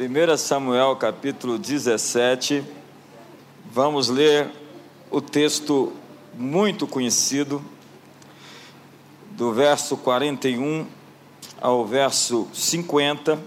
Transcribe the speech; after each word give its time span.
1 0.00 0.36
Samuel 0.36 0.94
capítulo 0.94 1.58
17, 1.58 2.62
vamos 3.68 4.08
ler 4.08 4.48
o 5.10 5.20
texto 5.20 5.92
muito 6.34 6.86
conhecido, 6.86 7.60
do 9.32 9.52
verso 9.52 9.96
41 9.96 10.86
ao 11.60 11.84
verso 11.84 12.46
50, 12.54 13.40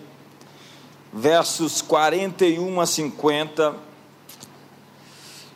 versos 1.13 1.81
41 1.81 2.81
a 2.81 2.85
50. 2.85 3.73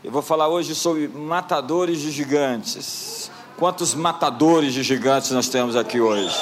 Eu 0.01 0.11
vou 0.13 0.21
falar 0.21 0.47
hoje 0.47 0.73
sobre 0.73 1.09
matadores 1.09 1.99
de 1.99 2.09
gigantes. 2.09 3.29
Quantos 3.57 3.93
matadores 3.93 4.73
de 4.73 4.81
gigantes 4.81 5.31
nós 5.31 5.49
temos 5.49 5.75
aqui 5.75 5.99
hoje? 5.99 6.33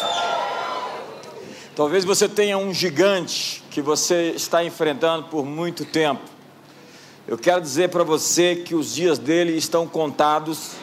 Talvez 1.75 2.05
você 2.05 2.29
tenha 2.29 2.55
um 2.55 2.71
gigante 2.71 3.62
que 3.73 3.81
você 3.81 4.33
está 4.35 4.63
enfrentando 4.63 5.23
por 5.29 5.43
muito 5.43 5.83
tempo. 5.83 6.21
Eu 7.27 7.39
quero 7.39 7.59
dizer 7.59 7.89
para 7.89 8.03
você 8.03 8.55
que 8.55 8.75
os 8.75 8.93
dias 8.93 9.17
dele 9.17 9.57
estão 9.57 9.87
contados, 9.87 10.73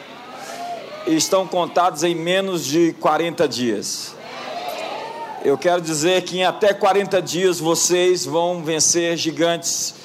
estão 1.07 1.47
contados 1.47 2.03
em 2.03 2.13
menos 2.13 2.65
de 2.65 2.91
40 2.99 3.47
dias. 3.47 4.13
Eu 5.41 5.57
quero 5.57 5.81
dizer 5.81 6.23
que 6.23 6.39
em 6.39 6.43
até 6.43 6.73
40 6.73 7.21
dias 7.21 7.61
vocês 7.61 8.25
vão 8.25 8.61
vencer 8.61 9.15
gigantes 9.15 9.95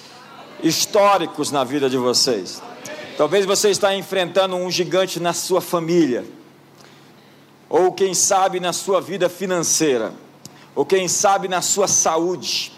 históricos 0.63 1.51
na 1.51 1.65
vida 1.65 1.91
de 1.91 1.97
vocês. 1.97 2.63
Talvez 3.19 3.45
você 3.45 3.69
está 3.69 3.97
enfrentando 3.97 4.55
um 4.55 4.71
gigante 4.71 5.19
na 5.19 5.33
sua 5.33 5.61
família, 5.61 6.25
ou 7.69 7.91
quem 7.91 8.15
sabe 8.15 8.61
na 8.61 8.73
sua 8.73 9.01
vida 9.01 9.29
financeira 9.29 10.15
ou 10.77 10.85
quem 10.85 11.09
sabe 11.09 11.49
na 11.49 11.63
sua 11.63 11.89
saúde, 11.89 12.71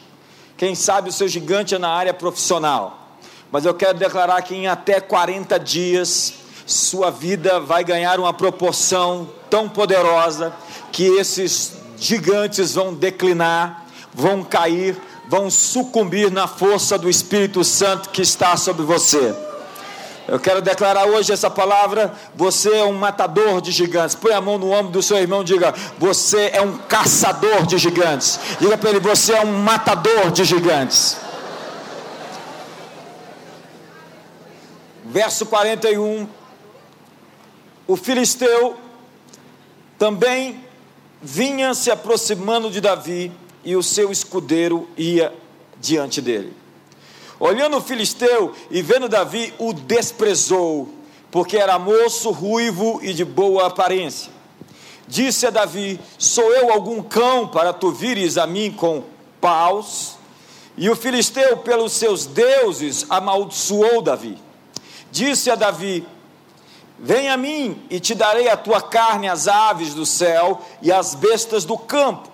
quem 0.58 0.74
sabe 0.74 1.08
o 1.08 1.12
seu 1.12 1.28
gigante 1.28 1.76
é 1.76 1.78
na 1.78 1.88
área 1.88 2.12
profissional. 2.12 3.16
Mas 3.50 3.64
eu 3.64 3.72
quero 3.72 3.96
declarar 3.96 4.42
que 4.42 4.56
em 4.56 4.66
até 4.66 5.00
40 5.00 5.56
dias, 5.58 6.34
sua 6.66 7.10
vida 7.10 7.60
vai 7.60 7.84
ganhar 7.84 8.18
uma 8.18 8.34
proporção 8.34 9.30
tão 9.48 9.68
poderosa 9.68 10.52
que 10.90 11.04
esses 11.04 11.74
gigantes 11.96 12.74
vão 12.74 12.92
declinar, 12.92 13.86
vão 14.12 14.42
cair, 14.42 15.00
vão 15.28 15.48
sucumbir 15.48 16.30
na 16.30 16.48
força 16.48 16.98
do 16.98 17.08
Espírito 17.08 17.62
Santo 17.62 18.10
que 18.10 18.20
está 18.20 18.56
sobre 18.56 18.82
você. 18.82 19.47
Eu 20.28 20.38
quero 20.38 20.60
declarar 20.60 21.06
hoje 21.06 21.32
essa 21.32 21.48
palavra. 21.48 22.12
Você 22.34 22.70
é 22.70 22.84
um 22.84 22.92
matador 22.92 23.62
de 23.62 23.72
gigantes. 23.72 24.14
Põe 24.14 24.34
a 24.34 24.40
mão 24.42 24.58
no 24.58 24.70
ombro 24.70 24.92
do 24.92 25.02
seu 25.02 25.16
irmão 25.16 25.40
e 25.40 25.44
diga: 25.44 25.74
Você 25.98 26.50
é 26.52 26.60
um 26.60 26.76
caçador 26.76 27.66
de 27.66 27.78
gigantes. 27.78 28.38
Diga 28.60 28.76
para 28.76 28.90
ele: 28.90 29.00
Você 29.00 29.32
é 29.32 29.40
um 29.40 29.58
matador 29.62 30.30
de 30.30 30.44
gigantes. 30.44 31.16
Verso 35.06 35.46
41. 35.46 36.28
O 37.86 37.96
filisteu 37.96 38.76
também 39.98 40.62
vinha 41.22 41.72
se 41.72 41.90
aproximando 41.90 42.70
de 42.70 42.82
Davi 42.82 43.32
e 43.64 43.74
o 43.74 43.82
seu 43.82 44.12
escudeiro 44.12 44.86
ia 44.94 45.32
diante 45.80 46.20
dele. 46.20 46.54
Olhando 47.40 47.76
o 47.76 47.80
filisteu 47.80 48.54
e 48.70 48.82
vendo 48.82 49.08
Davi, 49.08 49.54
o 49.58 49.72
desprezou, 49.72 50.88
porque 51.30 51.56
era 51.56 51.78
moço, 51.78 52.30
ruivo 52.30 52.98
e 53.02 53.12
de 53.14 53.24
boa 53.24 53.66
aparência. 53.66 54.32
Disse 55.06 55.46
a 55.46 55.50
Davi: 55.50 56.00
Sou 56.18 56.52
eu 56.52 56.72
algum 56.72 57.02
cão 57.02 57.46
para 57.46 57.72
tu 57.72 57.92
vires 57.92 58.36
a 58.36 58.46
mim 58.46 58.72
com 58.72 59.04
paus? 59.40 60.16
E 60.76 60.90
o 60.90 60.96
filisteu, 60.96 61.56
pelos 61.58 61.92
seus 61.92 62.26
deuses, 62.26 63.06
amaldiçoou 63.08 64.02
Davi. 64.02 64.36
Disse 65.10 65.50
a 65.50 65.54
Davi: 65.54 66.06
Vem 66.98 67.30
a 67.30 67.36
mim 67.36 67.80
e 67.88 68.00
te 68.00 68.14
darei 68.14 68.48
a 68.48 68.56
tua 68.56 68.82
carne 68.82 69.28
às 69.28 69.46
aves 69.46 69.94
do 69.94 70.04
céu 70.04 70.60
e 70.82 70.90
às 70.90 71.14
bestas 71.14 71.64
do 71.64 71.78
campo. 71.78 72.28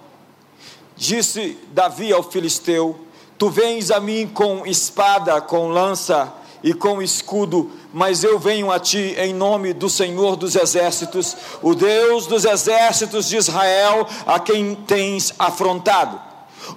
Disse 0.96 1.58
Davi 1.72 2.12
ao 2.12 2.22
filisteu: 2.22 3.03
Tu 3.36 3.50
vens 3.50 3.90
a 3.90 3.98
mim 3.98 4.30
com 4.32 4.64
espada, 4.66 5.40
com 5.40 5.68
lança 5.68 6.32
e 6.62 6.72
com 6.72 7.02
escudo, 7.02 7.70
mas 7.92 8.22
eu 8.24 8.38
venho 8.38 8.70
a 8.70 8.78
ti 8.78 9.14
em 9.18 9.34
nome 9.34 9.72
do 9.72 9.90
Senhor 9.90 10.36
dos 10.36 10.54
exércitos, 10.56 11.36
o 11.60 11.74
Deus 11.74 12.26
dos 12.26 12.44
exércitos 12.44 13.28
de 13.28 13.36
Israel, 13.36 14.06
a 14.24 14.38
quem 14.38 14.74
tens 14.74 15.34
afrontado. 15.38 16.18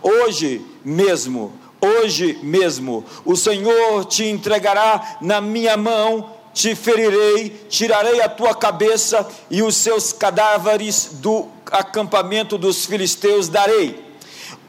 Hoje 0.02 0.66
mesmo, 0.84 1.54
hoje 1.80 2.38
mesmo, 2.42 3.06
o 3.24 3.36
Senhor 3.36 4.04
te 4.06 4.26
entregará 4.26 5.20
na 5.22 5.40
minha 5.40 5.78
mão, 5.78 6.32
te 6.54 6.76
ferirei, 6.76 7.68
tirarei 7.70 8.20
a 8.20 8.28
tua 8.28 8.56
cabeça 8.56 9.26
e 9.50 9.62
os 9.62 9.76
seus 9.78 10.12
cadáveres 10.12 11.12
do 11.14 11.48
acampamento 11.72 12.58
dos 12.58 12.86
filisteus 12.86 13.48
darei 13.48 14.07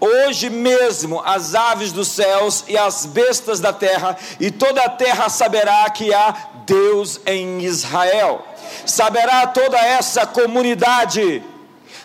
Hoje 0.01 0.49
mesmo 0.49 1.21
as 1.25 1.55
aves 1.55 1.91
dos 1.91 2.09
céus 2.09 2.65
e 2.69 2.79
as 2.79 3.05
bestas 3.05 3.59
da 3.59 3.73
terra, 3.73 4.17
e 4.39 4.51
toda 4.51 4.83
a 4.83 4.89
terra 4.89 5.29
saberá 5.29 5.89
que 5.91 6.15
há 6.15 6.35
Deus 6.65 7.21
em 7.27 7.63
Israel. 7.63 8.45
Saberá 8.87 9.47
toda 9.47 9.77
essa 9.77 10.25
comunidade, 10.25 11.43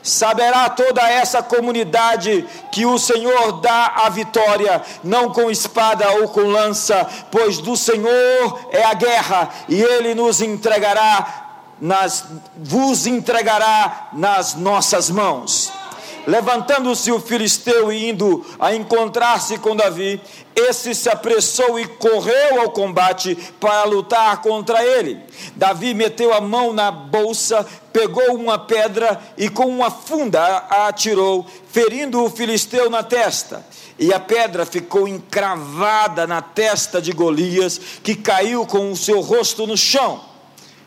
saberá 0.01 0.69
toda 0.69 1.07
essa 1.07 1.43
comunidade 1.43 2.47
que 2.71 2.85
o 2.85 2.97
Senhor 2.97 3.61
dá 3.61 3.93
a 4.03 4.09
vitória, 4.09 4.81
não 5.03 5.29
com 5.29 5.51
espada 5.51 6.09
ou 6.13 6.29
com 6.29 6.41
lança, 6.41 7.07
pois 7.29 7.59
do 7.59 7.77
Senhor 7.77 8.69
é 8.71 8.83
a 8.83 8.93
guerra, 8.95 9.49
e 9.69 9.79
ele 9.81 10.15
nos 10.15 10.41
entregará 10.41 11.41
nas 11.79 12.25
vos 12.55 13.05
entregará 13.05 14.09
nas 14.13 14.55
nossas 14.55 15.09
mãos. 15.09 15.82
Levantando-se 16.25 17.11
o 17.11 17.19
filisteu 17.19 17.91
e 17.91 18.09
indo 18.09 18.45
a 18.57 18.73
encontrar-se 18.73 19.57
com 19.57 19.75
Davi, 19.75 20.21
esse 20.55 20.95
se 20.95 21.09
apressou 21.09 21.77
e 21.77 21.85
correu 21.85 22.61
ao 22.61 22.71
combate 22.71 23.35
para 23.59 23.83
lutar 23.83 24.41
contra 24.41 24.83
ele. 24.85 25.19
Davi 25.55 25.93
meteu 25.93 26.33
a 26.33 26.39
mão 26.39 26.71
na 26.71 26.89
bolsa, 26.91 27.65
pegou 27.91 28.35
uma 28.35 28.57
pedra 28.57 29.21
e 29.37 29.49
com 29.49 29.65
uma 29.65 29.91
funda 29.91 30.41
a 30.41 30.87
atirou, 30.87 31.45
ferindo 31.69 32.23
o 32.23 32.29
filisteu 32.29 32.89
na 32.89 33.03
testa. 33.03 33.65
E 33.99 34.13
a 34.13 34.19
pedra 34.19 34.65
ficou 34.65 35.07
encravada 35.07 36.25
na 36.25 36.41
testa 36.41 37.01
de 37.01 37.11
Golias, 37.11 37.79
que 38.01 38.15
caiu 38.15 38.65
com 38.65 38.91
o 38.91 38.97
seu 38.97 39.19
rosto 39.19 39.67
no 39.67 39.75
chão. 39.75 40.32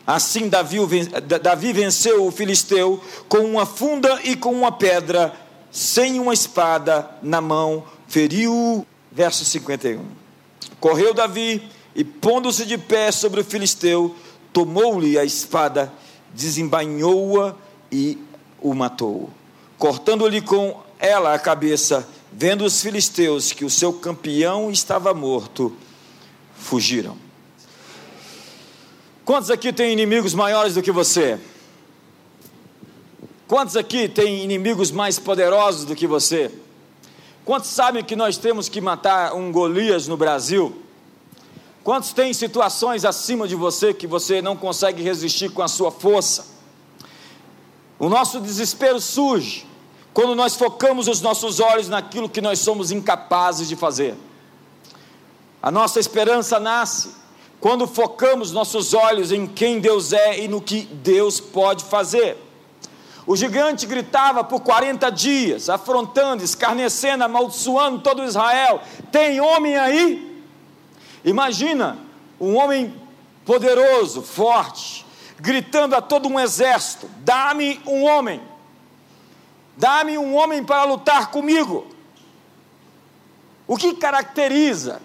Assim 0.07 0.47
Davi, 0.47 1.73
venceu 1.73 2.25
o 2.25 2.31
filisteu 2.31 3.03
com 3.27 3.39
uma 3.39 3.65
funda 3.65 4.21
e 4.23 4.37
com 4.37 4.53
uma 4.53 4.71
pedra, 4.71 5.35
sem 5.69 6.17
uma 6.17 6.33
espada 6.33 7.11
na 7.21 7.41
mão, 7.41 7.83
feriu. 8.07 8.87
Verso 9.11 9.43
51. 9.43 10.05
Correu 10.79 11.13
Davi 11.13 11.69
e, 11.93 12.05
pondo-se 12.05 12.65
de 12.65 12.77
pé 12.77 13.11
sobre 13.11 13.41
o 13.41 13.43
filisteu, 13.43 14.15
tomou-lhe 14.53 15.19
a 15.19 15.25
espada, 15.25 15.91
desembainhou-a 16.33 17.55
e 17.91 18.17
o 18.61 18.73
matou, 18.73 19.29
cortando-lhe 19.77 20.39
com 20.41 20.79
ela 20.99 21.33
a 21.33 21.39
cabeça. 21.39 22.07
Vendo 22.31 22.63
os 22.63 22.81
filisteus 22.81 23.51
que 23.51 23.65
o 23.65 23.69
seu 23.69 23.91
campeão 23.91 24.69
estava 24.69 25.13
morto, 25.13 25.75
fugiram. 26.55 27.26
Quantos 29.27 29.51
aqui 29.51 29.73
têm 29.73 29.91
inimigos 29.91 30.33
maiores 30.33 30.75
do 30.75 30.81
que 30.81 30.89
você? 30.89 31.37
Quantos 33.45 33.75
aqui 33.75 34.07
têm 34.07 34.41
inimigos 34.41 34.89
mais 34.89 35.19
poderosos 35.19 35.83
do 35.83 35.93
que 35.93 36.07
você? 36.07 36.49
Quantos 37.43 37.69
sabem 37.69 38.05
que 38.05 38.15
nós 38.15 38.37
temos 38.37 38.69
que 38.69 38.79
matar 38.79 39.33
um 39.33 39.51
Golias 39.51 40.07
no 40.07 40.15
Brasil? 40.15 40.81
Quantos 41.83 42.13
têm 42.13 42.33
situações 42.33 43.03
acima 43.03 43.49
de 43.49 43.53
você 43.53 43.93
que 43.93 44.07
você 44.07 44.41
não 44.41 44.55
consegue 44.55 45.03
resistir 45.03 45.49
com 45.49 45.61
a 45.61 45.67
sua 45.67 45.91
força? 45.91 46.45
O 47.99 48.07
nosso 48.07 48.39
desespero 48.39 49.01
surge 49.01 49.67
quando 50.13 50.35
nós 50.35 50.55
focamos 50.55 51.09
os 51.09 51.19
nossos 51.19 51.59
olhos 51.59 51.89
naquilo 51.89 52.29
que 52.29 52.39
nós 52.39 52.59
somos 52.59 52.91
incapazes 52.91 53.67
de 53.67 53.75
fazer. 53.75 54.15
A 55.61 55.69
nossa 55.69 55.99
esperança 55.99 56.61
nasce 56.61 57.26
quando 57.59 57.87
focamos 57.87 58.51
nossos 58.51 58.93
olhos 58.93 59.31
em 59.31 59.47
quem 59.47 59.79
Deus 59.79 60.13
é 60.13 60.39
e 60.39 60.47
no 60.47 60.61
que 60.61 60.81
Deus 60.81 61.39
pode 61.39 61.83
fazer. 61.83 62.37
O 63.25 63.35
gigante 63.35 63.85
gritava 63.85 64.43
por 64.43 64.61
40 64.61 65.09
dias, 65.11 65.69
afrontando, 65.69 66.43
escarnecendo, 66.43 67.23
amaldiçoando 67.23 67.99
todo 67.99 68.23
Israel: 68.23 68.81
Tem 69.11 69.41
homem 69.41 69.75
aí? 69.75 70.43
Imagina 71.25 71.97
um 72.39 72.55
homem 72.55 72.93
poderoso, 73.43 74.21
forte, 74.21 75.05
gritando 75.39 75.95
a 75.95 76.01
todo 76.01 76.29
um 76.29 76.39
exército: 76.39 77.09
Dá-me 77.19 77.81
um 77.85 78.03
homem, 78.03 78.41
dá-me 79.75 80.17
um 80.17 80.35
homem 80.35 80.63
para 80.63 80.83
lutar 80.83 81.31
comigo. 81.31 81.87
O 83.67 83.75
que 83.75 83.95
caracteriza 83.95 85.01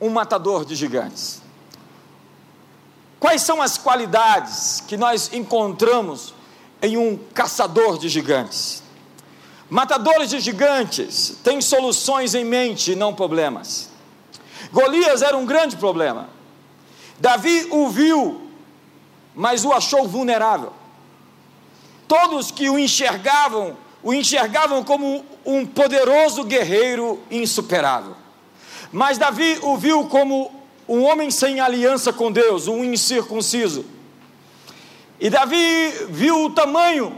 um 0.00 0.08
matador 0.08 0.64
de 0.64 0.74
gigantes? 0.74 1.41
Quais 3.22 3.42
são 3.42 3.62
as 3.62 3.78
qualidades 3.78 4.82
que 4.88 4.96
nós 4.96 5.32
encontramos 5.32 6.34
em 6.82 6.96
um 6.96 7.16
caçador 7.16 7.96
de 7.96 8.08
gigantes? 8.08 8.82
Matadores 9.70 10.28
de 10.28 10.40
gigantes 10.40 11.36
têm 11.44 11.60
soluções 11.60 12.34
em 12.34 12.44
mente, 12.44 12.96
não 12.96 13.14
problemas. 13.14 13.88
Golias 14.72 15.22
era 15.22 15.36
um 15.36 15.46
grande 15.46 15.76
problema. 15.76 16.30
Davi 17.20 17.68
o 17.70 17.88
viu, 17.90 18.50
mas 19.36 19.64
o 19.64 19.72
achou 19.72 20.08
vulnerável. 20.08 20.72
Todos 22.08 22.50
que 22.50 22.68
o 22.68 22.76
enxergavam, 22.76 23.76
o 24.02 24.12
enxergavam 24.12 24.82
como 24.82 25.24
um 25.46 25.64
poderoso 25.64 26.42
guerreiro 26.42 27.22
insuperável. 27.30 28.16
Mas 28.90 29.16
Davi 29.16 29.60
o 29.62 29.76
viu 29.76 30.08
como 30.08 30.61
um 30.92 31.04
homem 31.04 31.30
sem 31.30 31.58
aliança 31.58 32.12
com 32.12 32.30
Deus, 32.30 32.68
um 32.68 32.84
incircunciso. 32.84 33.82
E 35.18 35.30
Davi 35.30 35.90
viu 36.10 36.44
o 36.44 36.50
tamanho 36.50 37.16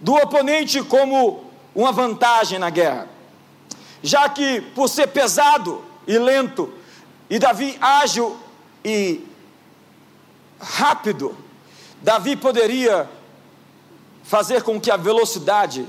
do 0.00 0.14
oponente 0.14 0.80
como 0.84 1.50
uma 1.74 1.90
vantagem 1.90 2.60
na 2.60 2.70
guerra, 2.70 3.08
já 4.04 4.28
que 4.28 4.60
por 4.60 4.88
ser 4.88 5.08
pesado 5.08 5.84
e 6.06 6.16
lento, 6.16 6.72
e 7.28 7.40
Davi 7.40 7.76
ágil 7.80 8.36
e 8.84 9.26
rápido, 10.60 11.36
Davi 12.00 12.36
poderia 12.36 13.10
fazer 14.22 14.62
com 14.62 14.80
que 14.80 14.92
a 14.92 14.96
velocidade 14.96 15.84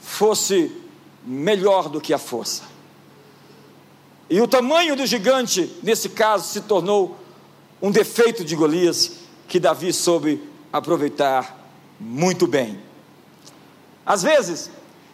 fosse 0.00 0.74
melhor 1.22 1.90
do 1.90 2.00
que 2.00 2.14
a 2.14 2.18
força. 2.18 2.71
E 4.32 4.40
o 4.40 4.48
tamanho 4.48 4.96
do 4.96 5.04
gigante, 5.04 5.70
nesse 5.82 6.08
caso, 6.08 6.48
se 6.48 6.62
tornou 6.62 7.18
um 7.82 7.90
defeito 7.90 8.42
de 8.42 8.56
Golias 8.56 9.12
que 9.46 9.60
Davi 9.60 9.92
soube 9.92 10.42
aproveitar 10.72 11.54
muito 12.00 12.46
bem. 12.46 12.80
Às 14.06 14.22
vezes, 14.22 14.70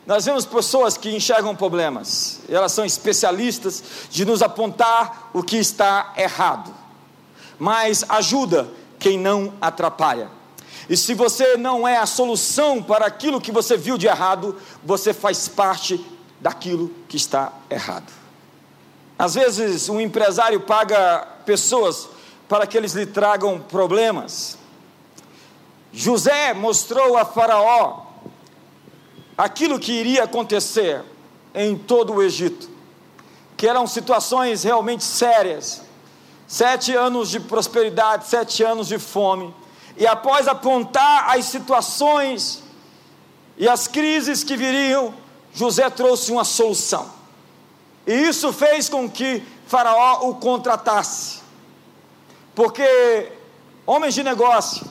nós 0.06 0.24
vemos 0.24 0.46
pessoas 0.46 0.96
que 0.96 1.10
enxergam 1.10 1.56
problemas, 1.56 2.42
elas 2.48 2.70
são 2.70 2.84
especialistas 2.84 3.82
de 4.08 4.24
nos 4.24 4.40
apontar 4.40 5.30
o 5.34 5.42
que 5.42 5.56
está 5.56 6.14
errado, 6.16 6.72
mas 7.58 8.04
ajuda 8.08 8.68
quem 9.00 9.18
não 9.18 9.52
atrapalha. 9.60 10.30
E 10.88 10.96
se 10.96 11.12
você 11.12 11.56
não 11.56 11.88
é 11.88 11.96
a 11.96 12.06
solução 12.06 12.80
para 12.80 13.06
aquilo 13.06 13.40
que 13.40 13.50
você 13.50 13.76
viu 13.76 13.98
de 13.98 14.06
errado, 14.06 14.54
você 14.84 15.12
faz 15.12 15.48
parte 15.48 16.00
daquilo 16.40 16.88
que 17.08 17.16
está 17.16 17.52
errado. 17.68 18.17
Às 19.18 19.34
vezes, 19.34 19.88
um 19.88 20.00
empresário 20.00 20.60
paga 20.60 21.26
pessoas 21.44 22.08
para 22.48 22.66
que 22.66 22.76
eles 22.76 22.92
lhe 22.92 23.04
tragam 23.04 23.58
problemas. 23.58 24.56
José 25.92 26.54
mostrou 26.54 27.16
a 27.16 27.24
Faraó 27.24 28.06
aquilo 29.36 29.78
que 29.78 29.92
iria 29.92 30.24
acontecer 30.24 31.02
em 31.54 31.76
todo 31.76 32.14
o 32.14 32.22
Egito, 32.22 32.70
que 33.56 33.66
eram 33.66 33.86
situações 33.86 34.62
realmente 34.62 35.02
sérias. 35.02 35.82
Sete 36.46 36.94
anos 36.94 37.28
de 37.28 37.40
prosperidade, 37.40 38.26
sete 38.26 38.62
anos 38.62 38.86
de 38.86 38.98
fome. 38.98 39.52
E 39.96 40.06
após 40.06 40.46
apontar 40.46 41.36
as 41.36 41.46
situações 41.46 42.62
e 43.56 43.68
as 43.68 43.88
crises 43.88 44.44
que 44.44 44.56
viriam, 44.56 45.12
José 45.52 45.90
trouxe 45.90 46.30
uma 46.30 46.44
solução. 46.44 47.17
E 48.08 48.26
isso 48.26 48.54
fez 48.54 48.88
com 48.88 49.06
que 49.06 49.42
Faraó 49.66 50.30
o 50.30 50.36
contratasse. 50.36 51.40
Porque 52.54 53.30
homens 53.86 54.14
de 54.14 54.22
negócio, 54.22 54.86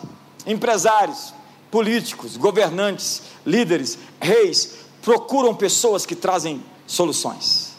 empresários, 0.45 1.33
políticos, 1.71 2.37
governantes, 2.37 3.23
líderes, 3.43 3.97
reis, 4.21 4.85
procuram 5.01 5.55
pessoas 5.55 6.05
que 6.05 6.15
trazem 6.15 6.63
soluções. 6.85 7.73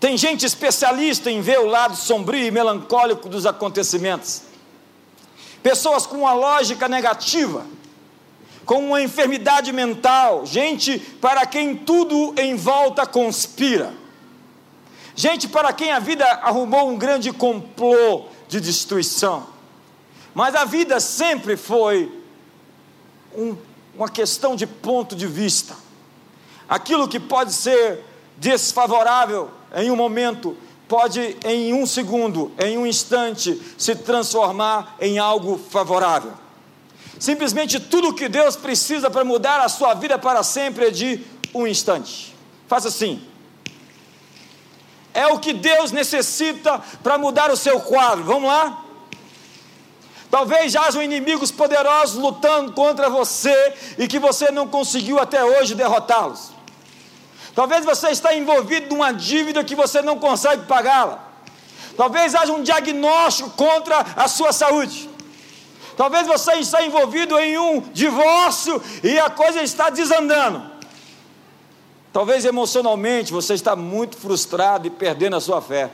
Tem 0.00 0.16
gente 0.16 0.46
especialista 0.46 1.30
em 1.30 1.42
ver 1.42 1.58
o 1.58 1.66
lado 1.66 1.94
sombrio 1.94 2.46
e 2.46 2.50
melancólico 2.50 3.28
dos 3.28 3.44
acontecimentos. 3.44 4.40
Pessoas 5.62 6.06
com 6.06 6.20
uma 6.20 6.32
lógica 6.32 6.88
negativa, 6.88 7.66
com 8.64 8.86
uma 8.86 9.02
enfermidade 9.02 9.70
mental, 9.70 10.46
gente 10.46 10.98
para 10.98 11.44
quem 11.44 11.76
tudo 11.76 12.32
em 12.38 12.56
volta 12.56 13.06
conspira 13.06 14.05
gente 15.16 15.48
para 15.48 15.72
quem 15.72 15.90
a 15.90 15.98
vida 15.98 16.24
arrumou 16.24 16.90
um 16.90 16.96
grande 16.96 17.32
complô 17.32 18.26
de 18.46 18.60
destruição. 18.60 19.46
Mas 20.34 20.54
a 20.54 20.66
vida 20.66 21.00
sempre 21.00 21.56
foi 21.56 22.12
um, 23.34 23.56
uma 23.96 24.10
questão 24.10 24.54
de 24.54 24.66
ponto 24.66 25.16
de 25.16 25.26
vista. 25.26 25.74
Aquilo 26.68 27.08
que 27.08 27.18
pode 27.18 27.54
ser 27.54 28.04
desfavorável 28.36 29.50
em 29.74 29.90
um 29.90 29.96
momento, 29.96 30.54
pode 30.86 31.36
em 31.44 31.72
um 31.72 31.86
segundo, 31.86 32.52
em 32.62 32.76
um 32.76 32.86
instante, 32.86 33.60
se 33.78 33.96
transformar 33.96 34.96
em 35.00 35.18
algo 35.18 35.58
favorável. 35.58 36.32
Simplesmente 37.18 37.80
tudo 37.80 38.12
que 38.12 38.28
Deus 38.28 38.56
precisa 38.56 39.10
para 39.10 39.24
mudar 39.24 39.60
a 39.60 39.70
sua 39.70 39.94
vida 39.94 40.18
para 40.18 40.42
sempre 40.42 40.88
é 40.88 40.90
de 40.90 41.24
um 41.54 41.66
instante. 41.66 42.34
Faça 42.68 42.88
assim 42.88 43.22
é 45.16 45.26
o 45.28 45.38
que 45.38 45.54
Deus 45.54 45.92
necessita 45.92 46.78
para 47.02 47.16
mudar 47.16 47.50
o 47.50 47.56
seu 47.56 47.80
quadro. 47.80 48.22
Vamos 48.24 48.48
lá? 48.48 48.84
Talvez 50.30 50.76
hajam 50.76 51.02
inimigos 51.02 51.50
poderosos 51.50 52.16
lutando 52.16 52.72
contra 52.72 53.08
você 53.08 53.74
e 53.96 54.06
que 54.06 54.18
você 54.18 54.50
não 54.50 54.68
conseguiu 54.68 55.18
até 55.18 55.42
hoje 55.42 55.74
derrotá-los. 55.74 56.50
Talvez 57.54 57.86
você 57.86 58.08
está 58.08 58.34
envolvido 58.34 58.94
numa 58.94 59.12
dívida 59.12 59.64
que 59.64 59.74
você 59.74 60.02
não 60.02 60.18
consegue 60.18 60.66
pagá-la. 60.66 61.18
Talvez 61.96 62.34
haja 62.34 62.52
um 62.52 62.62
diagnóstico 62.62 63.48
contra 63.50 64.04
a 64.14 64.28
sua 64.28 64.52
saúde. 64.52 65.08
Talvez 65.96 66.26
você 66.26 66.56
está 66.56 66.84
envolvido 66.84 67.38
em 67.38 67.56
um 67.56 67.80
divórcio 67.80 68.82
e 69.02 69.18
a 69.18 69.30
coisa 69.30 69.62
está 69.62 69.88
desandando. 69.88 70.75
Talvez 72.16 72.46
emocionalmente 72.46 73.30
você 73.30 73.52
está 73.52 73.76
muito 73.76 74.16
frustrado 74.16 74.86
e 74.86 74.90
perdendo 74.90 75.36
a 75.36 75.40
sua 75.40 75.60
fé. 75.60 75.90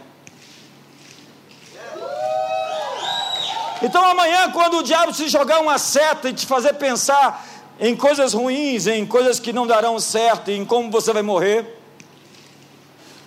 Então 3.83 4.05
amanhã, 4.05 4.49
quando 4.53 4.77
o 4.77 4.83
diabo 4.85 5.13
te 5.13 5.29
jogar 5.29 5.59
uma 5.59 5.79
seta 5.79 6.29
e 6.29 6.33
te 6.33 6.47
fazer 6.47 6.75
pensar 6.75 7.45
em 7.81 7.97
coisas 7.97 8.35
ruins, 8.35 8.87
em 8.87 9.05
coisas 9.05 9.41
que 9.41 9.53
não 9.53 9.67
darão 9.67 9.99
certo, 9.99 10.53
em 10.53 10.65
como 10.65 10.93
você 10.93 11.13
vai 11.13 11.23
morrer, 11.23 11.77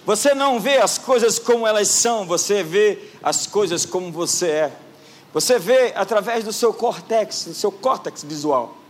você 0.06 0.34
não 0.34 0.58
vê 0.58 0.78
as 0.78 0.98
coisas 0.98 1.38
como 1.38 1.68
elas 1.68 1.90
são, 1.90 2.26
você 2.26 2.64
vê 2.64 3.10
as 3.22 3.46
coisas 3.46 3.86
como 3.86 4.10
você 4.10 4.48
é. 4.48 4.72
Você 5.34 5.60
vê 5.60 5.92
através 5.98 6.46
do 6.46 6.54
seu 6.54 6.74
córtex, 6.74 7.44
do 7.44 7.54
seu 7.54 7.74
córtex 7.74 8.24
visual. 8.24 8.85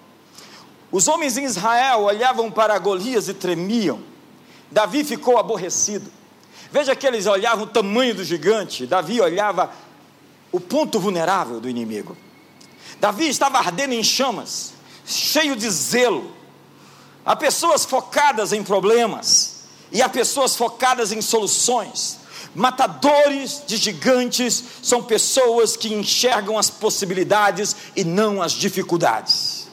Os 0.96 1.10
homens 1.10 1.36
em 1.36 1.44
Israel 1.44 2.04
olhavam 2.04 2.50
para 2.50 2.80
Golias 2.80 3.28
e 3.28 3.34
tremiam. 3.34 4.00
Davi 4.72 5.04
ficou 5.04 5.38
aborrecido. 5.38 6.10
Veja 6.72 6.96
que 6.96 7.06
eles 7.06 7.26
olhavam 7.26 7.66
o 7.66 7.68
tamanho 7.68 8.16
do 8.16 8.24
gigante, 8.24 8.88
Davi 8.88 9.20
olhava 9.20 9.74
o 10.54 10.60
ponto 10.62 10.98
vulnerável 10.98 11.60
do 11.60 11.68
inimigo. 11.68 12.16
Davi 12.98 13.28
estava 13.28 13.58
ardendo 13.58 13.94
em 13.94 14.02
chamas, 14.02 14.72
cheio 15.06 15.58
de 15.58 15.70
zelo. 15.70 16.32
Há 17.26 17.36
pessoas 17.36 17.84
focadas 17.84 18.54
em 18.54 18.64
problemas 18.64 19.66
e 19.92 20.02
há 20.02 20.08
pessoas 20.08 20.56
focadas 20.56 21.12
em 21.12 21.22
soluções. 21.22 22.20
Matadores 22.56 23.64
de 23.68 23.76
gigantes 23.76 24.64
são 24.82 25.04
pessoas 25.04 25.76
que 25.76 25.94
enxergam 25.94 26.58
as 26.58 26.70
possibilidades 26.70 27.76
e 27.98 28.06
não 28.06 28.42
as 28.42 28.54
dificuldades. 28.54 29.65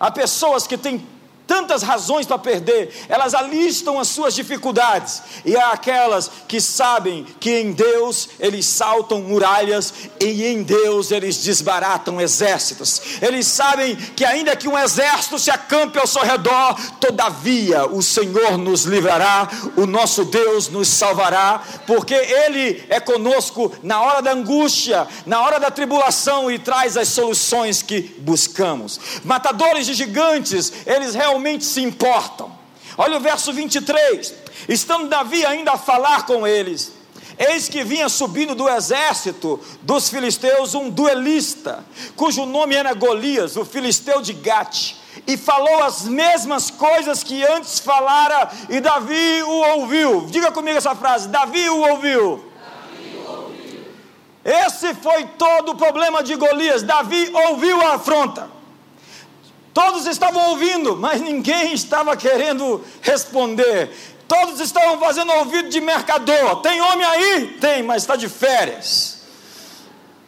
Há 0.00 0.10
pessoas 0.10 0.66
que 0.66 0.78
têm 0.78 1.06
tantas 1.50 1.82
razões 1.82 2.26
para 2.26 2.38
perder, 2.38 2.94
elas 3.08 3.34
alistam 3.34 3.98
as 3.98 4.06
suas 4.06 4.34
dificuldades, 4.34 5.20
e 5.44 5.56
há 5.56 5.72
aquelas 5.72 6.30
que 6.46 6.60
sabem 6.60 7.26
que 7.40 7.50
em 7.50 7.72
Deus 7.72 8.28
eles 8.38 8.64
saltam 8.66 9.20
muralhas 9.22 9.92
e 10.20 10.46
em 10.46 10.62
Deus 10.62 11.10
eles 11.10 11.38
desbaratam 11.38 12.20
exércitos. 12.20 13.02
Eles 13.20 13.48
sabem 13.48 13.96
que 13.96 14.24
ainda 14.24 14.54
que 14.54 14.68
um 14.68 14.78
exército 14.78 15.40
se 15.40 15.50
acampe 15.50 15.98
ao 15.98 16.06
seu 16.06 16.22
redor, 16.22 16.76
todavia 17.00 17.84
o 17.84 18.00
Senhor 18.00 18.56
nos 18.56 18.84
livrará, 18.84 19.48
o 19.76 19.86
nosso 19.86 20.24
Deus 20.26 20.68
nos 20.68 20.86
salvará, 20.86 21.64
porque 21.84 22.14
Ele 22.14 22.84
é 22.88 23.00
conosco 23.00 23.72
na 23.82 24.00
hora 24.00 24.22
da 24.22 24.30
angústia, 24.30 25.08
na 25.26 25.40
hora 25.40 25.58
da 25.58 25.72
tribulação 25.72 26.48
e 26.48 26.60
traz 26.60 26.96
as 26.96 27.08
soluções 27.08 27.82
que 27.82 28.02
buscamos. 28.20 29.00
Matadores 29.24 29.84
de 29.84 29.94
gigantes, 29.94 30.72
eles 30.86 31.12
realmente 31.12 31.39
realmente 31.40 31.64
se 31.64 31.80
importam. 31.80 32.52
Olha 32.98 33.16
o 33.16 33.20
verso 33.20 33.52
23. 33.52 34.34
Estando 34.68 35.08
Davi 35.08 35.44
ainda 35.44 35.72
a 35.72 35.78
falar 35.78 36.26
com 36.26 36.46
eles, 36.46 36.92
eis 37.38 37.68
que 37.68 37.82
vinha 37.82 38.08
subindo 38.10 38.54
do 38.54 38.68
exército 38.68 39.58
dos 39.80 40.10
filisteus 40.10 40.74
um 40.74 40.90
duelista, 40.90 41.82
cujo 42.14 42.44
nome 42.44 42.74
era 42.74 42.92
Golias, 42.92 43.56
o 43.56 43.64
filisteu 43.64 44.20
de 44.20 44.34
Gate, 44.34 44.96
e 45.26 45.36
falou 45.36 45.82
as 45.82 46.02
mesmas 46.02 46.70
coisas 46.70 47.24
que 47.24 47.42
antes 47.42 47.78
falara, 47.78 48.50
e 48.68 48.80
Davi 48.80 49.42
o 49.42 49.78
ouviu. 49.78 50.26
Diga 50.26 50.52
comigo 50.52 50.76
essa 50.76 50.94
frase: 50.94 51.28
Davi 51.28 51.68
o 51.70 51.80
ouviu. 51.90 52.44
Esse 54.44 54.94
foi 54.94 55.24
todo 55.38 55.72
o 55.72 55.76
problema 55.76 56.22
de 56.22 56.34
Golias. 56.34 56.82
Davi 56.82 57.30
ouviu 57.48 57.80
a 57.82 57.94
afronta. 57.94 58.59
Todos 59.72 60.06
estavam 60.06 60.50
ouvindo, 60.50 60.96
mas 60.96 61.20
ninguém 61.20 61.72
estava 61.72 62.16
querendo 62.16 62.84
responder. 63.00 63.90
Todos 64.26 64.60
estavam 64.60 64.98
fazendo 64.98 65.32
ouvido 65.32 65.68
de 65.68 65.80
mercador. 65.80 66.56
Tem 66.62 66.80
homem 66.80 67.06
aí? 67.06 67.58
Tem, 67.60 67.82
mas 67.82 68.02
está 68.02 68.16
de 68.16 68.28
férias. 68.28 69.18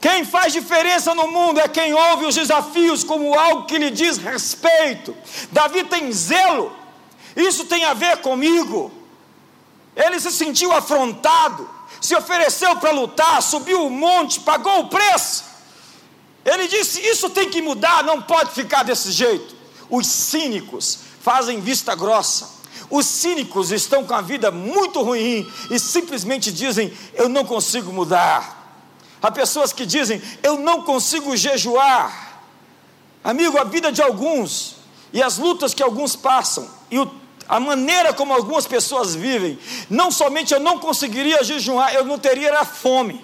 Quem 0.01 0.25
faz 0.25 0.53
diferença 0.53 1.15
no 1.15 1.29
mundo 1.29 1.61
é 1.61 1.69
quem 1.69 1.95
ouve 1.95 2.27
os 2.27 2.35
desafios 2.35 3.05
como 3.05 3.39
algo 3.39 3.67
que 3.67 3.79
lhe 3.79 3.91
diz 3.91 4.19
respeito. 4.19 5.17
Davi 5.53 5.85
tem 5.85 6.11
zelo. 6.11 6.75
Isso 7.37 7.65
tem 7.67 7.85
a 7.85 7.95
ver 7.95 8.19
comigo. 8.19 8.91
Ele 9.95 10.19
se 10.19 10.33
sentiu 10.33 10.73
afrontado 10.73 11.69
se 12.03 12.17
ofereceu 12.17 12.75
para 12.77 12.91
lutar, 12.91 13.41
subiu 13.41 13.87
o 13.87 13.91
monte, 13.91 14.41
pagou 14.41 14.81
o 14.81 14.89
preço. 14.89 15.45
Ele 16.45 16.69
disse: 16.69 17.01
Isso 17.01 17.31
tem 17.31 17.49
que 17.49 17.63
mudar, 17.63 18.03
não 18.05 18.21
pode 18.21 18.53
ficar 18.53 18.83
desse 18.83 19.13
jeito. 19.13 19.55
Os 19.89 20.07
cínicos 20.07 20.99
fazem 21.21 21.61
vista 21.61 21.95
grossa. 21.95 22.51
Os 22.91 23.07
cínicos 23.07 23.71
estão 23.71 24.05
com 24.05 24.15
a 24.15 24.21
vida 24.21 24.51
muito 24.51 25.03
ruim 25.03 25.51
e 25.71 25.79
simplesmente 25.79 26.53
dizem: 26.53 26.93
Eu 27.15 27.29
não 27.29 27.45
consigo 27.45 27.93
mudar. 27.93 28.61
Há 29.21 29.31
pessoas 29.31 29.73
que 29.73 29.87
dizem: 29.87 30.21
Eu 30.43 30.59
não 30.59 30.83
consigo 30.83 31.37
jejuar. 31.37 32.43
Amigo, 33.23 33.57
a 33.57 33.65
vida 33.65 33.93
de 33.93 34.03
alguns 34.03 34.77
e 35.13 35.23
as 35.23 35.39
lutas 35.39 35.73
que 35.73 35.83
alguns 35.83 36.17
passam 36.17 36.69
e 36.91 36.99
o 36.99 37.23
a 37.49 37.61
maneira 37.61 38.15
como 38.15 38.33
algumas 38.33 38.67
pessoas 38.67 39.15
vivem, 39.15 39.59
não 39.91 40.11
somente 40.11 40.55
eu 40.55 40.61
não 40.61 40.79
conseguiria 40.79 41.45
jejuar, 41.45 41.95
eu 41.95 42.05
não 42.05 42.19
teria 42.19 42.65
fome, 42.65 43.23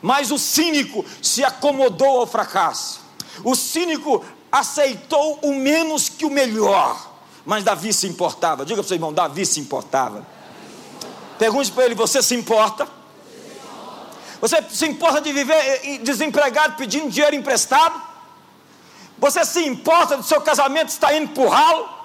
mas 0.00 0.30
o 0.30 0.38
cínico 0.38 1.04
se 1.22 1.44
acomodou 1.44 2.20
ao 2.20 2.26
fracasso, 2.26 3.00
o 3.44 3.54
cínico 3.54 4.24
aceitou 4.50 5.38
o 5.42 5.54
menos 5.54 6.08
que 6.08 6.24
o 6.24 6.30
melhor, 6.30 7.08
mas 7.44 7.64
Davi 7.64 7.92
se 7.92 8.06
importava, 8.06 8.64
diga 8.64 8.82
para 8.82 8.84
o 8.84 8.88
seu 8.88 8.96
irmão: 8.96 9.12
Davi 9.12 9.46
se 9.46 9.60
importava. 9.60 10.26
Pergunte 11.38 11.70
para 11.72 11.84
ele: 11.84 11.94
você 11.94 12.22
se 12.22 12.34
importa? 12.34 12.88
Você 14.40 14.62
se 14.70 14.86
importa 14.86 15.20
de 15.20 15.32
viver 15.32 15.54
eh, 15.54 15.98
desempregado 15.98 16.76
pedindo 16.76 17.10
dinheiro 17.10 17.34
emprestado? 17.34 18.00
Você 19.18 19.44
se 19.44 19.64
importa 19.64 20.16
do 20.16 20.22
seu 20.22 20.40
casamento 20.40 20.90
estar 20.90 21.12
indo 21.14 21.32
para 21.32 21.42
o 21.42 21.48
ralo? 21.48 21.97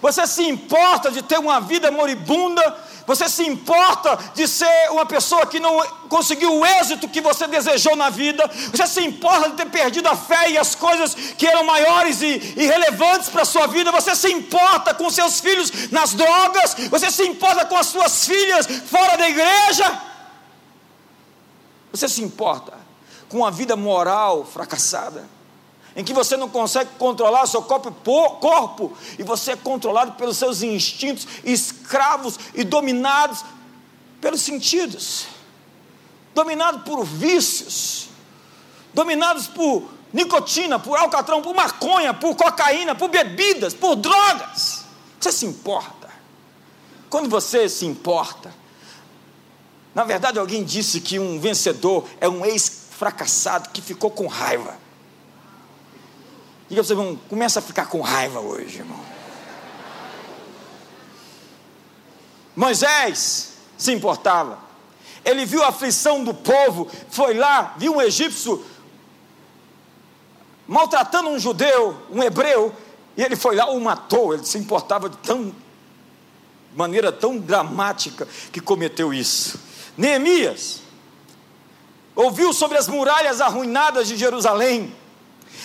Você 0.00 0.26
se 0.26 0.42
importa 0.42 1.10
de 1.10 1.22
ter 1.22 1.38
uma 1.38 1.60
vida 1.60 1.90
moribunda? 1.90 2.62
Você 3.06 3.26
se 3.26 3.42
importa 3.46 4.18
de 4.34 4.46
ser 4.46 4.90
uma 4.90 5.06
pessoa 5.06 5.46
que 5.46 5.58
não 5.58 5.80
conseguiu 6.10 6.54
o 6.54 6.66
êxito 6.66 7.08
que 7.08 7.22
você 7.22 7.46
desejou 7.46 7.96
na 7.96 8.10
vida? 8.10 8.46
Você 8.70 8.86
se 8.86 9.00
importa 9.02 9.48
de 9.48 9.56
ter 9.56 9.66
perdido 9.70 10.08
a 10.08 10.14
fé 10.14 10.50
e 10.50 10.58
as 10.58 10.74
coisas 10.74 11.14
que 11.14 11.46
eram 11.46 11.64
maiores 11.64 12.20
e, 12.20 12.54
e 12.56 12.66
relevantes 12.66 13.30
para 13.30 13.42
a 13.42 13.46
sua 13.46 13.66
vida? 13.66 13.90
Você 13.92 14.14
se 14.14 14.30
importa 14.30 14.92
com 14.92 15.08
seus 15.08 15.40
filhos 15.40 15.90
nas 15.90 16.12
drogas? 16.12 16.74
Você 16.90 17.10
se 17.10 17.26
importa 17.26 17.64
com 17.64 17.78
as 17.78 17.86
suas 17.86 18.26
filhas 18.26 18.66
fora 18.66 19.16
da 19.16 19.26
igreja? 19.26 20.02
Você 21.90 22.08
se 22.08 22.22
importa 22.22 22.74
com 23.28 23.44
a 23.44 23.50
vida 23.50 23.74
moral 23.74 24.44
fracassada? 24.44 25.37
Em 25.98 26.04
que 26.04 26.12
você 26.12 26.36
não 26.36 26.48
consegue 26.48 26.90
controlar 26.96 27.44
seu 27.46 27.60
corpo, 27.60 27.90
corpo 28.38 28.96
e 29.18 29.24
você 29.24 29.52
é 29.52 29.56
controlado 29.56 30.12
pelos 30.12 30.36
seus 30.36 30.62
instintos, 30.62 31.26
escravos 31.42 32.38
e 32.54 32.62
dominados 32.62 33.44
pelos 34.20 34.40
sentidos, 34.40 35.26
dominados 36.32 36.82
por 36.82 37.04
vícios, 37.04 38.10
dominados 38.94 39.48
por 39.48 39.90
nicotina, 40.12 40.78
por 40.78 40.96
alcatrão, 40.96 41.42
por 41.42 41.52
maconha, 41.52 42.14
por 42.14 42.36
cocaína, 42.36 42.94
por 42.94 43.08
bebidas, 43.08 43.74
por 43.74 43.96
drogas. 43.96 44.84
Você 45.18 45.32
se 45.32 45.46
importa. 45.46 46.08
Quando 47.10 47.28
você 47.28 47.68
se 47.68 47.84
importa, 47.84 48.54
na 49.92 50.04
verdade 50.04 50.38
alguém 50.38 50.62
disse 50.62 51.00
que 51.00 51.18
um 51.18 51.40
vencedor 51.40 52.04
é 52.20 52.28
um 52.28 52.44
ex-fracassado 52.44 53.70
que 53.70 53.82
ficou 53.82 54.12
com 54.12 54.28
raiva 54.28 54.86
Diga 56.68 56.82
para 56.82 56.84
você, 56.84 56.92
irmão, 56.92 57.18
começa 57.28 57.60
a 57.60 57.62
ficar 57.62 57.86
com 57.86 58.00
raiva 58.00 58.40
hoje, 58.40 58.78
irmão. 58.78 59.00
Moisés 62.54 63.54
se 63.78 63.92
importava. 63.92 64.58
Ele 65.24 65.46
viu 65.46 65.62
a 65.62 65.68
aflição 65.68 66.22
do 66.22 66.34
povo, 66.34 66.90
foi 67.08 67.34
lá, 67.34 67.74
viu 67.78 67.94
um 67.94 68.02
egípcio 68.02 68.64
maltratando 70.66 71.30
um 71.30 71.38
judeu, 71.38 71.96
um 72.10 72.22
hebreu, 72.22 72.74
e 73.16 73.22
ele 73.22 73.34
foi 73.34 73.56
lá, 73.56 73.70
o 73.70 73.80
matou. 73.80 74.34
Ele 74.34 74.44
se 74.44 74.58
importava 74.58 75.08
de 75.08 75.16
tão 75.18 75.54
maneira 76.74 77.10
tão 77.10 77.38
dramática 77.38 78.28
que 78.52 78.60
cometeu 78.60 79.14
isso. 79.14 79.58
Neemias 79.96 80.82
ouviu 82.14 82.52
sobre 82.52 82.76
as 82.76 82.86
muralhas 82.86 83.40
arruinadas 83.40 84.06
de 84.06 84.16
Jerusalém 84.16 84.94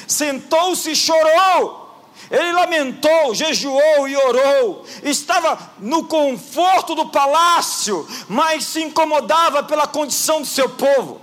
sentou-se 0.08 0.92
e 0.92 0.96
chorou. 0.96 1.84
Ele 2.32 2.52
lamentou, 2.54 3.36
jejuou 3.36 4.08
e 4.08 4.16
orou. 4.16 4.86
Estava 5.04 5.74
no 5.80 6.06
conforto 6.06 6.96
do 6.96 7.08
palácio, 7.10 8.08
mas 8.28 8.66
se 8.66 8.82
incomodava 8.82 9.64
pela 9.64 9.88
condição 9.88 10.42
do 10.42 10.48
seu 10.48 10.70
povo. 10.70 11.22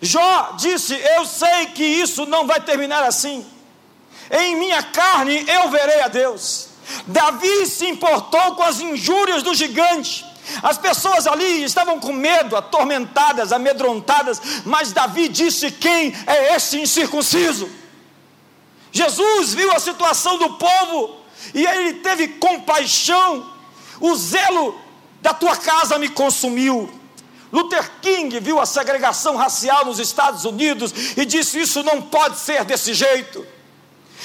Jó 0.00 0.52
disse: 0.56 0.94
Eu 0.94 1.24
sei 1.26 1.66
que 1.66 1.84
isso 1.84 2.24
não 2.26 2.46
vai 2.46 2.60
terminar 2.60 3.02
assim. 3.02 3.44
Em 4.30 4.56
minha 4.56 4.82
carne 4.82 5.44
eu 5.48 5.70
verei 5.70 6.00
a 6.00 6.08
Deus. 6.08 6.68
Davi 7.06 7.66
se 7.66 7.86
importou 7.86 8.54
com 8.54 8.62
as 8.62 8.80
injúrias 8.80 9.42
do 9.42 9.54
gigante. 9.54 10.24
As 10.62 10.78
pessoas 10.78 11.26
ali 11.26 11.64
estavam 11.64 12.00
com 12.00 12.12
medo, 12.12 12.56
atormentadas, 12.56 13.52
amedrontadas, 13.52 14.40
mas 14.64 14.92
Davi 14.92 15.28
disse: 15.28 15.70
Quem 15.70 16.14
é 16.26 16.54
esse 16.54 16.80
incircunciso? 16.80 17.68
Jesus 18.90 19.54
viu 19.54 19.70
a 19.72 19.78
situação 19.78 20.38
do 20.38 20.54
povo 20.54 21.16
e 21.54 21.64
ele 21.64 21.94
teve 21.94 22.28
compaixão. 22.28 23.52
O 24.00 24.14
zelo 24.14 24.78
da 25.20 25.34
tua 25.34 25.56
casa 25.56 25.98
me 25.98 26.08
consumiu. 26.08 26.90
Luther 27.52 27.90
King 28.02 28.38
viu 28.40 28.60
a 28.60 28.66
segregação 28.66 29.36
racial 29.36 29.84
nos 29.84 29.98
Estados 29.98 30.44
Unidos 30.44 30.92
e 31.16 31.24
disse: 31.24 31.60
Isso 31.60 31.82
não 31.82 32.02
pode 32.02 32.38
ser 32.38 32.64
desse 32.64 32.94
jeito. 32.94 33.46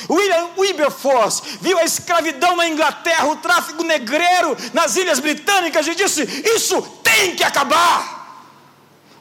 William 0.09 0.49
Wilberforce 0.57 1.41
viu 1.61 1.77
a 1.77 1.83
escravidão 1.83 2.55
na 2.55 2.67
Inglaterra, 2.67 3.27
o 3.27 3.37
tráfico 3.37 3.83
negreiro 3.83 4.57
nas 4.73 4.95
Ilhas 4.95 5.19
Britânicas 5.19 5.87
e 5.87 5.95
disse: 5.95 6.23
Isso 6.55 6.81
tem 7.03 7.35
que 7.35 7.43
acabar. 7.43 8.23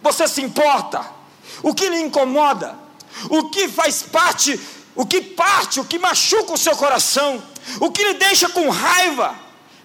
Você 0.02 0.26
se 0.26 0.42
importa? 0.42 1.04
O 1.62 1.74
que 1.74 1.88
lhe 1.88 2.00
incomoda? 2.00 2.76
O 3.30 3.50
que 3.50 3.68
faz 3.68 4.02
parte? 4.02 4.58
O 4.94 5.06
que 5.06 5.20
parte? 5.20 5.80
O 5.80 5.84
que 5.84 5.98
machuca 5.98 6.52
o 6.52 6.58
seu 6.58 6.76
coração? 6.76 7.42
O 7.78 7.90
que 7.90 8.02
lhe 8.02 8.14
deixa 8.14 8.48
com 8.48 8.68
raiva? 8.68 9.36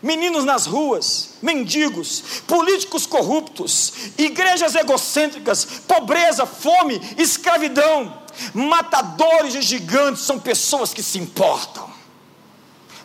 Meninos 0.02 0.46
nas 0.46 0.68
ruas, 0.68 1.32
mendigos, 1.42 2.24
políticos 2.48 3.06
corruptos, 3.08 3.94
igrejas 4.18 4.76
egocêntricas, 4.76 5.66
pobreza, 5.88 6.46
fome, 6.46 7.02
escravidão 7.18 8.27
Matadores 8.54 9.54
de 9.54 9.62
gigantes 9.62 10.24
são 10.24 10.40
pessoas 10.40 10.94
que 10.94 11.04
se 11.04 11.18
importam. 11.18 11.88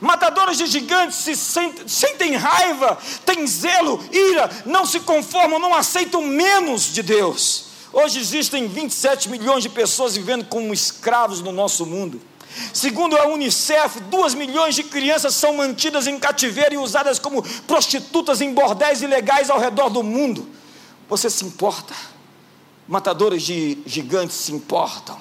Matadores 0.00 0.58
de 0.58 0.66
gigantes 0.66 1.18
se 1.18 1.36
sentem, 1.36 1.86
sentem 1.86 2.34
raiva, 2.34 2.98
têm 3.24 3.46
zelo, 3.46 4.02
ira, 4.10 4.50
não 4.66 4.84
se 4.84 4.98
conformam, 4.98 5.60
não 5.60 5.74
aceitam 5.74 6.22
menos 6.22 6.92
de 6.92 7.04
Deus. 7.04 7.66
Hoje 7.92 8.18
existem 8.18 8.66
27 8.66 9.28
milhões 9.28 9.62
de 9.62 9.68
pessoas 9.68 10.16
vivendo 10.16 10.46
como 10.46 10.74
escravos 10.74 11.40
no 11.40 11.52
nosso 11.52 11.86
mundo. 11.86 12.20
Segundo 12.72 13.16
a 13.16 13.28
Unicef, 13.28 14.00
2 14.00 14.34
milhões 14.34 14.74
de 14.74 14.82
crianças 14.82 15.34
são 15.34 15.54
mantidas 15.54 16.06
em 16.06 16.18
cativeiro 16.18 16.74
e 16.74 16.78
usadas 16.78 17.18
como 17.18 17.42
prostitutas 17.66 18.40
em 18.40 18.52
bordéis 18.52 19.02
ilegais 19.02 19.50
ao 19.50 19.60
redor 19.60 19.88
do 19.88 20.02
mundo. 20.02 20.48
Você 21.08 21.30
se 21.30 21.44
importa? 21.44 21.94
Matadores 22.86 23.42
de 23.42 23.78
gigantes 23.86 24.36
se 24.36 24.52
importam. 24.52 25.18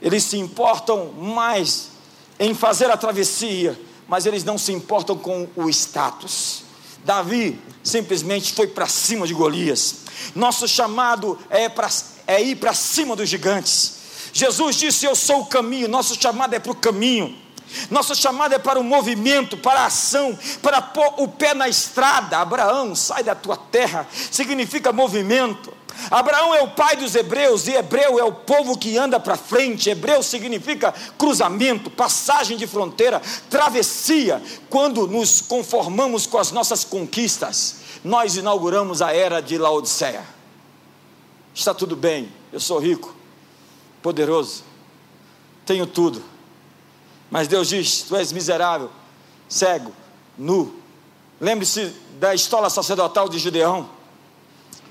Eles 0.00 0.24
se 0.24 0.38
importam 0.38 1.12
mais 1.12 1.90
em 2.38 2.54
fazer 2.54 2.90
a 2.90 2.96
travessia, 2.96 3.78
mas 4.08 4.26
eles 4.26 4.44
não 4.44 4.56
se 4.56 4.72
importam 4.72 5.16
com 5.16 5.48
o 5.54 5.68
status. 5.68 6.62
Davi 7.04 7.58
simplesmente 7.82 8.52
foi 8.52 8.66
para 8.66 8.86
cima 8.86 9.26
de 9.26 9.34
Golias. 9.34 9.96
Nosso 10.34 10.66
chamado 10.66 11.38
é, 11.48 11.68
pra, 11.68 11.88
é 12.26 12.42
ir 12.42 12.56
para 12.56 12.74
cima 12.74 13.14
dos 13.14 13.28
gigantes. 13.28 14.00
Jesus 14.32 14.76
disse: 14.76 15.06
Eu 15.06 15.14
sou 15.14 15.42
o 15.42 15.46
caminho. 15.46 15.88
Nosso 15.88 16.20
chamado 16.20 16.54
é 16.54 16.58
para 16.58 16.72
o 16.72 16.74
caminho. 16.74 17.36
Nosso 17.90 18.14
chamado 18.14 18.54
é 18.54 18.58
para 18.58 18.78
o 18.78 18.84
movimento, 18.84 19.56
para 19.56 19.80
a 19.80 19.86
ação, 19.86 20.38
para 20.62 20.80
pôr 20.82 21.14
o 21.18 21.28
pé 21.28 21.54
na 21.54 21.68
estrada. 21.68 22.38
Abraão, 22.38 22.94
sai 22.94 23.22
da 23.22 23.34
tua 23.34 23.56
terra, 23.56 24.06
significa 24.30 24.92
movimento. 24.92 25.72
Abraão 26.10 26.54
é 26.54 26.62
o 26.62 26.70
pai 26.70 26.96
dos 26.96 27.14
hebreus, 27.14 27.66
e 27.66 27.72
hebreu 27.72 28.18
é 28.18 28.24
o 28.24 28.32
povo 28.32 28.78
que 28.78 28.96
anda 28.96 29.20
para 29.20 29.36
frente. 29.36 29.90
Hebreu 29.90 30.22
significa 30.22 30.94
cruzamento, 31.18 31.90
passagem 31.90 32.56
de 32.56 32.66
fronteira, 32.66 33.20
travessia. 33.50 34.42
Quando 34.68 35.06
nos 35.06 35.40
conformamos 35.40 36.26
com 36.26 36.38
as 36.38 36.52
nossas 36.52 36.84
conquistas, 36.84 37.76
nós 38.02 38.36
inauguramos 38.36 39.02
a 39.02 39.12
era 39.12 39.40
de 39.40 39.58
Laodiceia. 39.58 40.24
Está 41.54 41.74
tudo 41.74 41.96
bem, 41.96 42.32
eu 42.52 42.60
sou 42.60 42.78
rico, 42.78 43.14
poderoso, 44.00 44.62
tenho 45.66 45.86
tudo. 45.86 46.29
Mas 47.30 47.48
Deus 47.48 47.68
diz: 47.68 48.02
Tu 48.02 48.16
és 48.16 48.32
miserável, 48.32 48.90
cego, 49.48 49.92
nu. 50.36 50.74
Lembre-se 51.40 51.94
da 52.18 52.34
história 52.34 52.68
sacerdotal 52.68 53.28
de 53.28 53.38
Gideão 53.38 53.88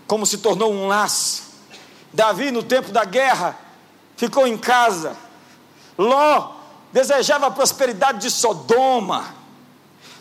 como 0.10 0.26
se 0.26 0.40
tornou 0.40 0.74
um 0.74 0.88
laço. 0.88 1.44
Davi, 2.12 2.50
no 2.50 2.64
tempo 2.64 2.92
da 2.92 3.06
guerra, 3.06 3.56
ficou 4.18 4.48
em 4.48 4.58
casa. 4.58 5.16
Ló 5.96 6.56
desejava 6.92 7.46
a 7.46 7.52
prosperidade 7.52 8.22
de 8.22 8.32
Sodoma. 8.32 9.36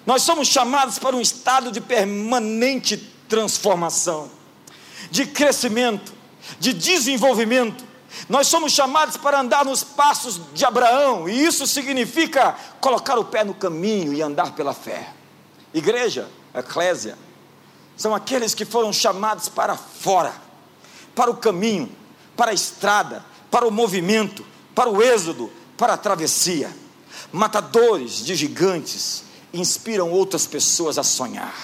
Nós 0.04 0.22
somos 0.22 0.46
chamados 0.48 0.98
para 0.98 1.16
um 1.16 1.20
estado 1.22 1.72
de 1.72 1.80
permanente 1.80 2.98
transformação, 3.26 4.30
de 5.10 5.24
crescimento, 5.24 6.12
de 6.60 6.74
desenvolvimento. 6.74 7.87
Nós 8.28 8.46
somos 8.46 8.72
chamados 8.72 9.16
para 9.16 9.40
andar 9.40 9.64
nos 9.64 9.84
passos 9.84 10.40
de 10.54 10.64
Abraão, 10.64 11.28
e 11.28 11.44
isso 11.44 11.66
significa 11.66 12.56
colocar 12.80 13.18
o 13.18 13.24
pé 13.24 13.44
no 13.44 13.54
caminho 13.54 14.12
e 14.12 14.22
andar 14.22 14.54
pela 14.54 14.72
fé. 14.72 15.12
Igreja, 15.72 16.28
eclésia, 16.54 17.16
são 17.96 18.14
aqueles 18.14 18.54
que 18.54 18.64
foram 18.64 18.92
chamados 18.92 19.48
para 19.48 19.76
fora, 19.76 20.32
para 21.14 21.30
o 21.30 21.36
caminho, 21.36 21.90
para 22.36 22.52
a 22.52 22.54
estrada, 22.54 23.24
para 23.50 23.66
o 23.66 23.70
movimento, 23.70 24.44
para 24.74 24.88
o 24.88 25.02
êxodo, 25.02 25.50
para 25.76 25.94
a 25.94 25.96
travessia. 25.96 26.74
Matadores 27.32 28.24
de 28.24 28.34
gigantes 28.36 29.24
inspiram 29.52 30.10
outras 30.10 30.46
pessoas 30.46 30.98
a 30.98 31.02
sonhar. 31.02 31.54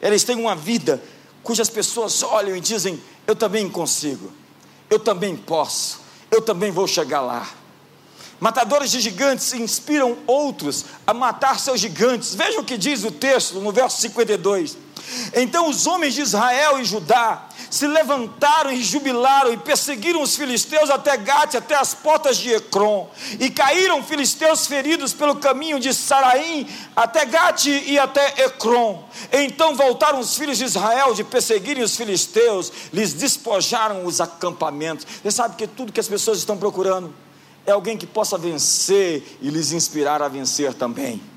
Eles 0.00 0.24
têm 0.24 0.36
uma 0.36 0.54
vida 0.54 1.02
cujas 1.42 1.70
pessoas 1.70 2.22
olham 2.22 2.56
e 2.56 2.60
dizem: 2.60 3.02
Eu 3.26 3.34
também 3.34 3.68
consigo, 3.68 4.30
eu 4.92 4.98
também 4.98 5.34
posso, 5.34 6.00
eu 6.30 6.42
também 6.42 6.70
vou 6.70 6.86
chegar 6.86 7.22
lá. 7.22 7.48
Matadores 8.38 8.90
de 8.90 9.00
gigantes 9.00 9.54
inspiram 9.54 10.18
outros 10.26 10.84
a 11.06 11.14
matar 11.14 11.58
seus 11.58 11.80
gigantes. 11.80 12.34
Veja 12.34 12.60
o 12.60 12.64
que 12.64 12.76
diz 12.76 13.02
o 13.02 13.10
texto 13.10 13.58
no 13.58 13.72
verso 13.72 14.02
52. 14.02 14.76
Então 15.34 15.68
os 15.68 15.86
homens 15.86 16.14
de 16.14 16.22
Israel 16.22 16.78
e 16.80 16.84
Judá 16.84 17.48
se 17.70 17.86
levantaram 17.86 18.70
e 18.70 18.82
jubilaram 18.82 19.52
e 19.52 19.56
perseguiram 19.56 20.20
os 20.20 20.36
filisteus 20.36 20.90
até 20.90 21.16
Gate, 21.16 21.54
até 21.54 21.74
as 21.74 21.94
portas 21.94 22.36
de 22.36 22.52
Ecrom. 22.52 23.08
E 23.40 23.48
caíram 23.50 24.02
filisteus 24.02 24.66
feridos 24.66 25.12
pelo 25.12 25.36
caminho 25.36 25.80
de 25.80 25.94
Saraim 25.94 26.68
até 26.94 27.24
Gate 27.24 27.66
e 27.66 27.98
até 27.98 28.44
Ecrom. 28.44 29.02
Então 29.32 29.74
voltaram 29.74 30.18
os 30.18 30.36
filhos 30.36 30.58
de 30.58 30.64
Israel 30.64 31.14
de 31.14 31.24
perseguirem 31.24 31.82
os 31.82 31.96
filisteus, 31.96 32.70
lhes 32.92 33.12
despojaram 33.14 34.04
os 34.04 34.20
acampamentos. 34.20 35.06
Você 35.22 35.30
sabe 35.30 35.56
que 35.56 35.66
tudo 35.66 35.92
que 35.92 36.00
as 36.00 36.08
pessoas 36.08 36.38
estão 36.38 36.58
procurando 36.58 37.14
é 37.64 37.72
alguém 37.72 37.96
que 37.96 38.06
possa 38.06 38.36
vencer 38.36 39.38
e 39.40 39.48
lhes 39.48 39.72
inspirar 39.72 40.20
a 40.20 40.28
vencer 40.28 40.74
também. 40.74 41.31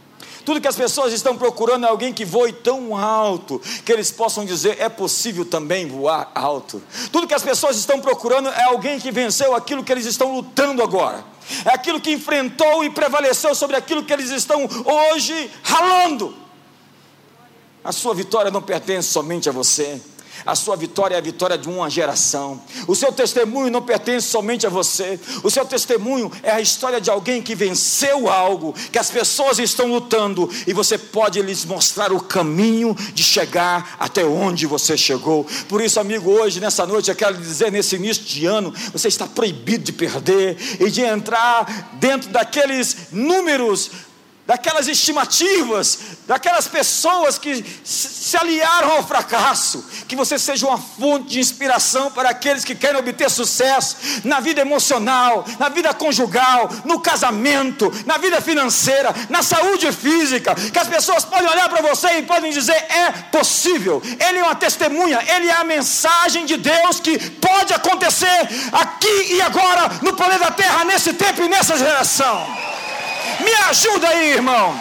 Tudo 0.45 0.61
que 0.61 0.67
as 0.67 0.75
pessoas 0.75 1.11
estão 1.11 1.35
procurando 1.35 1.85
é 1.85 1.89
alguém 1.89 2.13
que 2.13 2.23
voe 2.23 2.53
tão 2.53 2.95
alto 2.95 3.59
que 3.83 3.91
eles 3.91 4.11
possam 4.11 4.45
dizer: 4.45 4.79
é 4.79 4.87
possível 4.87 5.43
também 5.43 5.87
voar 5.87 6.31
alto. 6.35 6.81
Tudo 7.11 7.27
que 7.27 7.33
as 7.33 7.41
pessoas 7.41 7.77
estão 7.77 7.99
procurando 7.99 8.49
é 8.49 8.63
alguém 8.65 8.99
que 8.99 9.11
venceu 9.11 9.55
aquilo 9.55 9.83
que 9.83 9.91
eles 9.91 10.05
estão 10.05 10.35
lutando 10.35 10.83
agora. 10.83 11.25
É 11.65 11.73
aquilo 11.73 11.99
que 11.99 12.11
enfrentou 12.11 12.83
e 12.83 12.89
prevaleceu 12.91 13.55
sobre 13.55 13.75
aquilo 13.75 14.03
que 14.03 14.13
eles 14.13 14.29
estão 14.29 14.69
hoje 14.85 15.51
ralando. 15.63 16.35
A 17.83 17.91
sua 17.91 18.13
vitória 18.13 18.51
não 18.51 18.61
pertence 18.61 19.09
somente 19.09 19.49
a 19.49 19.51
você. 19.51 19.99
A 20.45 20.55
sua 20.55 20.75
vitória 20.75 21.15
é 21.15 21.17
a 21.17 21.21
vitória 21.21 21.57
de 21.57 21.67
uma 21.69 21.89
geração. 21.89 22.61
O 22.87 22.95
seu 22.95 23.11
testemunho 23.11 23.71
não 23.71 23.81
pertence 23.81 24.27
somente 24.27 24.65
a 24.65 24.69
você. 24.69 25.19
O 25.43 25.51
seu 25.51 25.65
testemunho 25.65 26.31
é 26.41 26.51
a 26.51 26.61
história 26.61 26.99
de 26.99 27.09
alguém 27.09 27.41
que 27.41 27.53
venceu 27.53 28.29
algo, 28.29 28.73
que 28.91 28.97
as 28.97 29.11
pessoas 29.11 29.59
estão 29.59 29.87
lutando 29.87 30.49
e 30.65 30.73
você 30.73 30.97
pode 30.97 31.41
lhes 31.41 31.65
mostrar 31.65 32.11
o 32.11 32.19
caminho 32.19 32.95
de 33.13 33.23
chegar 33.23 33.95
até 33.99 34.23
onde 34.25 34.65
você 34.65 34.97
chegou. 34.97 35.45
Por 35.67 35.81
isso, 35.81 35.99
amigo, 35.99 36.29
hoje, 36.31 36.59
nessa 36.59 36.85
noite, 36.85 37.09
eu 37.09 37.15
quero 37.15 37.37
dizer, 37.37 37.71
nesse 37.71 37.95
início 37.95 38.23
de 38.23 38.45
ano, 38.45 38.73
você 38.91 39.07
está 39.07 39.27
proibido 39.27 39.83
de 39.83 39.93
perder 39.93 40.57
e 40.79 40.89
de 40.89 41.01
entrar 41.01 41.89
dentro 41.93 42.29
daqueles 42.29 43.07
números 43.11 43.91
daquelas 44.45 44.87
estimativas, 44.87 45.99
daquelas 46.27 46.67
pessoas 46.67 47.37
que 47.37 47.65
se 47.83 48.37
aliaram 48.37 48.91
ao 48.91 49.07
fracasso, 49.07 49.83
que 50.07 50.15
você 50.15 50.37
seja 50.37 50.67
uma 50.67 50.77
fonte 50.77 51.29
de 51.29 51.39
inspiração 51.39 52.11
para 52.11 52.29
aqueles 52.29 52.63
que 52.63 52.75
querem 52.75 52.99
obter 52.99 53.29
sucesso 53.29 53.97
na 54.23 54.39
vida 54.39 54.61
emocional, 54.61 55.43
na 55.59 55.69
vida 55.69 55.93
conjugal, 55.93 56.69
no 56.85 56.99
casamento, 56.99 57.91
na 58.05 58.17
vida 58.17 58.39
financeira, 58.39 59.13
na 59.29 59.41
saúde 59.41 59.91
física, 59.91 60.53
que 60.53 60.79
as 60.79 60.87
pessoas 60.87 61.25
podem 61.25 61.49
olhar 61.49 61.67
para 61.67 61.81
você 61.81 62.19
e 62.19 62.23
podem 62.23 62.51
dizer: 62.51 62.75
é 62.75 63.11
possível, 63.31 64.01
ele 64.19 64.39
é 64.39 64.43
uma 64.43 64.55
testemunha, 64.55 65.23
ele 65.35 65.47
é 65.47 65.53
a 65.53 65.63
mensagem 65.63 66.45
de 66.45 66.57
Deus 66.57 66.99
que 66.99 67.17
pode 67.31 67.73
acontecer 67.73 68.47
aqui 68.71 69.33
e 69.33 69.41
agora 69.41 69.89
no 70.03 70.13
planeta 70.13 70.51
Terra, 70.51 70.85
nesse 70.85 71.13
tempo 71.13 71.41
e 71.41 71.49
nessa 71.49 71.77
geração. 71.77 72.75
Me 73.39 73.53
ajuda 73.69 74.07
aí, 74.07 74.33
irmão. 74.33 74.79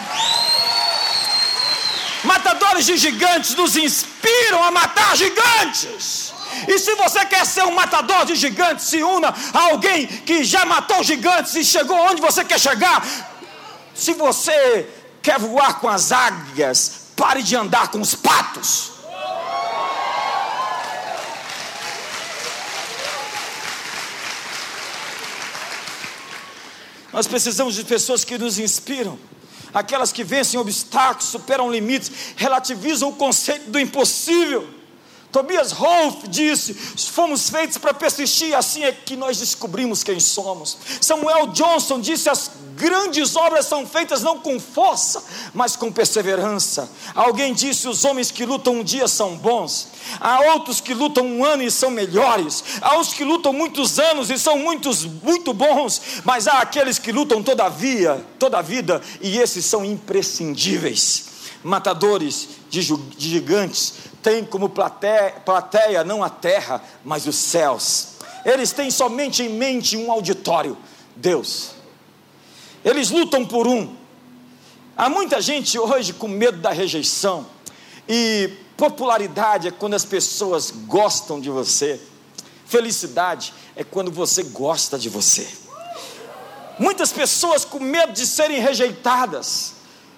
Matadores 2.25 2.87
de 2.87 2.97
gigantes 2.97 3.55
nos 3.55 3.77
inspiram 3.77 4.63
a 4.63 4.71
matar 4.71 5.17
gigantes. 5.17 6.33
E 6.69 6.79
se 6.79 6.95
você 6.95 7.25
quer 7.27 7.45
ser 7.45 7.65
um 7.65 7.75
matador 7.75 8.25
de 8.25 8.35
gigantes, 8.35 8.87
se 8.87 9.03
una 9.03 9.35
a 9.53 9.61
alguém 9.71 10.07
que 10.07 10.45
já 10.45 10.65
matou 10.65 11.03
gigantes 11.03 11.55
e 11.55 11.65
chegou 11.65 11.97
onde 11.97 12.23
você 12.23 12.45
quer 12.45 12.59
chegar. 12.59 13.05
Se 13.95 14.13
você 14.15 14.89
quer 15.23 15.39
voar 15.39 15.81
com 15.81 15.89
as 15.89 16.13
águias, 16.13 17.09
pare 17.17 17.43
de 17.43 17.55
andar 17.57 17.89
com 17.89 18.01
os 18.01 18.15
patos. 18.15 18.94
Nós 27.15 27.29
precisamos 27.29 27.77
de 27.77 27.85
pessoas 27.85 28.25
que 28.25 28.37
nos 28.37 28.59
inspiram, 28.59 29.17
aquelas 29.73 30.11
que 30.11 30.25
vencem 30.25 30.59
obstáculos, 30.59 31.29
superam 31.29 31.71
limites, 31.71 32.11
relativizam 32.35 33.11
o 33.11 33.13
conceito 33.15 33.71
do 33.71 33.79
impossível. 33.79 34.69
Tobias 35.35 35.73
Rolf 35.73 36.29
disse: 36.29 36.73
fomos 36.73 37.51
feitos 37.51 37.77
para 37.77 37.93
persistir, 37.93 38.55
assim 38.55 38.85
é 38.85 38.93
que 38.93 39.17
nós 39.17 39.37
descobrimos 39.37 40.05
quem 40.05 40.21
somos. 40.21 40.79
Samuel 41.01 41.49
Johnson 41.49 41.99
disse: 41.99 42.31
as 42.31 42.49
grandes 42.77 43.35
obras 43.35 43.67
são 43.67 43.85
feitas 43.85 44.23
não 44.23 44.39
com 44.39 44.61
força, 44.61 45.25
mas 45.53 45.75
com 45.75 45.91
perseverança. 45.91 46.89
Alguém 47.17 47.53
disse: 47.53 47.89
os 47.89 48.05
homens 48.05 48.31
que 48.31 48.47
lutam 48.47 48.75
um 48.75 48.85
dia 48.85 49.09
são 49.09 49.37
bons, 49.37 49.89
há 50.21 50.53
outros 50.53 50.81
que 50.81 50.95
lutam 50.95 51.27
um 51.27 51.45
ano 51.45 51.65
e 51.65 51.71
são 51.71 51.91
melhores, 51.91 52.63
há 52.81 52.97
os 52.97 53.13
que 53.13 53.25
lutam 53.25 53.53
muitos 53.53 53.99
anos 53.99 54.31
e 54.31 54.39
são 54.39 54.57
muitos, 54.61 55.05
muito 55.05 55.53
bons, 55.53 56.01
mas 56.25 56.47
há 56.47 56.61
aqueles 56.61 56.97
que 56.97 57.11
lutam 57.11 57.43
todavia, 57.43 58.25
toda 58.39 58.59
a 58.59 58.63
vida, 58.63 59.03
e 59.21 59.37
esses 59.37 59.65
são 59.65 59.85
imprescindíveis. 59.85 61.35
Matadores 61.65 62.51
de 62.69 62.83
gigantes 63.19 63.95
têm 64.25 64.43
como 64.43 64.71
plateia, 64.71 65.33
plateia 65.45 66.03
não 66.03 66.25
a 66.25 66.31
terra, 66.31 66.83
mas 67.05 67.27
os 67.27 67.37
céus. 67.37 68.15
Eles 68.45 68.73
têm 68.73 68.91
somente 68.91 69.43
em 69.43 69.51
mente 69.51 69.97
um 69.97 70.11
auditório: 70.11 70.77
Deus. 71.15 71.73
Eles 72.83 73.11
lutam 73.11 73.45
por 73.45 73.69
um. 73.69 73.95
Há 74.97 75.09
muita 75.09 75.41
gente 75.41 75.79
hoje 75.79 76.13
com 76.15 76.27
medo 76.27 76.59
da 76.59 76.71
rejeição. 76.71 77.47
E 78.09 78.51
popularidade 78.77 79.69
é 79.69 79.71
quando 79.71 79.95
as 79.95 80.05
pessoas 80.05 80.71
gostam 80.71 81.41
de 81.41 81.51
você. 81.51 82.01
Felicidade 82.67 83.53
é 83.77 83.85
quando 83.85 84.11
você 84.11 84.43
gosta 84.43 84.99
de 84.99 85.09
você. 85.09 85.47
Muitas 86.79 87.13
pessoas 87.13 87.65
com 87.65 87.79
medo 87.79 88.13
de 88.13 88.27
serem 88.27 88.61
rejeitadas. 88.61 89.75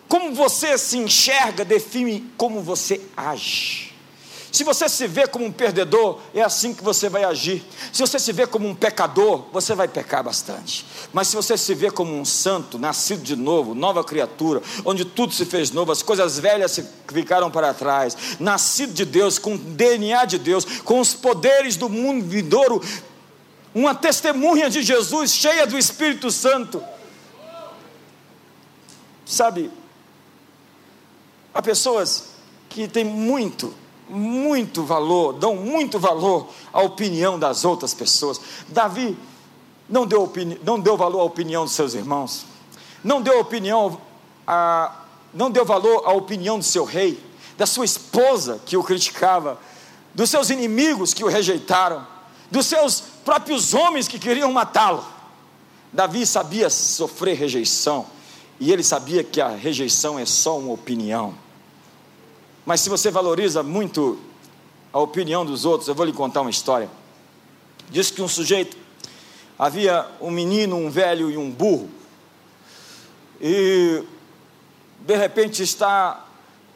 Como 0.09 0.33
você 0.33 0.79
se 0.79 0.99
enxerga 0.99 1.65
define 1.65 2.33
como 2.37 2.61
você 2.61 3.01
age. 3.17 3.86
Se 4.57 4.65
você 4.65 4.89
se 4.89 5.07
vê 5.07 5.27
como 5.27 5.45
um 5.45 5.53
perdedor, 5.53 6.19
é 6.35 6.41
assim 6.41 6.73
que 6.73 6.83
você 6.83 7.11
vai 7.11 7.25
agir. 7.25 7.63
Se 7.93 8.01
você 8.01 8.19
se 8.19 8.33
vê 8.33 8.47
como 8.47 8.67
um 8.67 8.75
pecador, 8.75 9.45
você 9.53 9.75
vai 9.75 9.87
pecar 9.87 10.25
bastante. 10.25 10.87
Mas 11.13 11.29
se 11.29 11.37
você 11.37 11.59
se 11.59 11.75
vê 11.75 11.91
como 11.91 12.19
um 12.19 12.25
santo, 12.25 12.79
nascido 12.79 13.23
de 13.23 13.37
novo, 13.37 13.75
nova 13.75 14.03
criatura, 14.03 14.63
onde 14.83 15.05
tudo 15.05 15.35
se 15.35 15.45
fez 15.45 15.71
novo, 15.73 15.93
as 15.93 16.03
coisas 16.03 16.39
velhas 16.39 16.81
ficaram 17.07 17.51
para 17.51 17.75
trás, 17.75 18.17
nascido 18.41 18.95
de 18.95 19.05
Deus, 19.05 19.39
com 19.39 19.57
o 19.57 19.59
DNA 19.59 20.25
de 20.25 20.39
Deus, 20.39 20.65
com 20.81 21.01
os 21.01 21.13
poderes 21.13 21.77
do 21.77 21.91
mundo 21.91 22.25
vindouro, 22.25 22.83
uma 23.75 23.95
testemunha 23.95 24.71
de 24.71 24.81
Jesus, 24.83 25.35
cheia 25.35 25.67
do 25.67 25.77
Espírito 25.77 26.31
Santo. 26.31 26.83
Sabe, 29.27 29.71
há 31.53 31.61
pessoas 31.61 32.29
que 32.71 32.89
têm 32.89 33.05
muito, 33.05 33.75
muito 34.09 34.85
valor, 34.85 35.33
dão 35.33 35.57
muito 35.57 35.99
valor 35.99 36.49
à 36.73 36.81
opinião 36.81 37.39
das 37.39 37.65
outras 37.65 37.93
pessoas. 37.93 38.41
Davi 38.69 39.17
não 39.89 40.07
deu, 40.07 40.23
opini 40.23 40.61
não 40.65 40.79
deu 40.79 40.97
valor 40.97 41.21
à 41.21 41.25
opinião 41.25 41.65
dos 41.65 41.73
seus 41.73 41.95
irmãos, 41.95 42.45
não 43.03 43.21
deu 43.23 43.39
opinião 43.41 44.01
a, 44.47 44.95
não 45.33 45.51
deu 45.51 45.65
valor 45.65 46.03
à 46.07 46.13
opinião 46.13 46.59
do 46.59 46.65
seu 46.65 46.85
rei, 46.85 47.21
da 47.57 47.67
sua 47.67 47.85
esposa 47.85 48.61
que 48.65 48.77
o 48.77 48.83
criticava, 48.83 49.59
dos 50.15 50.31
seus 50.31 50.51
inimigos 50.51 51.13
que 51.13 51.25
o 51.25 51.29
rejeitaram 51.29 52.07
dos 52.51 52.67
seus 52.67 53.01
próprios 53.25 53.75
homens 53.75 54.09
que 54.09 54.19
queriam 54.19 54.53
matá-lo. 54.53 55.05
Davi 55.93 56.27
sabia 56.27 56.69
sofrer 56.71 57.37
rejeição, 57.37 58.07
e 58.59 58.73
ele 58.73 58.83
sabia 58.83 59.25
que 59.25 59.41
a 59.41 59.49
rejeição 59.49 60.19
é 60.19 60.27
só 60.27 60.59
uma 60.59 60.73
opinião. 60.73 61.35
Mas 62.67 62.83
se 62.83 62.91
você 62.91 63.11
valoriza 63.11 63.63
muito 63.63 64.19
a 64.93 65.01
opinião 65.01 65.47
dos 65.47 65.65
outros, 65.65 65.89
eu 65.89 65.95
vou 65.95 66.05
lhe 66.05 66.13
contar 66.13 66.43
uma 66.43 66.51
história. 66.51 66.91
Diz 67.89 68.11
que 68.11 68.21
um 68.21 68.29
sujeito 68.29 68.77
havia 69.59 70.07
um 70.21 70.31
menino, 70.31 70.77
um 70.77 70.91
velho 70.91 71.31
e 71.31 71.39
um 71.39 71.51
burro. 71.51 71.89
E 73.41 74.03
de 75.01 75.17
repente 75.17 75.63
está 75.63 76.25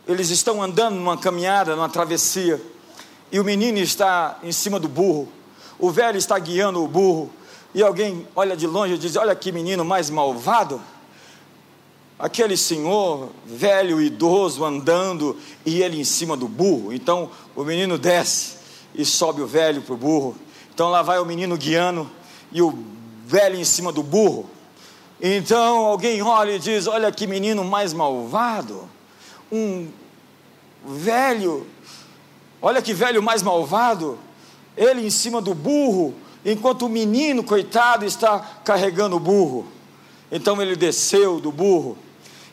eles 0.09 0.31
estão 0.31 0.63
andando 0.63 0.95
numa 0.95 1.19
caminhada, 1.19 1.77
numa 1.77 1.89
travessia, 1.89 2.61
e 3.31 3.39
o 3.39 3.45
menino 3.45 3.79
está 3.79 4.39
em 4.43 4.51
cima 4.51 4.81
do 4.81 4.89
burro 4.89 5.29
o 5.81 5.91
velho 5.91 6.19
está 6.19 6.39
guiando 6.39 6.85
o 6.85 6.87
burro, 6.87 7.31
e 7.75 7.83
alguém 7.83 8.29
olha 8.37 8.57
de 8.57 8.67
longe 8.67 8.95
e 8.95 8.99
diz: 8.99 9.17
Olha 9.17 9.35
que 9.35 9.51
menino 9.51 9.85
mais 9.85 10.11
malvado. 10.11 10.81
Aquele 12.21 12.55
senhor, 12.55 13.31
velho, 13.47 13.99
idoso, 13.99 14.63
andando, 14.63 15.39
e 15.65 15.83
ele 15.83 15.99
em 15.99 16.05
cima 16.05 16.37
do 16.37 16.47
burro. 16.47 16.93
Então 16.93 17.31
o 17.57 17.65
menino 17.65 17.97
desce 17.97 18.59
e 18.95 19.07
sobe 19.07 19.41
o 19.41 19.47
velho 19.47 19.81
para 19.81 19.95
o 19.95 19.97
burro. 19.97 20.37
Então 20.75 20.91
lá 20.91 21.01
vai 21.01 21.19
o 21.19 21.25
menino 21.25 21.57
guiando 21.57 22.11
e 22.53 22.61
o 22.61 22.79
velho 23.25 23.57
em 23.57 23.65
cima 23.65 23.91
do 23.91 24.03
burro. 24.03 24.45
Então 25.19 25.79
alguém 25.87 26.21
olha 26.21 26.53
e 26.53 26.59
diz: 26.59 26.87
Olha 26.87 27.11
que 27.11 27.27
menino 27.27 27.65
mais 27.65 27.95
malvado. 27.95 28.87
Um 29.51 29.89
velho, 30.87 31.67
olha 32.61 32.83
que 32.83 32.93
velho 32.93 33.23
mais 33.23 33.43
malvado 33.43 34.19
ele 34.77 35.07
em 35.07 35.11
cima 35.11 35.41
do 35.41 35.55
burro, 35.55 36.15
enquanto 36.45 36.87
o 36.87 36.89
menino, 36.89 37.43
coitado, 37.43 38.05
está 38.05 38.39
carregando 38.65 39.17
o 39.17 39.21
burro. 39.21 39.67
Então 40.31 40.61
ele 40.61 40.77
desceu 40.77 41.41
do 41.41 41.51
burro 41.51 41.97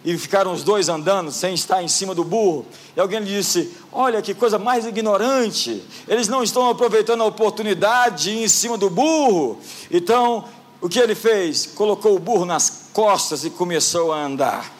e 0.07 0.17
ficaram 0.17 0.53
os 0.53 0.63
dois 0.63 0.87
andando 0.87 1.33
sem 1.33 1.53
estar 1.53 1.83
em 1.83 1.87
cima 1.89 2.15
do 2.15 2.23
burro. 2.23 2.65
E 2.95 2.99
alguém 2.99 3.19
lhe 3.19 3.25
disse: 3.25 3.73
Olha 3.91 4.21
que 4.21 4.33
coisa 4.33 4.57
mais 4.57 4.85
ignorante, 4.85 5.83
eles 6.07 6.29
não 6.29 6.41
estão 6.41 6.69
aproveitando 6.69 7.23
a 7.23 7.25
oportunidade 7.25 8.23
de 8.23 8.29
ir 8.31 8.43
em 8.45 8.47
cima 8.47 8.77
do 8.77 8.89
burro. 8.89 9.59
Então, 9.91 10.45
o 10.79 10.87
que 10.87 10.97
ele 10.97 11.13
fez? 11.13 11.65
Colocou 11.65 12.15
o 12.15 12.19
burro 12.19 12.45
nas 12.45 12.87
costas 12.93 13.43
e 13.43 13.49
começou 13.49 14.13
a 14.13 14.23
andar. 14.23 14.71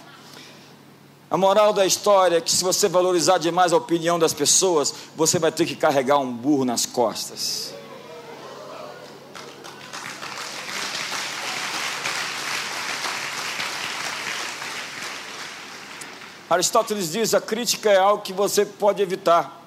A 1.29 1.37
moral 1.37 1.73
da 1.73 1.85
história 1.85 2.37
é 2.37 2.41
que 2.41 2.49
se 2.49 2.63
você 2.63 2.87
valorizar 2.87 3.37
demais 3.37 3.73
a 3.73 3.77
opinião 3.77 4.17
das 4.17 4.31
pessoas, 4.31 4.93
você 5.13 5.37
vai 5.37 5.51
ter 5.51 5.65
que 5.65 5.75
carregar 5.75 6.19
um 6.19 6.31
burro 6.31 6.63
nas 6.63 6.85
costas. 6.85 7.73
Aristóteles 16.49 17.12
diz: 17.12 17.33
a 17.33 17.41
crítica 17.41 17.89
é 17.89 17.97
algo 17.97 18.23
que 18.23 18.33
você 18.33 18.65
pode 18.65 19.01
evitar. 19.01 19.62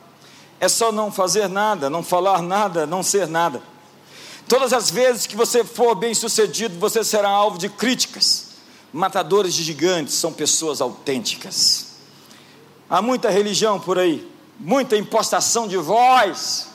É 0.58 0.68
só 0.68 0.92
não 0.92 1.10
fazer 1.10 1.48
nada, 1.48 1.88
não 1.88 2.02
falar 2.02 2.42
nada, 2.42 2.86
não 2.86 3.02
ser 3.02 3.26
nada. 3.26 3.62
Todas 4.48 4.72
as 4.72 4.90
vezes 4.90 5.26
que 5.26 5.36
você 5.36 5.64
for 5.64 5.94
bem 5.94 6.12
sucedido, 6.12 6.78
você 6.78 7.04
será 7.04 7.28
alvo 7.28 7.58
de 7.58 7.68
críticas. 7.68 8.48
Matadores 8.92 9.54
de 9.54 9.62
gigantes 9.62 10.14
são 10.14 10.32
pessoas 10.32 10.80
autênticas. 10.80 11.86
Há 12.88 13.00
muita 13.00 13.30
religião 13.30 13.78
por 13.78 13.98
aí, 13.98 14.28
muita 14.58 14.96
impostação 14.96 15.68
de 15.68 15.76
voz, 15.76 16.68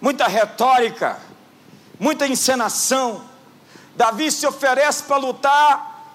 muita 0.00 0.26
retórica, 0.26 1.18
muita 1.98 2.26
encenação. 2.26 3.22
Davi 3.96 4.30
se 4.30 4.46
oferece 4.46 5.04
para 5.04 5.16
lutar 5.16 6.14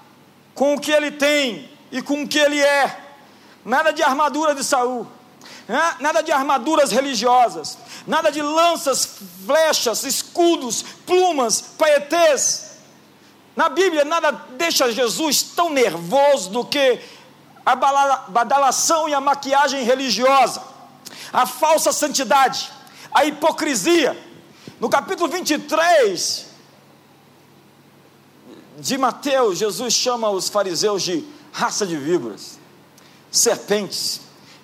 com 0.53 0.75
o 0.75 0.79
que 0.79 0.91
ele 0.91 1.09
tem 1.09 1.69
e 1.91 2.01
com 2.01 2.21
o 2.21 2.27
que 2.27 2.37
ele 2.37 2.61
é. 2.61 3.10
Nada 3.63 3.91
de 3.91 4.01
armadura 4.01 4.55
de 4.55 4.63
Saul, 4.63 5.05
né? 5.67 5.95
nada 5.99 6.21
de 6.21 6.31
armaduras 6.31 6.91
religiosas, 6.91 7.77
nada 8.07 8.31
de 8.31 8.41
lanças, 8.41 9.19
flechas, 9.45 10.03
escudos, 10.03 10.83
plumas, 11.05 11.61
paetês 11.61 12.71
na 13.55 13.67
Bíblia, 13.67 14.05
nada 14.05 14.31
deixa 14.57 14.91
Jesus 14.91 15.43
tão 15.43 15.69
nervoso 15.69 16.49
do 16.49 16.65
que 16.65 16.99
a 17.65 17.75
badalação 17.75 19.09
e 19.09 19.13
a 19.13 19.21
maquiagem 19.21 19.83
religiosa, 19.83 20.63
a 21.31 21.45
falsa 21.45 21.91
santidade, 21.91 22.71
a 23.13 23.25
hipocrisia. 23.25 24.17
No 24.79 24.89
capítulo 24.89 25.29
23 25.29 26.47
de 28.79 28.97
Mateus, 28.97 29.59
Jesus 29.59 29.93
chama 29.93 30.29
os 30.29 30.49
fariseus 30.49 31.03
de 31.03 31.23
raça 31.51 31.85
de 31.85 31.97
víboras, 31.97 32.57
serpentes, 33.31 34.21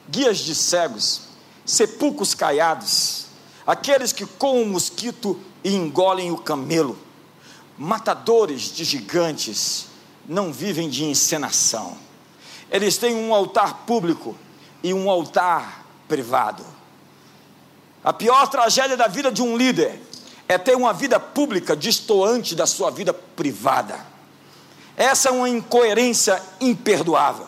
guias 0.09 0.39
de 0.39 0.53
cegos, 0.53 1.21
sepulcros 1.65 2.35
caiados, 2.35 3.27
aqueles 3.65 4.11
que 4.11 4.25
com 4.25 4.61
o 4.61 4.65
mosquito 4.65 5.39
engolem 5.63 6.31
o 6.31 6.37
camelo 6.37 7.07
matadores 7.77 8.73
de 8.73 8.83
gigantes 8.83 9.85
não 10.27 10.51
vivem 10.51 10.89
de 10.89 11.05
encenação. 11.05 11.95
Eles 12.71 12.97
têm 12.97 13.15
um 13.15 13.33
altar 13.33 13.85
público 13.85 14.35
e 14.83 14.93
um 14.93 15.09
altar 15.09 15.85
privado. 16.07 16.65
A 18.03 18.11
pior 18.11 18.47
tragédia 18.47 18.97
da 18.97 19.07
vida 19.07 19.31
de 19.31 19.41
um 19.41 19.55
líder 19.55 20.01
é 20.47 20.57
ter 20.57 20.75
uma 20.75 20.91
vida 20.91 21.19
pública 21.19 21.75
distoante 21.75 22.55
da 22.55 22.65
sua 22.65 22.89
vida 22.89 23.13
privada. 23.13 23.99
Essa 24.95 25.29
é 25.29 25.31
uma 25.31 25.47
incoerência 25.47 26.41
imperdoável. 26.59 27.47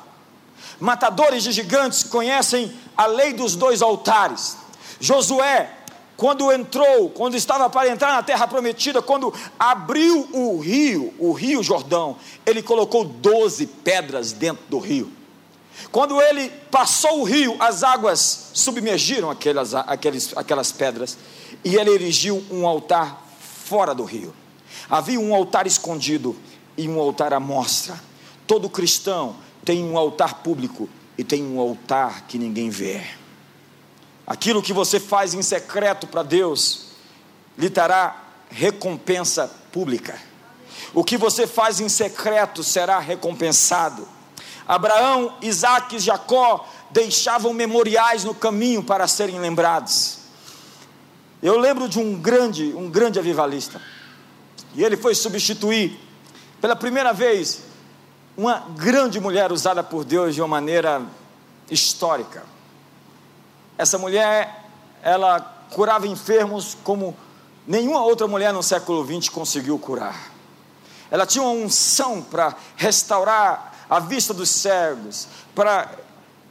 Matadores 0.79 1.43
de 1.43 1.51
gigantes 1.51 2.03
conhecem 2.03 2.71
a 2.95 3.05
lei 3.05 3.33
dos 3.33 3.55
dois 3.55 3.81
altares. 3.81 4.57
Josué 4.99 5.75
quando 6.19 6.51
entrou, 6.51 7.09
quando 7.11 7.35
estava 7.35 7.69
para 7.69 7.89
entrar 7.89 8.11
na 8.11 8.21
terra 8.21 8.45
prometida, 8.45 9.01
quando 9.01 9.33
abriu 9.57 10.27
o 10.33 10.59
rio, 10.59 11.13
o 11.17 11.31
rio 11.31 11.63
Jordão, 11.63 12.17
ele 12.45 12.61
colocou 12.61 13.05
doze 13.05 13.65
pedras 13.65 14.33
dentro 14.33 14.65
do 14.67 14.79
rio. 14.79 15.09
Quando 15.93 16.21
ele 16.21 16.49
passou 16.69 17.21
o 17.21 17.23
rio, 17.23 17.55
as 17.57 17.83
águas 17.83 18.49
submergiram 18.53 19.31
aquelas, 19.31 19.73
aquelas, 19.73 20.33
aquelas 20.35 20.73
pedras 20.73 21.17
e 21.63 21.77
ele 21.77 21.91
erigiu 21.91 22.43
um 22.51 22.67
altar 22.67 23.25
fora 23.39 23.95
do 23.95 24.03
rio. 24.03 24.33
Havia 24.89 25.21
um 25.21 25.33
altar 25.33 25.65
escondido 25.65 26.35
e 26.77 26.89
um 26.89 26.99
altar 26.99 27.33
à 27.33 27.39
mostra. 27.39 27.97
Todo 28.45 28.69
cristão 28.69 29.37
tem 29.69 29.83
um 29.83 29.99
altar 29.99 30.41
público 30.41 30.89
e 31.15 31.23
tem 31.23 31.43
um 31.43 31.59
altar 31.59 32.25
que 32.27 32.39
ninguém 32.39 32.71
vê. 32.71 33.03
Aquilo 34.25 34.63
que 34.63 34.73
você 34.73 34.99
faz 34.99 35.35
em 35.35 35.43
secreto 35.43 36.07
para 36.07 36.23
Deus 36.23 36.85
lhe 37.55 37.69
dará 37.69 38.19
recompensa 38.49 39.47
pública. 39.71 40.19
O 40.91 41.03
que 41.03 41.17
você 41.17 41.45
faz 41.45 41.79
em 41.79 41.87
secreto 41.87 42.63
será 42.63 42.97
recompensado. 42.97 44.07
Abraão, 44.67 45.37
Isaac 45.39 45.97
e 45.97 45.99
Jacó 45.99 46.67
deixavam 46.89 47.53
memoriais 47.53 48.23
no 48.23 48.33
caminho 48.33 48.81
para 48.81 49.07
serem 49.07 49.37
lembrados. 49.37 50.17
Eu 51.43 51.59
lembro 51.59 51.87
de 51.87 51.99
um 51.99 52.19
grande, 52.19 52.73
um 52.73 52.89
grande 52.89 53.19
avivalista. 53.19 53.79
E 54.73 54.83
ele 54.83 54.97
foi 54.97 55.13
substituir 55.13 55.95
Pela 56.59 56.75
primeira 56.75 57.13
vez, 57.13 57.68
uma 58.39 58.63
grande 58.69 59.19
mulher 59.19 59.51
usada 59.51 59.83
por 59.83 60.05
Deus 60.05 60.33
de 60.33 60.41
uma 60.41 60.47
maneira 60.47 61.01
histórica. 61.69 62.41
Essa 63.77 63.97
mulher, 63.97 64.63
ela 65.03 65.41
curava 65.71 66.07
enfermos 66.07 66.77
como 66.81 67.13
nenhuma 67.67 68.01
outra 68.01 68.29
mulher 68.29 68.53
no 68.53 68.63
século 68.63 69.05
XX 69.05 69.27
conseguiu 69.27 69.77
curar. 69.77 70.31
Ela 71.11 71.25
tinha 71.25 71.43
uma 71.43 71.51
unção 71.51 72.21
para 72.21 72.55
restaurar 72.77 73.73
a 73.89 73.99
vista 73.99 74.33
dos 74.33 74.49
cegos, 74.49 75.27
para 75.53 75.91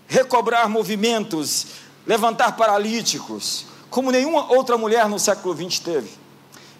recobrar 0.06 0.68
movimentos, 0.68 1.68
levantar 2.06 2.54
paralíticos, 2.54 3.64
como 3.88 4.10
nenhuma 4.10 4.52
outra 4.52 4.76
mulher 4.76 5.08
no 5.08 5.18
século 5.18 5.56
XX 5.56 5.78
teve. 5.78 6.10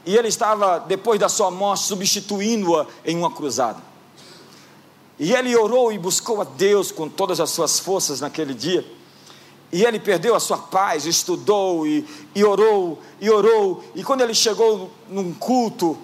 E 0.05 0.15
ele 0.15 0.29
estava, 0.29 0.81
depois 0.81 1.19
da 1.19 1.31
sua 1.31 1.51
morte, 1.51 1.85
substituindo-a 1.85 2.87
em 3.07 3.17
uma 3.17 3.31
cruzada. 3.31 3.89
E 5.19 5.33
ele 5.33 5.57
orou 5.57 5.93
e 5.93 5.99
buscou 5.99 6.41
a 6.41 6.45
Deus 6.45 6.93
com 6.93 7.09
todas 7.09 7.41
as 7.41 7.51
suas 7.51 7.81
forças 7.81 8.21
naquele 8.21 8.55
dia. 8.55 8.85
E 9.73 9.85
ele 9.85 9.99
perdeu 9.99 10.35
a 10.35 10.41
sua 10.41 10.59
paz, 10.59 11.05
estudou 11.05 11.87
e, 11.87 12.07
e 12.35 12.45
orou, 12.45 13.03
e 13.21 13.29
orou. 13.29 13.85
E 13.95 14.03
quando 14.03 14.23
ele 14.23 14.35
chegou 14.35 14.91
num 15.09 15.35
culto, 15.35 15.99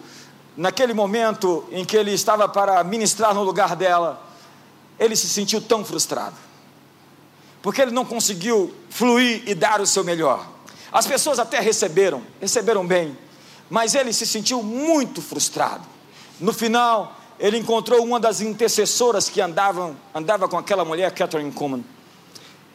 naquele 0.56 0.92
momento 0.92 1.64
em 1.70 1.84
que 1.84 1.96
ele 1.96 2.12
estava 2.12 2.48
para 2.48 2.82
ministrar 2.84 3.34
no 3.34 3.42
lugar 3.42 3.74
dela, 3.74 4.22
ele 4.98 5.16
se 5.16 5.28
sentiu 5.28 5.60
tão 5.60 5.84
frustrado, 5.84 6.36
porque 7.62 7.82
ele 7.82 7.90
não 7.90 8.04
conseguiu 8.04 8.72
fluir 8.88 9.42
e 9.46 9.54
dar 9.54 9.80
o 9.80 9.86
seu 9.86 10.04
melhor. 10.04 10.46
As 10.92 11.06
pessoas 11.06 11.38
até 11.38 11.58
receberam, 11.58 12.22
receberam 12.40 12.86
bem, 12.86 13.16
mas 13.68 13.94
ele 13.94 14.12
se 14.12 14.26
sentiu 14.26 14.62
muito 14.62 15.20
frustrado. 15.20 15.84
No 16.38 16.52
final, 16.52 17.18
ele 17.38 17.58
encontrou 17.58 18.04
uma 18.04 18.20
das 18.20 18.40
intercessoras 18.40 19.28
que 19.28 19.40
andavam, 19.40 19.96
andava 20.14 20.48
com 20.48 20.56
aquela 20.56 20.84
mulher, 20.84 21.10
Catherine 21.12 21.50
Kuhlman, 21.50 21.84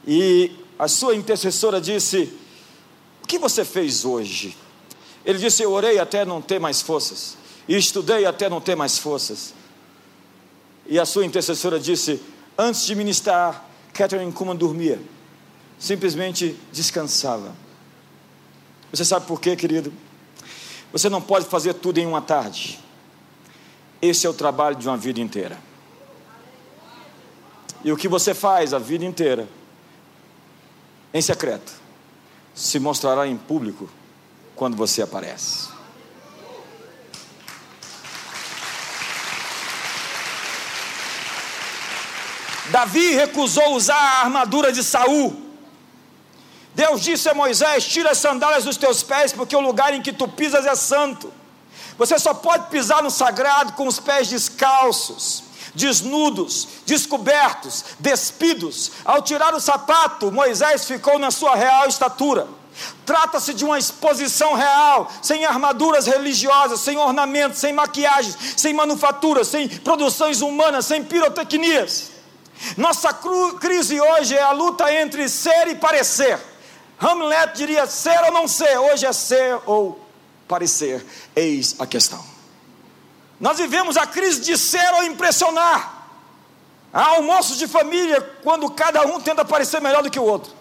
e 0.05 0.51
a 0.77 0.87
sua 0.87 1.15
intercessora 1.15 1.79
disse: 1.79 2.33
O 3.23 3.27
que 3.27 3.37
você 3.37 3.63
fez 3.63 4.05
hoje? 4.05 4.57
Ele 5.25 5.37
disse: 5.37 5.63
Eu 5.63 5.71
orei 5.71 5.99
até 5.99 6.25
não 6.25 6.41
ter 6.41 6.59
mais 6.59 6.81
forças, 6.81 7.37
e 7.67 7.75
estudei 7.75 8.25
até 8.25 8.49
não 8.49 8.59
ter 8.59 8.75
mais 8.75 8.97
forças. 8.97 9.53
E 10.87 10.99
a 10.99 11.05
sua 11.05 11.25
intercessora 11.25 11.79
disse: 11.79 12.21
Antes 12.57 12.85
de 12.85 12.95
ministrar, 12.95 13.65
Catherine 13.93 14.31
Kuhlman 14.31 14.55
dormia, 14.55 15.01
simplesmente 15.77 16.57
descansava. 16.71 17.55
Você 18.91 19.05
sabe 19.05 19.25
por 19.25 19.39
quê, 19.39 19.55
querido? 19.55 19.93
Você 20.91 21.09
não 21.09 21.21
pode 21.21 21.45
fazer 21.45 21.75
tudo 21.75 21.99
em 21.99 22.05
uma 22.05 22.21
tarde. 22.21 22.79
Esse 24.01 24.25
é 24.25 24.29
o 24.29 24.33
trabalho 24.33 24.75
de 24.75 24.87
uma 24.87 24.97
vida 24.97 25.19
inteira. 25.19 25.57
E 27.83 27.91
o 27.91 27.97
que 27.97 28.07
você 28.07 28.33
faz 28.33 28.73
a 28.73 28.79
vida 28.79 29.05
inteira 29.05 29.47
em 31.13 31.21
secreto, 31.21 31.71
se 32.53 32.79
mostrará 32.79 33.27
em 33.27 33.35
público 33.35 33.89
quando 34.55 34.77
você 34.77 35.01
aparece. 35.01 35.69
Davi 42.69 43.13
recusou 43.13 43.75
usar 43.75 43.95
a 43.95 44.21
armadura 44.25 44.71
de 44.71 44.83
Saul. 44.83 45.49
Deus 46.75 47.01
disse 47.01 47.27
a 47.27 47.33
Moisés: 47.33 47.87
Tira 47.87 48.11
as 48.11 48.19
sandálias 48.19 48.63
dos 48.63 48.77
teus 48.77 49.01
pés, 49.01 49.33
porque 49.33 49.55
o 49.55 49.59
lugar 49.59 49.91
em 49.95 50.01
que 50.03 50.13
tu 50.13 50.27
pisas 50.27 50.67
é 50.67 50.75
santo. 50.75 51.33
Você 51.99 52.17
só 52.17 52.33
pode 52.33 52.69
pisar 52.69 53.03
no 53.03 53.11
sagrado 53.11 53.73
com 53.73 53.85
os 53.85 53.99
pés 53.99 54.27
descalços 54.27 55.43
desnudos, 55.73 56.67
descobertos, 56.85 57.85
despidos. 57.99 58.91
Ao 59.05 59.21
tirar 59.21 59.53
o 59.53 59.59
sapato, 59.59 60.31
Moisés 60.31 60.85
ficou 60.85 61.19
na 61.19 61.31
sua 61.31 61.55
real 61.55 61.87
estatura. 61.87 62.47
Trata-se 63.05 63.53
de 63.53 63.65
uma 63.65 63.77
exposição 63.77 64.53
real, 64.53 65.11
sem 65.21 65.45
armaduras 65.45 66.07
religiosas, 66.07 66.79
sem 66.79 66.97
ornamentos, 66.97 67.59
sem 67.59 67.73
maquiagens, 67.73 68.37
sem 68.55 68.73
manufaturas, 68.73 69.47
sem 69.47 69.67
produções 69.67 70.41
humanas, 70.41 70.85
sem 70.85 71.03
pirotecnias. 71.03 72.11
Nossa 72.77 73.13
crise 73.59 73.99
hoje 73.99 74.35
é 74.35 74.41
a 74.41 74.51
luta 74.51 74.93
entre 74.93 75.27
ser 75.27 75.67
e 75.67 75.75
parecer. 75.75 76.39
Hamlet 76.99 77.55
diria 77.55 77.85
ser 77.85 78.21
ou 78.25 78.31
não 78.31 78.47
ser, 78.47 78.77
hoje 78.77 79.05
é 79.05 79.13
ser 79.13 79.59
ou 79.65 80.08
parecer. 80.49 81.05
Eis 81.35 81.75
a 81.79 81.85
questão. 81.85 82.21
Nós 83.39 83.57
vivemos 83.57 83.95
a 83.95 84.05
crise 84.05 84.41
de 84.41 84.57
ser 84.57 84.93
ou 84.95 85.03
impressionar. 85.03 85.97
Há 86.91 87.05
almoços 87.11 87.57
de 87.57 87.67
família 87.67 88.19
quando 88.43 88.69
cada 88.71 89.05
um 89.05 89.21
tenta 89.21 89.45
parecer 89.45 89.79
melhor 89.79 90.03
do 90.03 90.09
que 90.09 90.19
o 90.19 90.23
outro. 90.23 90.51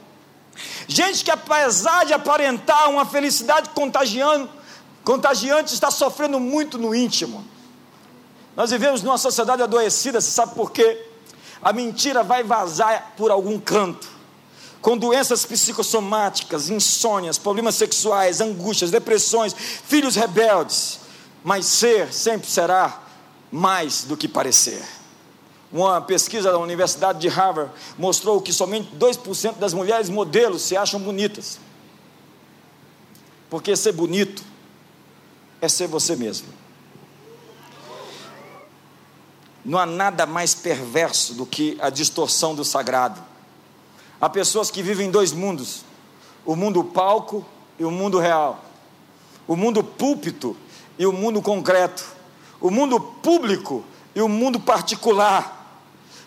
Gente 0.86 1.24
que 1.24 1.30
apesar 1.30 2.04
de 2.04 2.12
aparentar 2.12 2.90
uma 2.90 3.06
felicidade 3.06 3.70
contagiante, 3.70 4.52
contagiante 5.02 5.72
está 5.72 5.90
sofrendo 5.90 6.38
muito 6.38 6.76
no 6.76 6.94
íntimo. 6.94 7.44
Nós 8.54 8.70
vivemos 8.70 9.02
numa 9.02 9.16
sociedade 9.16 9.62
adoecida, 9.62 10.20
você 10.20 10.30
sabe 10.30 10.54
por 10.54 10.70
quê? 10.70 11.06
A 11.62 11.72
mentira 11.72 12.22
vai 12.22 12.42
vazar 12.44 13.14
por 13.16 13.30
algum 13.30 13.58
canto, 13.58 14.08
com 14.80 14.96
doenças 14.96 15.44
psicossomáticas, 15.44 16.70
insônias, 16.70 17.38
problemas 17.38 17.74
sexuais, 17.74 18.40
angústias, 18.40 18.90
depressões, 18.90 19.54
filhos 19.54 20.14
rebeldes 20.14 21.00
mas 21.42 21.66
ser 21.66 22.12
sempre 22.12 22.48
será 22.48 23.02
mais 23.50 24.04
do 24.04 24.16
que 24.16 24.28
parecer. 24.28 24.84
Uma 25.72 26.00
pesquisa 26.00 26.50
da 26.50 26.58
Universidade 26.58 27.20
de 27.20 27.28
Harvard 27.28 27.72
mostrou 27.96 28.40
que 28.40 28.52
somente 28.52 28.94
2% 28.96 29.56
das 29.56 29.72
mulheres 29.72 30.08
modelos 30.08 30.62
se 30.62 30.76
acham 30.76 31.00
bonitas. 31.00 31.58
Porque 33.50 33.74
ser 33.76 33.92
bonito 33.92 34.42
é 35.60 35.68
ser 35.68 35.86
você 35.86 36.16
mesmo. 36.16 36.48
Não 39.64 39.78
há 39.78 39.86
nada 39.86 40.24
mais 40.24 40.54
perverso 40.54 41.34
do 41.34 41.44
que 41.44 41.76
a 41.80 41.90
distorção 41.90 42.54
do 42.54 42.64
sagrado. 42.64 43.22
Há 44.20 44.28
pessoas 44.28 44.70
que 44.70 44.82
vivem 44.82 45.08
em 45.08 45.10
dois 45.10 45.32
mundos: 45.32 45.84
o 46.44 46.56
mundo 46.56 46.82
palco 46.82 47.44
e 47.78 47.84
o 47.84 47.90
mundo 47.90 48.18
real. 48.18 48.64
O 49.46 49.56
mundo 49.56 49.82
púlpito 49.82 50.56
e 50.98 51.06
o 51.06 51.12
mundo 51.12 51.40
concreto, 51.40 52.04
o 52.60 52.70
mundo 52.70 53.00
público 53.00 53.84
e 54.14 54.20
o 54.20 54.28
mundo 54.28 54.60
particular. 54.60 55.56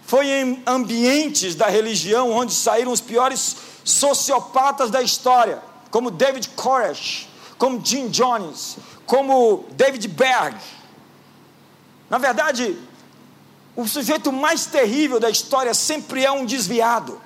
Foi 0.03 0.27
em 0.27 0.63
ambientes 0.65 1.55
da 1.55 1.67
religião 1.67 2.31
onde 2.31 2.53
saíram 2.53 2.91
os 2.91 3.01
piores 3.01 3.55
sociopatas 3.83 4.89
da 4.89 5.01
história, 5.01 5.61
como 5.89 6.09
David 6.09 6.49
Koresh, 6.49 7.27
como 7.57 7.83
Jim 7.83 8.09
Jones, 8.09 8.77
como 9.05 9.65
David 9.71 10.07
Berg. 10.07 10.57
Na 12.09 12.17
verdade, 12.17 12.77
o 13.75 13.87
sujeito 13.87 14.31
mais 14.31 14.65
terrível 14.65 15.19
da 15.19 15.29
história 15.29 15.73
sempre 15.73 16.25
é 16.25 16.31
um 16.31 16.45
desviado. 16.45 17.21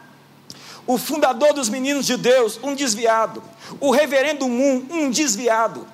O 0.87 0.97
fundador 0.97 1.53
dos 1.53 1.69
meninos 1.69 2.05
de 2.05 2.17
Deus, 2.17 2.59
um 2.61 2.75
desviado. 2.75 3.41
O 3.79 3.91
reverendo 3.91 4.47
Moon, 4.47 4.85
um 4.91 5.09
desviado 5.09 5.87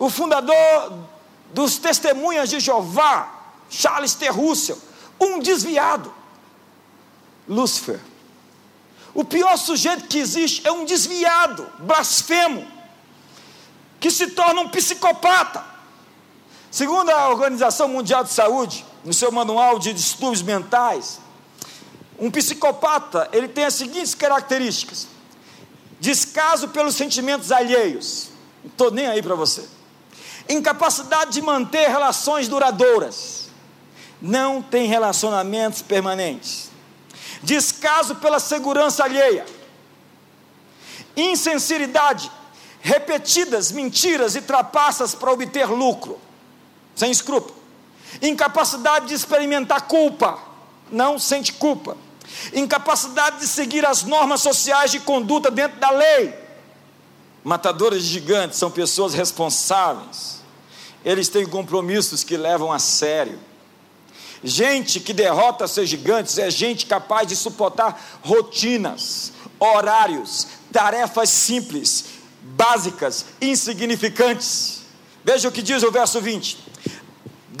o 0.00 0.08
fundador 0.08 0.94
dos 1.52 1.76
Testemunhas 1.76 2.48
de 2.48 2.58
Jeová, 2.58 3.30
Charles 3.68 4.14
T. 4.14 4.28
Russell, 4.30 4.78
um 5.20 5.38
desviado. 5.38 6.12
Lúcifer. 7.46 8.00
O 9.12 9.24
pior 9.24 9.58
sujeito 9.58 10.08
que 10.08 10.18
existe 10.18 10.66
é 10.66 10.72
um 10.72 10.86
desviado, 10.86 11.68
blasfemo, 11.80 12.66
que 14.00 14.10
se 14.10 14.28
torna 14.28 14.62
um 14.62 14.68
psicopata. 14.70 15.62
Segundo 16.70 17.10
a 17.10 17.28
Organização 17.28 17.88
Mundial 17.88 18.24
de 18.24 18.32
Saúde, 18.32 18.86
no 19.04 19.12
seu 19.12 19.30
manual 19.30 19.78
de 19.78 19.92
distúrbios 19.92 20.40
mentais, 20.40 21.20
um 22.20 22.30
psicopata, 22.30 23.30
ele 23.32 23.48
tem 23.48 23.64
as 23.64 23.74
seguintes 23.74 24.14
características: 24.14 25.08
descaso 25.98 26.68
pelos 26.68 26.94
sentimentos 26.94 27.50
alheios. 27.50 28.28
Não 28.62 28.70
estou 28.70 28.90
nem 28.90 29.06
aí 29.06 29.22
para 29.22 29.34
você. 29.34 29.64
Incapacidade 30.48 31.32
de 31.32 31.40
manter 31.40 31.88
relações 31.88 32.46
duradouras, 32.46 33.48
não 34.20 34.60
tem 34.60 34.86
relacionamentos 34.86 35.80
permanentes, 35.80 36.70
descaso 37.42 38.16
pela 38.16 38.38
segurança 38.38 39.04
alheia, 39.04 39.46
insensibilidade, 41.16 42.30
repetidas 42.80 43.70
mentiras 43.72 44.34
e 44.34 44.42
trapaças 44.42 45.14
para 45.14 45.32
obter 45.32 45.66
lucro, 45.66 46.18
sem 46.94 47.10
escrúpulo, 47.10 47.56
incapacidade 48.20 49.06
de 49.06 49.14
experimentar 49.14 49.82
culpa, 49.82 50.38
não 50.90 51.18
sente 51.18 51.52
culpa, 51.52 51.96
incapacidade 52.52 53.40
de 53.40 53.46
seguir 53.46 53.84
as 53.84 54.02
normas 54.02 54.40
sociais 54.40 54.90
de 54.90 55.00
conduta 55.00 55.50
dentro 55.50 55.78
da 55.78 55.90
lei. 55.90 56.34
Matadores 57.42 58.04
de 58.04 58.10
gigantes 58.10 58.58
são 58.58 58.70
pessoas 58.70 59.14
responsáveis, 59.14 60.40
eles 61.04 61.28
têm 61.28 61.46
compromissos 61.46 62.22
que 62.22 62.36
levam 62.36 62.70
a 62.70 62.78
sério. 62.78 63.38
Gente 64.42 65.00
que 65.00 65.12
derrota 65.12 65.68
seus 65.68 65.88
gigantes 65.88 66.38
é 66.38 66.50
gente 66.50 66.86
capaz 66.86 67.28
de 67.28 67.36
suportar 67.36 68.20
rotinas, 68.22 69.32
horários, 69.58 70.46
tarefas 70.72 71.28
simples, 71.28 72.06
básicas, 72.42 73.26
insignificantes. 73.40 74.82
Veja 75.22 75.48
o 75.48 75.52
que 75.52 75.60
diz 75.60 75.82
o 75.82 75.90
verso 75.90 76.20
20: 76.20 76.58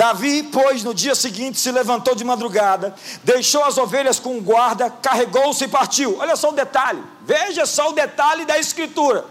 Davi, 0.00 0.44
pois, 0.44 0.82
no 0.82 0.94
dia 0.94 1.14
seguinte 1.14 1.60
se 1.60 1.70
levantou 1.70 2.14
de 2.14 2.24
madrugada, 2.24 2.94
deixou 3.22 3.62
as 3.62 3.76
ovelhas 3.76 4.18
com 4.18 4.38
o 4.38 4.40
guarda, 4.40 4.88
carregou-se 4.88 5.62
e 5.62 5.68
partiu. 5.68 6.16
Olha 6.20 6.36
só 6.36 6.48
o 6.48 6.52
detalhe, 6.52 7.04
veja 7.20 7.66
só 7.66 7.90
o 7.90 7.92
detalhe 7.92 8.46
da 8.46 8.58
escritura. 8.58 9.26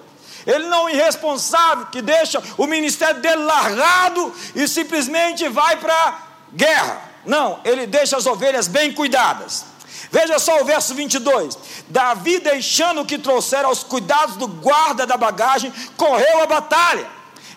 Ele 0.45 0.67
não 0.67 0.87
é 0.87 0.93
irresponsável 0.93 1.87
que 1.87 2.03
deixa 2.03 2.39
o 2.55 2.67
ministério 2.67 3.19
dele 3.19 3.45
largado 3.45 4.31
e 4.53 4.67
simplesmente 4.67 5.49
vai 5.49 5.75
para 5.77 6.19
guerra. 6.53 7.01
Não, 7.25 7.59
ele 7.65 7.87
deixa 7.87 8.15
as 8.17 8.27
ovelhas 8.27 8.67
bem 8.67 8.93
cuidadas. 8.93 9.65
Veja 10.11 10.37
só 10.37 10.61
o 10.61 10.65
verso 10.65 10.93
22. 10.93 11.57
Davi, 11.87 12.37
deixando 12.37 13.01
o 13.01 13.05
que 13.05 13.17
trouxera 13.17 13.67
aos 13.67 13.83
cuidados 13.83 14.35
do 14.35 14.47
guarda 14.47 15.07
da 15.07 15.17
bagagem, 15.17 15.73
correu 15.97 16.43
a 16.43 16.45
batalha. 16.45 17.07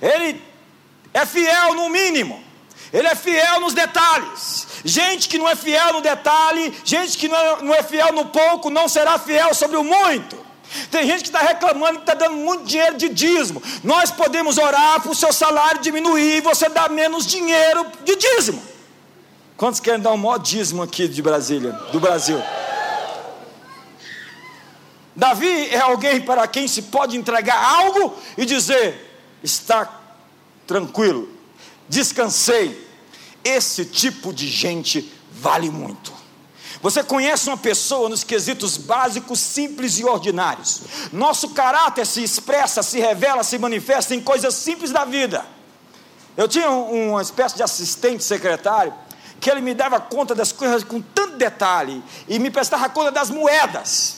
Ele 0.01 0.43
é 1.13 1.27
fiel 1.27 1.75
no 1.75 1.91
mínimo. 1.91 2.52
Ele 2.93 3.09
é 3.09 3.15
fiel 3.15 3.61
nos 3.61 3.73
detalhes. 3.73 4.67
Gente 4.85 5.29
que 5.29 5.39
não 5.39 5.49
é 5.49 5.57
fiel 5.57 5.95
no 5.95 6.01
detalhe, 6.01 6.75
gente 6.85 7.17
que 7.17 7.29
não 7.29 7.75
é, 7.75 7.79
é 7.79 7.83
fiel 7.83 8.13
no 8.13 8.27
pouco, 8.27 8.69
não 8.69 8.89
será 8.89 9.19
fiel 9.19 9.55
sobre 9.55 9.77
o 9.77 9.85
muito. 9.85 10.37
Tem 10.91 11.07
gente 11.07 11.23
que 11.23 11.29
está 11.29 11.41
reclamando 11.41 12.01
que 12.01 12.11
está 12.11 12.15
dando 12.15 12.37
muito 12.37 12.65
dinheiro 12.65 12.97
de 12.97 13.09
dízimo. 13.09 13.63
Nós 13.85 14.11
podemos 14.11 14.59
orar 14.59 15.01
para 15.01 15.11
o 15.11 15.15
seu 15.15 15.33
salário 15.33 15.81
diminuir 15.81 16.39
e 16.39 16.41
você 16.41 16.69
dar 16.69 16.91
menos 16.91 17.27
dinheiro 17.27 17.87
de 18.05 18.17
dízimo. 18.17 18.63
Quantos 19.57 19.81
querem 19.81 20.01
dar 20.01 20.13
um 20.13 20.17
maior 20.17 20.39
dízimo 20.39 20.83
aqui 20.83 21.07
de 21.07 21.23
Brasília, 21.23 21.73
do 21.93 22.01
Brasil? 22.01 22.43
Davi 25.15 25.69
é 25.69 25.79
alguém 25.79 26.21
para 26.23 26.47
quem 26.49 26.67
se 26.67 26.83
pode 26.83 27.17
entregar 27.17 27.63
algo 27.63 28.17
e 28.37 28.47
dizer: 28.47 29.21
está 29.43 30.01
tranquilo, 30.67 31.29
descansei. 31.89 32.91
Esse 33.45 33.85
tipo 33.85 34.33
de 34.33 34.47
gente 34.49 35.13
vale 35.33 35.71
muito. 35.71 36.13
Você 36.81 37.03
conhece 37.03 37.49
uma 37.49 37.57
pessoa 37.57 38.09
nos 38.09 38.25
quesitos 38.25 38.77
básicos, 38.77 39.39
simples 39.39 39.99
e 39.99 40.05
ordinários. 40.05 40.83
Nosso 41.13 41.51
caráter 41.51 42.05
se 42.07 42.23
expressa, 42.23 42.83
se 42.83 42.99
revela, 42.99 43.45
se 43.45 43.57
manifesta 43.59 44.15
em 44.15 44.21
coisas 44.21 44.55
simples 44.55 44.91
da 44.91 45.05
vida. 45.05 45.45
Eu 46.37 46.49
tinha 46.49 46.71
uma 46.71 47.23
espécie 47.23 47.57
de 47.57 47.63
assistente 47.63 48.25
secretário 48.25 48.93
que 49.41 49.51
ele 49.51 49.61
me 49.61 49.75
dava 49.75 50.01
conta 50.01 50.35
das 50.35 50.51
coisas 50.51 50.83
com 50.83 51.01
tanto 51.01 51.37
detalhe 51.37 52.03
e 52.29 52.39
me 52.39 52.51
prestava 52.51 52.89
conta 52.89 53.11
das 53.11 53.29
moedas. 53.29 54.17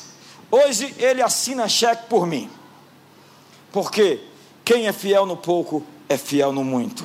Hoje 0.51 0.95
ele 0.99 1.21
assina 1.21 1.69
cheque 1.69 2.07
por 2.09 2.27
mim. 2.27 2.51
Porque 3.73 4.21
quem 4.65 4.87
é 4.87 4.93
fiel 4.93 5.27
no 5.27 5.37
pouco 5.37 5.83
é 6.09 6.17
fiel 6.17 6.53
no 6.53 6.63
muito. 6.63 7.05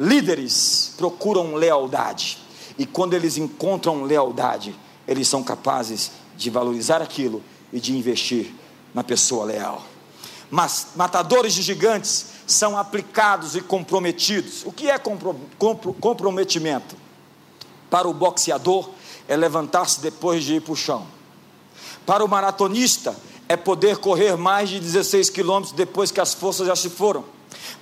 Líderes 0.00 0.94
procuram 0.96 1.54
lealdade. 1.54 2.38
E 2.78 2.86
quando 2.86 3.12
eles 3.12 3.36
encontram 3.36 4.04
lealdade, 4.04 4.74
eles 5.06 5.28
são 5.28 5.42
capazes 5.42 6.12
de 6.38 6.48
valorizar 6.48 7.02
aquilo 7.02 7.42
e 7.70 7.78
de 7.78 7.94
investir 7.94 8.54
na 8.94 9.04
pessoa 9.04 9.44
leal. 9.44 9.82
Mas 10.50 10.88
matadores 10.96 11.52
de 11.52 11.60
gigantes 11.60 12.28
são 12.46 12.78
aplicados 12.78 13.54
e 13.54 13.60
comprometidos. 13.60 14.64
O 14.64 14.72
que 14.72 14.88
é 14.88 14.98
compro, 14.98 15.38
compro, 15.58 15.92
comprometimento? 15.92 16.96
Para 17.90 18.08
o 18.08 18.14
boxeador 18.14 18.88
é 19.28 19.36
levantar-se 19.36 20.00
depois 20.00 20.42
de 20.42 20.54
ir 20.54 20.62
para 20.62 20.72
o 20.72 20.76
chão. 20.76 21.06
Para 22.06 22.24
o 22.24 22.28
maratonista 22.28 23.14
é 23.46 23.56
poder 23.56 23.98
correr 23.98 24.34
mais 24.34 24.70
de 24.70 24.80
16 24.80 25.28
quilômetros 25.28 25.72
depois 25.74 26.10
que 26.10 26.22
as 26.22 26.32
forças 26.32 26.66
já 26.66 26.74
se 26.74 26.88
foram. 26.88 27.22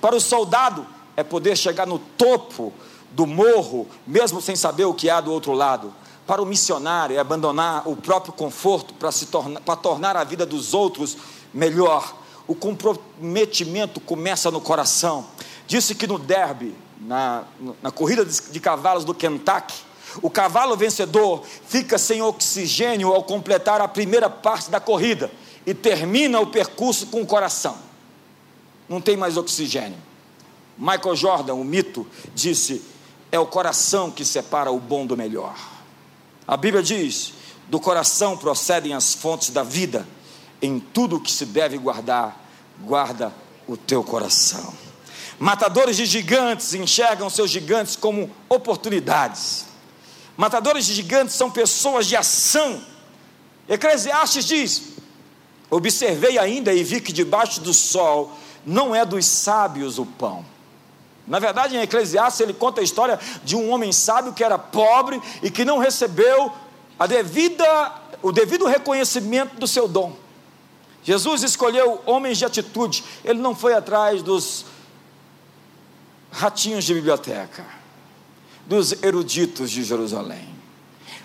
Para 0.01 0.17
o 0.17 0.19
soldado 0.19 0.85
é 1.19 1.23
poder 1.23 1.57
chegar 1.57 1.85
no 1.85 1.99
topo 1.99 2.73
do 3.11 3.27
morro, 3.27 3.87
mesmo 4.07 4.41
sem 4.41 4.55
saber 4.55 4.85
o 4.85 4.93
que 4.93 5.09
há 5.09 5.19
do 5.19 5.33
outro 5.33 5.51
lado. 5.51 5.93
Para 6.25 6.41
o 6.41 6.45
missionário 6.45 7.15
é 7.15 7.19
abandonar 7.19 7.87
o 7.87 7.95
próprio 7.95 8.31
conforto 8.31 8.93
para, 8.93 9.11
se 9.11 9.25
tornar, 9.25 9.59
para 9.59 9.75
tornar 9.75 10.15
a 10.15 10.23
vida 10.23 10.45
dos 10.45 10.73
outros 10.73 11.17
melhor. 11.53 12.15
O 12.47 12.55
comprometimento 12.55 13.99
começa 13.99 14.49
no 14.49 14.61
coração. 14.61 15.25
Disse 15.67 15.93
que 15.93 16.07
no 16.07 16.17
derby, 16.17 16.73
na, 17.01 17.43
na 17.81 17.91
corrida 17.91 18.23
de, 18.23 18.59
cavalos 18.61 19.03
do 19.03 19.13
Kentucky, 19.13 19.75
o 20.21 20.29
cavalo 20.29 20.77
vencedor 20.77 21.43
fica 21.67 21.97
sem 21.97 22.21
oxigênio 22.21 23.13
ao 23.13 23.23
completar 23.23 23.81
a 23.81 23.87
primeira 23.87 24.29
parte 24.29 24.71
da 24.71 24.79
corrida 24.79 25.29
e 25.65 25.73
termina 25.73 26.39
o 26.39 26.47
percurso 26.47 27.07
com 27.07 27.21
o 27.21 27.25
coração. 27.25 27.77
Não 28.87 29.01
tem 29.01 29.17
mais 29.17 29.35
oxigênio. 29.35 30.08
Michael 30.79 31.15
Jordan, 31.17 31.55
o 31.55 31.63
mito, 31.63 32.07
disse: 32.33 32.81
é 33.29 33.37
o 33.37 33.45
coração 33.45 34.09
que 34.09 34.23
separa 34.23 34.71
o 34.71 34.79
bom 34.79 35.05
do 35.05 35.17
melhor. 35.17 35.55
A 36.47 36.55
Bíblia 36.55 36.81
diz: 36.81 37.33
do 37.67 37.79
coração 37.81 38.37
procedem 38.37 38.93
as 38.93 39.13
fontes 39.13 39.49
da 39.49 39.61
vida, 39.61 40.07
em 40.61 40.79
tudo 40.79 41.19
que 41.19 41.31
se 41.31 41.45
deve 41.45 41.77
guardar, 41.77 42.49
guarda 42.79 43.33
o 43.67 43.75
teu 43.75 44.01
coração. 44.03 44.73
Matadores 45.37 45.97
de 45.97 46.05
gigantes 46.05 46.73
enxergam 46.73 47.29
seus 47.29 47.51
gigantes 47.51 47.97
como 47.97 48.31
oportunidades. 48.47 49.65
Matadores 50.37 50.85
de 50.85 50.93
gigantes 50.93 51.35
são 51.35 51.51
pessoas 51.51 52.07
de 52.07 52.15
ação. 52.15 52.81
Eclesiastes 53.67 54.45
diz: 54.45 54.83
Observei 55.69 56.39
ainda 56.39 56.73
e 56.73 56.85
vi 56.85 57.01
que 57.01 57.11
debaixo 57.11 57.59
do 57.59 57.73
sol 57.73 58.31
não 58.65 58.95
é 58.95 59.05
dos 59.05 59.25
sábios 59.25 59.99
o 59.99 60.05
pão 60.05 60.45
na 61.29 61.37
verdade, 61.37 61.77
em 61.77 61.81
Eclesiastes, 61.81 62.41
ele 62.41 62.53
conta 62.53 62.81
a 62.81 62.83
história 62.83 63.19
de 63.43 63.55
um 63.55 63.69
homem 63.69 63.91
sábio 63.91 64.33
que 64.33 64.43
era 64.43 64.57
pobre 64.57 65.21
e 65.43 65.51
que 65.51 65.63
não 65.63 65.77
recebeu 65.77 66.51
a 66.97 67.05
devida, 67.05 67.93
o 68.23 68.31
devido 68.31 68.65
reconhecimento 68.65 69.55
do 69.57 69.67
seu 69.67 69.87
dom. 69.87 70.15
Jesus 71.03 71.43
escolheu 71.43 72.01
homens 72.07 72.39
de 72.39 72.45
atitude, 72.45 73.03
ele 73.23 73.39
não 73.39 73.55
foi 73.55 73.75
atrás 73.75 74.23
dos 74.23 74.65
ratinhos 76.31 76.83
de 76.83 76.95
biblioteca, 76.95 77.63
dos 78.65 79.03
eruditos 79.03 79.69
de 79.69 79.83
Jerusalém, 79.83 80.49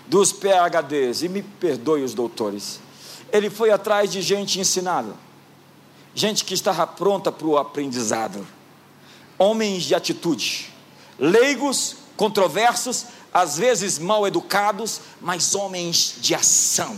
dos 0.05 0.31
PHDs, 0.31 1.23
e 1.23 1.29
me 1.29 1.41
perdoe 1.41 2.03
os 2.03 2.13
doutores. 2.13 2.79
Ele 3.31 3.49
foi 3.49 3.71
atrás 3.71 4.11
de 4.11 4.21
gente 4.21 4.59
ensinada, 4.59 5.13
gente 6.13 6.45
que 6.45 6.53
estava 6.53 6.85
pronta 6.85 7.31
para 7.31 7.47
o 7.47 7.57
aprendizado 7.57 8.45
homens 9.37 9.83
de 9.83 9.95
atitude, 9.95 10.71
leigos, 11.19 11.97
controversos, 12.15 13.05
às 13.33 13.57
vezes 13.57 13.99
mal 13.99 14.25
educados, 14.25 15.01
mas 15.19 15.55
homens 15.55 16.15
de 16.19 16.33
ação. 16.33 16.97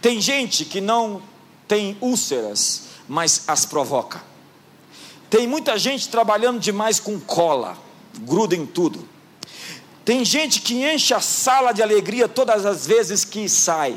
Tem 0.00 0.20
gente 0.20 0.64
que 0.64 0.80
não 0.80 1.22
tem 1.68 1.96
úlceras, 2.00 2.82
mas 3.08 3.44
as 3.46 3.64
provoca. 3.64 4.22
Tem 5.30 5.46
muita 5.46 5.78
gente 5.78 6.08
trabalhando 6.08 6.58
demais 6.58 6.98
com 6.98 7.18
cola, 7.20 7.78
gruda 8.20 8.54
em 8.54 8.66
tudo. 8.66 9.08
Tem 10.04 10.24
gente 10.24 10.60
que 10.60 10.84
enche 10.84 11.14
a 11.14 11.20
sala 11.20 11.72
de 11.72 11.82
alegria 11.82 12.28
todas 12.28 12.66
as 12.66 12.86
vezes 12.86 13.24
que 13.24 13.48
sai. 13.48 13.96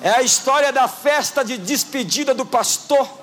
É 0.00 0.10
a 0.10 0.22
história 0.22 0.72
da 0.72 0.86
festa 0.86 1.44
de 1.44 1.58
despedida 1.58 2.32
do 2.32 2.46
pastor 2.46 3.17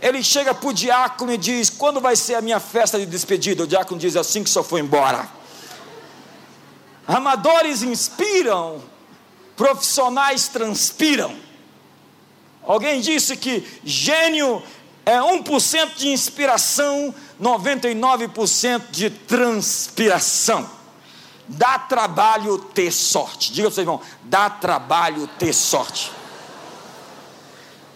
ele 0.00 0.22
chega 0.22 0.54
para 0.54 0.68
o 0.68 0.72
diácono 0.72 1.32
e 1.32 1.38
diz: 1.38 1.70
Quando 1.70 2.00
vai 2.00 2.16
ser 2.16 2.34
a 2.34 2.40
minha 2.40 2.60
festa 2.60 2.98
de 2.98 3.06
despedida? 3.06 3.64
O 3.64 3.66
diácono 3.66 3.98
diz 3.98 4.16
assim 4.16 4.42
que 4.44 4.50
só 4.50 4.62
foi 4.62 4.80
embora. 4.80 5.28
Amadores 7.06 7.82
inspiram, 7.82 8.82
profissionais 9.56 10.48
transpiram. 10.48 11.34
Alguém 12.64 13.00
disse 13.00 13.36
que 13.36 13.64
gênio 13.84 14.62
é 15.04 15.18
1% 15.18 15.94
de 15.94 16.08
inspiração, 16.08 17.14
99% 17.40 18.90
de 18.90 19.08
transpiração. 19.08 20.68
Dá 21.46 21.78
trabalho 21.78 22.58
ter 22.58 22.90
sorte. 22.90 23.52
Diga 23.52 23.68
para 23.68 23.74
vocês, 23.74 23.86
irmão, 23.86 24.00
dá 24.24 24.50
trabalho 24.50 25.28
ter 25.38 25.52
sorte. 25.52 26.10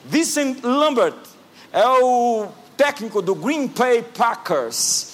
Vincent 0.05 0.62
Lambert 0.62 1.30
é 1.73 1.87
o 1.87 2.49
técnico 2.77 3.23
do 3.23 3.35
Green 3.35 3.66
Bay 3.66 4.03
Packers, 4.03 5.09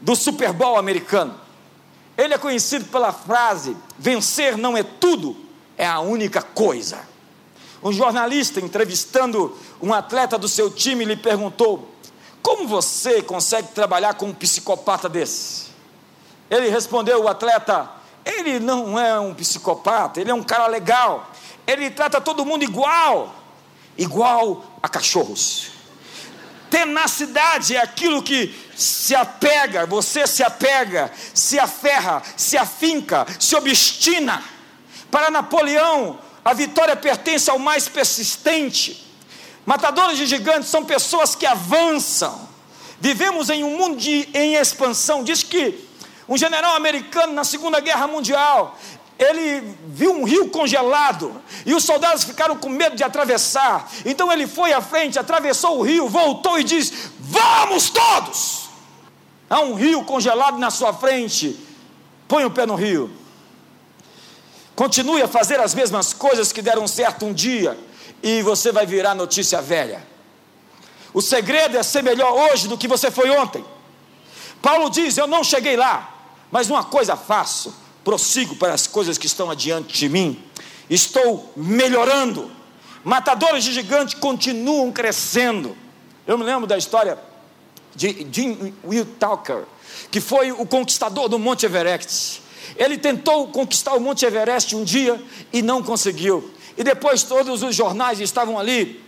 do 0.00 0.16
Super 0.16 0.52
Bowl 0.52 0.76
americano. 0.76 1.38
Ele 2.16 2.34
é 2.34 2.38
conhecido 2.38 2.86
pela 2.86 3.12
frase: 3.12 3.76
vencer 3.98 4.56
não 4.56 4.76
é 4.76 4.82
tudo, 4.82 5.36
é 5.76 5.86
a 5.86 6.00
única 6.00 6.42
coisa. 6.42 7.00
Um 7.82 7.92
jornalista 7.92 8.60
entrevistando 8.60 9.56
um 9.80 9.92
atleta 9.92 10.38
do 10.38 10.48
seu 10.48 10.70
time 10.70 11.04
lhe 11.04 11.16
perguntou: 11.16 11.88
Como 12.42 12.66
você 12.66 13.22
consegue 13.22 13.68
trabalhar 13.68 14.14
com 14.14 14.26
um 14.26 14.34
psicopata 14.34 15.08
desse? 15.08 15.72
Ele 16.50 16.68
respondeu: 16.68 17.22
o 17.22 17.28
atleta, 17.28 17.90
ele 18.24 18.60
não 18.60 18.98
é 18.98 19.18
um 19.18 19.34
psicopata, 19.34 20.20
ele 20.20 20.30
é 20.30 20.34
um 20.34 20.42
cara 20.42 20.66
legal. 20.66 21.30
Ele 21.66 21.90
trata 21.90 22.20
todo 22.20 22.44
mundo 22.44 22.62
igual, 22.62 23.34
igual 23.96 24.78
a 24.82 24.88
cachorros. 24.88 25.70
Tenacidade 26.70 27.76
é 27.76 27.82
aquilo 27.82 28.22
que 28.22 28.54
se 28.74 29.14
apega, 29.14 29.84
você 29.84 30.26
se 30.26 30.42
apega, 30.42 31.12
se 31.34 31.58
aferra, 31.58 32.22
se 32.36 32.56
afinca, 32.56 33.26
se 33.38 33.54
obstina. 33.54 34.42
Para 35.10 35.30
Napoleão, 35.30 36.18
a 36.44 36.54
vitória 36.54 36.96
pertence 36.96 37.50
ao 37.50 37.58
mais 37.58 37.88
persistente. 37.88 39.06
Matadores 39.66 40.16
de 40.16 40.26
gigantes 40.26 40.70
são 40.70 40.84
pessoas 40.84 41.34
que 41.34 41.46
avançam. 41.46 42.48
Vivemos 42.98 43.50
em 43.50 43.62
um 43.62 43.76
mundo 43.76 43.96
de, 43.96 44.28
em 44.32 44.54
expansão. 44.54 45.22
Diz 45.22 45.42
que 45.42 45.78
um 46.28 46.36
general 46.36 46.74
americano 46.74 47.32
na 47.32 47.44
Segunda 47.44 47.80
Guerra 47.80 48.06
Mundial, 48.06 48.78
ele 49.22 49.76
viu 49.86 50.12
um 50.12 50.24
rio 50.24 50.48
congelado 50.48 51.40
e 51.64 51.74
os 51.74 51.84
soldados 51.84 52.24
ficaram 52.24 52.56
com 52.56 52.68
medo 52.68 52.96
de 52.96 53.04
atravessar. 53.04 53.90
Então 54.04 54.32
ele 54.32 54.46
foi 54.46 54.72
à 54.72 54.80
frente, 54.80 55.18
atravessou 55.18 55.78
o 55.78 55.82
rio, 55.82 56.08
voltou 56.08 56.58
e 56.58 56.64
disse: 56.64 57.10
Vamos 57.18 57.90
todos! 57.90 58.68
Há 59.48 59.60
um 59.60 59.74
rio 59.74 60.04
congelado 60.04 60.58
na 60.58 60.70
sua 60.70 60.92
frente. 60.92 61.58
Põe 62.26 62.44
o 62.44 62.50
pé 62.50 62.64
no 62.64 62.74
rio. 62.74 63.10
Continue 64.74 65.22
a 65.22 65.28
fazer 65.28 65.60
as 65.60 65.74
mesmas 65.74 66.12
coisas 66.12 66.50
que 66.50 66.62
deram 66.62 66.88
certo 66.88 67.26
um 67.26 67.32
dia 67.32 67.78
e 68.22 68.42
você 68.42 68.72
vai 68.72 68.86
virar 68.86 69.14
notícia 69.14 69.60
velha. 69.60 70.02
O 71.12 71.20
segredo 71.20 71.76
é 71.76 71.82
ser 71.82 72.02
melhor 72.02 72.32
hoje 72.32 72.68
do 72.68 72.78
que 72.78 72.88
você 72.88 73.10
foi 73.10 73.28
ontem. 73.30 73.64
Paulo 74.62 74.88
diz: 74.88 75.16
Eu 75.18 75.26
não 75.26 75.44
cheguei 75.44 75.76
lá, 75.76 76.14
mas 76.50 76.70
uma 76.70 76.84
coisa 76.84 77.16
faço, 77.16 77.74
prossigo 78.04 78.56
para 78.56 78.74
as 78.74 78.86
coisas 78.86 79.18
que 79.18 79.26
estão 79.26 79.50
adiante 79.50 79.98
de 79.98 80.08
mim, 80.08 80.42
estou 80.88 81.52
melhorando. 81.56 82.50
Matadores 83.04 83.64
de 83.64 83.72
gigantes 83.72 84.14
continuam 84.14 84.92
crescendo. 84.92 85.76
Eu 86.26 86.38
me 86.38 86.44
lembro 86.44 86.66
da 86.66 86.78
história 86.78 87.18
de 87.94 88.26
Jim 88.30 88.74
Will 88.84 89.06
Tucker, 89.18 89.64
que 90.10 90.20
foi 90.20 90.52
o 90.52 90.64
conquistador 90.66 91.28
do 91.28 91.38
Monte 91.38 91.66
Everest. 91.66 92.42
Ele 92.76 92.96
tentou 92.96 93.48
conquistar 93.48 93.94
o 93.94 94.00
Monte 94.00 94.24
Everest 94.24 94.74
um 94.76 94.84
dia 94.84 95.20
e 95.52 95.62
não 95.62 95.82
conseguiu. 95.82 96.50
E 96.76 96.84
depois 96.84 97.22
todos 97.22 97.62
os 97.62 97.74
jornais 97.74 98.20
estavam 98.20 98.58
ali 98.58 99.02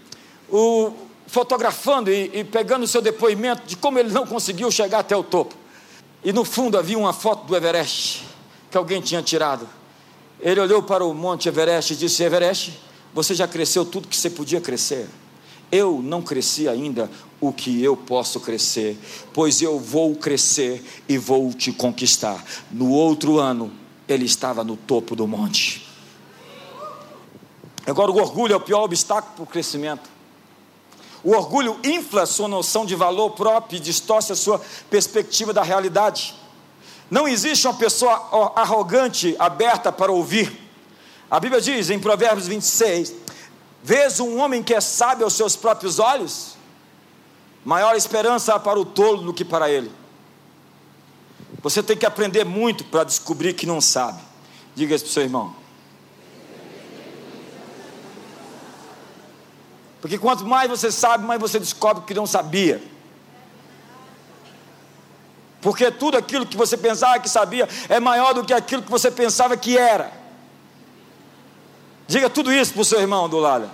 o, 0.51 0.93
fotografando 1.27 2.11
e, 2.11 2.31
e 2.35 2.45
pegando 2.45 2.87
seu 2.87 3.01
depoimento 3.01 3.63
de 3.67 3.77
como 3.77 3.99
ele 3.99 4.13
não 4.13 4.27
conseguiu 4.27 4.71
chegar 4.71 4.99
até 4.99 5.17
o 5.17 5.23
topo. 5.23 5.55
E 6.23 6.33
no 6.33 6.45
fundo 6.45 6.77
havia 6.77 6.99
uma 6.99 7.13
foto 7.13 7.47
do 7.47 7.57
Everest 7.57 8.34
que 8.75 8.79
alguém 8.79 9.01
tinha 9.01 9.23
tirado. 9.23 9.69
Ele 10.41 10.59
olhou 10.59 10.83
para 10.83 11.05
o 11.05 11.15
Monte 11.15 11.49
Everest 11.49 11.93
e 11.93 11.97
disse: 11.97 12.25
Everest, 12.25 12.77
você 13.15 13.33
já 13.33 13.47
cresceu 13.47 13.85
tudo 13.85 14.09
que 14.09 14.17
você 14.17 14.29
podia 14.29 14.61
crescer. 14.61 15.09
Eu 15.71 16.01
não 16.03 16.21
cresci 16.21 16.69
ainda 16.69 17.09
o 17.41 17.53
que 17.53 17.81
eu 17.81 17.97
posso 17.97 18.41
crescer, 18.41 18.99
pois 19.33 19.63
eu 19.63 19.79
vou 19.79 20.17
crescer 20.17 20.85
e 21.09 21.17
vou 21.17 21.53
te 21.53 21.71
conquistar. 21.71 22.45
No 22.69 22.91
outro 22.91 23.39
ano, 23.39 23.73
ele 24.09 24.25
estava 24.25 24.65
no 24.65 24.77
topo 24.77 25.15
do 25.15 25.25
monte. 25.25 25.89
Agora, 27.87 28.11
o 28.11 28.17
orgulho 28.17 28.55
é 28.55 28.57
o 28.57 28.61
pior 28.61 28.83
obstáculo 28.83 29.35
para 29.37 29.45
o 29.45 29.47
crescimento. 29.47 30.11
O 31.23 31.31
orgulho 31.31 31.79
infla 31.85 32.27
sua 32.27 32.49
noção 32.49 32.85
de 32.85 32.97
valor 32.97 33.31
próprio 33.31 33.77
e 33.77 33.81
distorce 33.81 34.33
a 34.33 34.37
sua 34.37 34.61
perspectiva 34.91 35.53
da 35.53 35.63
realidade. 35.63 36.43
Não 37.11 37.29
existe 37.29 37.67
uma 37.67 37.75
pessoa 37.75 38.53
arrogante, 38.57 39.37
aberta 39.39 39.93
para 39.93 40.11
ouvir. 40.11 40.61
A 41.31 41.39
Bíblia 41.39 41.61
diz 41.61 41.91
em 41.91 41.99
Provérbios 41.99 42.47
26: 42.47 43.15
Vês 43.83 44.21
um 44.21 44.39
homem 44.39 44.63
que 44.63 44.75
é 44.75 44.81
sábio 44.81 45.25
aos 45.25 45.35
seus 45.35 45.57
próprios 45.57 45.99
olhos? 45.99 46.57
Maior 47.65 47.95
esperança 47.97 48.55
há 48.55 48.59
para 48.59 48.79
o 48.79 48.85
tolo 48.85 49.23
do 49.23 49.35
que 49.35 49.45
para 49.45 49.71
ele. 49.71 49.91
Você 51.63 51.83
tem 51.83 51.97
que 51.97 52.05
aprender 52.05 52.45
muito 52.45 52.85
para 52.85 53.05
descobrir 53.05 53.55
que 53.55 53.67
não 53.67 53.81
sabe. 53.81 54.21
Diga 54.75 54.95
isso 54.95 55.05
para 55.05 55.11
o 55.11 55.15
seu 55.15 55.23
irmão. 55.23 55.57
Porque 60.01 60.19
quanto 60.19 60.45
mais 60.45 60.69
você 60.69 60.93
sabe, 60.93 61.25
mais 61.25 61.41
você 61.41 61.59
descobre 61.59 62.05
que 62.05 62.13
não 62.13 62.27
sabia. 62.27 62.83
Porque 65.65 65.91
tudo 65.91 66.19
aquilo 66.19 66.45
que 66.45 66.59
você 66.59 66.77
pensava 66.77 67.19
que 67.19 67.29
sabia 67.29 67.67
é 67.89 67.99
maior 67.99 68.35
do 68.35 68.45
que 68.45 68.53
aquilo 68.53 68.83
que 68.83 68.91
você 68.91 69.11
pensava 69.11 69.57
que 69.57 69.79
era. 69.79 70.13
Diga 72.07 72.29
tudo 72.29 72.53
isso 72.53 72.75
para 72.75 72.83
o 72.83 72.85
seu 72.85 73.01
irmão 73.01 73.31
do 73.31 73.39
lado. 73.39 73.71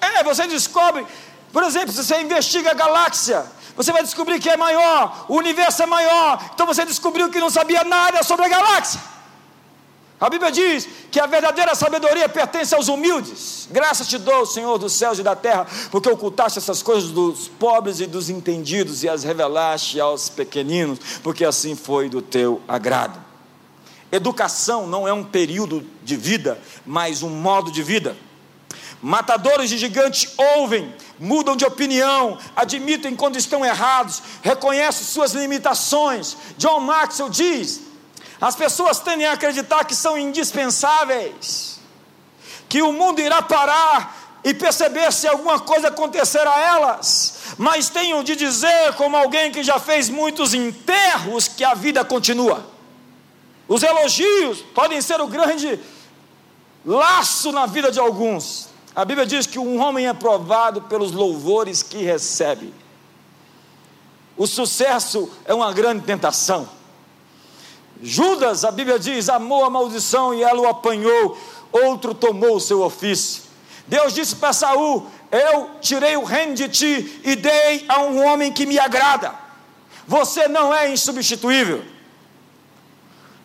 É, 0.00 0.24
você 0.24 0.46
descobre, 0.46 1.06
por 1.52 1.62
exemplo, 1.64 1.92
se 1.92 2.02
você 2.02 2.18
investiga 2.22 2.70
a 2.70 2.74
galáxia, 2.74 3.44
você 3.76 3.92
vai 3.92 4.02
descobrir 4.02 4.40
que 4.40 4.48
é 4.48 4.56
maior, 4.56 5.26
o 5.28 5.36
universo 5.36 5.82
é 5.82 5.86
maior, 5.86 6.42
então 6.54 6.64
você 6.66 6.86
descobriu 6.86 7.28
que 7.28 7.40
não 7.40 7.50
sabia 7.50 7.84
nada 7.84 8.22
sobre 8.22 8.46
a 8.46 8.48
galáxia. 8.48 9.02
A 10.22 10.30
Bíblia 10.30 10.52
diz 10.52 10.88
que 11.10 11.18
a 11.18 11.26
verdadeira 11.26 11.74
sabedoria 11.74 12.28
pertence 12.28 12.72
aos 12.76 12.86
humildes. 12.86 13.66
Graças 13.72 14.06
te 14.06 14.16
dou, 14.18 14.46
Senhor 14.46 14.78
dos 14.78 14.92
céus 14.92 15.18
e 15.18 15.22
da 15.24 15.34
terra, 15.34 15.66
porque 15.90 16.08
ocultaste 16.08 16.60
essas 16.60 16.80
coisas 16.80 17.10
dos 17.10 17.48
pobres 17.48 17.98
e 17.98 18.06
dos 18.06 18.30
entendidos 18.30 19.02
e 19.02 19.08
as 19.08 19.24
revelaste 19.24 19.98
aos 19.98 20.28
pequeninos, 20.28 21.00
porque 21.24 21.44
assim 21.44 21.74
foi 21.74 22.08
do 22.08 22.22
teu 22.22 22.62
agrado. 22.68 23.18
Educação 24.12 24.86
não 24.86 25.08
é 25.08 25.12
um 25.12 25.24
período 25.24 25.84
de 26.04 26.16
vida, 26.16 26.56
mas 26.86 27.24
um 27.24 27.30
modo 27.30 27.72
de 27.72 27.82
vida. 27.82 28.16
Matadores 29.02 29.70
de 29.70 29.76
gigantes 29.76 30.34
ouvem, 30.56 30.94
mudam 31.18 31.56
de 31.56 31.64
opinião, 31.64 32.38
admitem 32.54 33.16
quando 33.16 33.38
estão 33.38 33.64
errados, 33.64 34.22
reconhecem 34.40 35.04
suas 35.04 35.32
limitações. 35.32 36.36
John 36.58 36.78
Maxwell 36.78 37.28
diz 37.28 37.90
as 38.42 38.56
pessoas 38.56 38.98
tendem 38.98 39.24
a 39.24 39.34
acreditar 39.34 39.84
que 39.84 39.94
são 39.94 40.18
indispensáveis, 40.18 41.78
que 42.68 42.82
o 42.82 42.92
mundo 42.92 43.20
irá 43.20 43.40
parar 43.40 44.40
e 44.42 44.52
perceber 44.52 45.12
se 45.12 45.28
alguma 45.28 45.60
coisa 45.60 45.86
acontecer 45.86 46.44
a 46.44 46.58
elas, 46.58 47.36
mas 47.56 47.88
tenho 47.88 48.24
de 48.24 48.34
dizer, 48.34 48.94
como 48.96 49.16
alguém 49.16 49.52
que 49.52 49.62
já 49.62 49.78
fez 49.78 50.08
muitos 50.08 50.54
enterros, 50.54 51.46
que 51.46 51.62
a 51.62 51.74
vida 51.74 52.04
continua. 52.04 52.66
Os 53.68 53.84
elogios 53.84 54.60
podem 54.74 55.00
ser 55.00 55.20
o 55.20 55.28
grande 55.28 55.78
laço 56.84 57.52
na 57.52 57.66
vida 57.66 57.92
de 57.92 58.00
alguns. 58.00 58.70
A 58.92 59.04
Bíblia 59.04 59.24
diz 59.24 59.46
que 59.46 59.60
um 59.60 59.80
homem 59.80 60.08
é 60.08 60.12
provado 60.12 60.82
pelos 60.82 61.12
louvores 61.12 61.80
que 61.80 61.98
recebe. 61.98 62.74
O 64.36 64.48
sucesso 64.48 65.30
é 65.44 65.54
uma 65.54 65.72
grande 65.72 66.04
tentação. 66.04 66.81
Judas, 68.02 68.64
a 68.64 68.72
Bíblia 68.72 68.98
diz, 68.98 69.28
amou 69.28 69.64
a 69.64 69.70
maldição 69.70 70.34
e 70.34 70.42
ela 70.42 70.60
o 70.60 70.66
apanhou, 70.66 71.38
outro 71.70 72.12
tomou 72.12 72.56
o 72.56 72.60
seu 72.60 72.82
ofício. 72.82 73.44
Deus 73.86 74.12
disse 74.12 74.36
para 74.36 74.52
Saul: 74.52 75.06
Eu 75.30 75.70
tirei 75.80 76.16
o 76.16 76.24
reino 76.24 76.54
de 76.54 76.68
ti 76.68 77.20
e 77.24 77.36
dei 77.36 77.84
a 77.88 78.00
um 78.00 78.24
homem 78.24 78.52
que 78.52 78.66
me 78.66 78.78
agrada. 78.78 79.34
Você 80.06 80.48
não 80.48 80.74
é 80.74 80.90
insubstituível. 80.90 81.84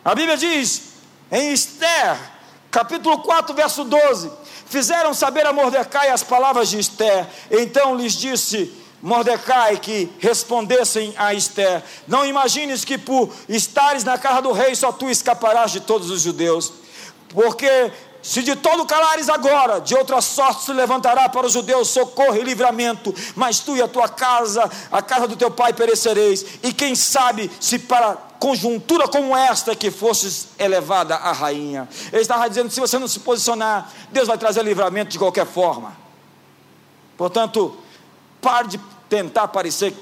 A 0.04 0.14
Bíblia 0.14 0.36
diz 0.36 0.94
em 1.30 1.52
Esther, 1.52 2.18
capítulo 2.70 3.18
4, 3.18 3.54
verso 3.54 3.84
12: 3.84 4.30
Fizeram 4.66 5.14
saber 5.14 5.46
a 5.46 5.52
Mordecai 5.52 6.10
as 6.10 6.22
palavras 6.22 6.68
de 6.68 6.78
Esther. 6.78 7.26
Então 7.50 7.94
lhes 7.94 8.14
disse: 8.14 8.72
Mordecai 9.00 9.76
que 9.76 10.10
respondessem 10.18 11.14
a 11.16 11.32
Esther: 11.32 11.82
Não 12.06 12.26
imagines 12.26 12.84
que 12.84 12.98
por 12.98 13.30
estares 13.48 14.04
na 14.04 14.18
casa 14.18 14.42
do 14.42 14.52
rei 14.52 14.74
só 14.74 14.90
tu 14.90 15.08
escaparás 15.08 15.70
de 15.70 15.80
todos 15.80 16.10
os 16.10 16.22
judeus, 16.22 16.72
porque 17.28 17.92
se 18.20 18.42
de 18.42 18.56
todo 18.56 18.84
calares 18.84 19.28
agora, 19.28 19.80
de 19.80 19.94
outra 19.94 20.20
sorte 20.20 20.64
se 20.64 20.72
levantará 20.72 21.28
para 21.28 21.46
os 21.46 21.52
judeus 21.52 21.88
socorro 21.88 22.36
e 22.36 22.42
livramento, 22.42 23.14
mas 23.36 23.60
tu 23.60 23.76
e 23.76 23.82
a 23.82 23.88
tua 23.88 24.08
casa, 24.08 24.68
a 24.90 25.00
casa 25.00 25.28
do 25.28 25.36
teu 25.36 25.50
pai 25.50 25.72
perecereis, 25.72 26.44
e 26.62 26.72
quem 26.72 26.94
sabe 26.94 27.50
se 27.60 27.78
para 27.78 28.16
conjuntura 28.38 29.08
como 29.08 29.36
esta 29.36 29.74
que 29.74 29.90
fosses 29.90 30.48
elevada 30.58 31.14
a 31.14 31.32
rainha. 31.32 31.88
Ele 32.12 32.22
estava 32.22 32.48
dizendo: 32.48 32.70
se 32.70 32.80
você 32.80 32.98
não 32.98 33.08
se 33.08 33.20
posicionar, 33.20 33.90
Deus 34.10 34.26
vai 34.26 34.36
trazer 34.36 34.62
livramento 34.64 35.10
de 35.10 35.18
qualquer 35.18 35.46
forma. 35.46 35.96
Portanto, 37.16 37.76
Pare 38.40 38.68
de 38.68 38.80
tentar 39.08 39.48
parecer 39.48 39.94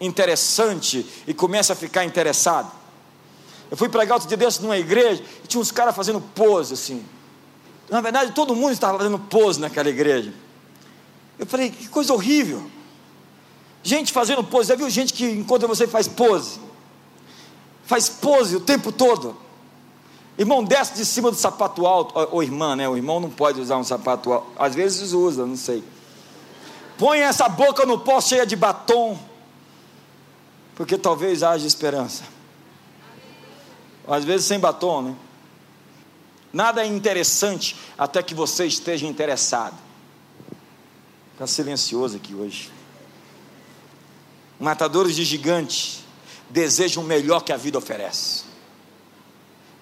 interessante 0.00 1.06
e 1.26 1.34
comece 1.34 1.72
a 1.72 1.76
ficar 1.76 2.04
interessado. 2.04 2.70
Eu 3.70 3.76
fui 3.76 3.88
pregar 3.88 4.14
outro 4.14 4.28
dia 4.28 4.36
desse 4.36 4.62
numa 4.62 4.76
igreja 4.76 5.22
e 5.42 5.46
tinha 5.46 5.60
uns 5.60 5.70
caras 5.70 5.94
fazendo 5.94 6.20
pose 6.20 6.74
assim. 6.74 7.04
Na 7.88 8.00
verdade, 8.00 8.32
todo 8.32 8.54
mundo 8.54 8.72
estava 8.72 8.98
fazendo 8.98 9.18
pose 9.18 9.60
naquela 9.60 9.88
igreja. 9.88 10.32
Eu 11.38 11.46
falei, 11.46 11.70
que 11.70 11.88
coisa 11.88 12.12
horrível. 12.12 12.64
Gente 13.82 14.12
fazendo 14.12 14.42
pose, 14.42 14.68
já 14.68 14.74
viu 14.74 14.88
gente 14.88 15.12
que 15.12 15.24
encontra 15.30 15.68
você 15.68 15.84
e 15.84 15.88
faz 15.88 16.08
pose? 16.08 16.58
Faz 17.84 18.08
pose 18.08 18.56
o 18.56 18.60
tempo 18.60 18.90
todo. 18.90 19.36
Irmão, 20.38 20.64
desce 20.64 20.94
de 20.94 21.04
cima 21.04 21.30
do 21.30 21.36
sapato 21.36 21.86
alto, 21.86 22.18
ou, 22.18 22.28
ou 22.32 22.42
irmã, 22.42 22.74
né? 22.74 22.88
O 22.88 22.96
irmão 22.96 23.20
não 23.20 23.30
pode 23.30 23.60
usar 23.60 23.76
um 23.76 23.84
sapato 23.84 24.32
alto, 24.32 24.46
às 24.58 24.74
vezes 24.74 25.12
usa, 25.12 25.46
não 25.46 25.56
sei. 25.56 25.84
Põe 26.98 27.20
essa 27.20 27.48
boca 27.48 27.84
no 27.84 27.98
pó 27.98 28.20
cheia 28.20 28.46
de 28.46 28.54
batom, 28.54 29.18
porque 30.76 30.96
talvez 30.96 31.42
haja 31.42 31.66
esperança. 31.66 32.24
Às 34.06 34.24
vezes 34.24 34.46
sem 34.46 34.58
batom, 34.58 35.02
né? 35.02 35.16
Nada 36.52 36.84
é 36.84 36.86
interessante 36.86 37.76
até 37.98 38.22
que 38.22 38.34
você 38.34 38.64
esteja 38.66 39.06
interessado. 39.06 39.76
Está 41.32 41.48
silencioso 41.48 42.16
aqui 42.16 42.32
hoje. 42.32 42.70
Matadores 44.60 45.16
de 45.16 45.24
gigantes 45.24 46.04
desejam 46.48 47.02
o 47.02 47.06
melhor 47.06 47.40
que 47.40 47.52
a 47.52 47.56
vida 47.56 47.76
oferece. 47.76 48.44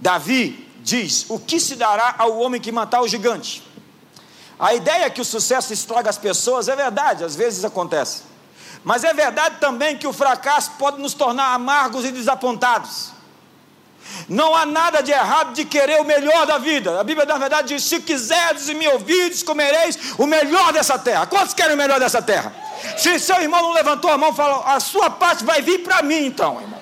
Davi 0.00 0.66
diz: 0.82 1.26
O 1.28 1.38
que 1.38 1.60
se 1.60 1.76
dará 1.76 2.14
ao 2.18 2.38
homem 2.38 2.58
que 2.58 2.72
matar 2.72 3.02
o 3.02 3.08
gigante? 3.08 3.62
A 4.58 4.74
ideia 4.74 5.10
que 5.10 5.20
o 5.20 5.24
sucesso 5.24 5.72
estraga 5.72 6.10
as 6.10 6.18
pessoas 6.18 6.68
é 6.68 6.76
verdade, 6.76 7.24
às 7.24 7.34
vezes 7.34 7.64
acontece. 7.64 8.22
Mas 8.84 9.04
é 9.04 9.12
verdade 9.12 9.56
também 9.60 9.96
que 9.96 10.06
o 10.06 10.12
fracasso 10.12 10.72
pode 10.78 11.00
nos 11.00 11.14
tornar 11.14 11.54
amargos 11.54 12.04
e 12.04 12.10
desapontados. 12.10 13.12
Não 14.28 14.54
há 14.54 14.66
nada 14.66 15.00
de 15.00 15.12
errado 15.12 15.54
de 15.54 15.64
querer 15.64 16.00
o 16.00 16.04
melhor 16.04 16.46
da 16.46 16.58
vida. 16.58 17.00
A 17.00 17.04
Bíblia, 17.04 17.24
na 17.24 17.38
verdade, 17.38 17.68
diz: 17.68 17.84
Se 17.84 18.00
quiserdes 18.00 18.68
e 18.68 18.74
me 18.74 18.86
ouvides, 18.88 19.42
comereis 19.42 19.96
o 20.18 20.26
melhor 20.26 20.72
dessa 20.72 20.98
terra. 20.98 21.26
Quantos 21.26 21.54
querem 21.54 21.74
o 21.74 21.78
melhor 21.78 22.00
dessa 22.00 22.20
terra? 22.20 22.52
Se 22.96 23.18
seu 23.18 23.40
irmão 23.40 23.62
não 23.62 23.72
levantou 23.72 24.10
a 24.10 24.18
mão, 24.18 24.34
falou: 24.34 24.64
A 24.66 24.80
sua 24.80 25.08
parte 25.08 25.44
vai 25.44 25.62
vir 25.62 25.82
para 25.82 26.02
mim, 26.02 26.26
então, 26.26 26.60
irmão. 26.60 26.80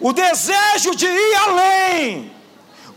O 0.00 0.12
desejo 0.12 0.94
de 0.94 1.06
ir 1.06 1.34
além, 1.34 2.32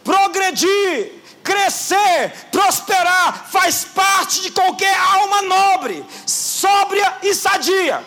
progredir, 0.03 1.21
crescer, 1.44 2.34
prosperar, 2.52 3.48
faz 3.50 3.84
parte 3.84 4.42
de 4.42 4.52
qualquer 4.52 4.96
alma 4.98 5.42
nobre, 5.42 6.06
sóbria 6.26 7.18
e 7.24 7.34
sadia. 7.34 8.04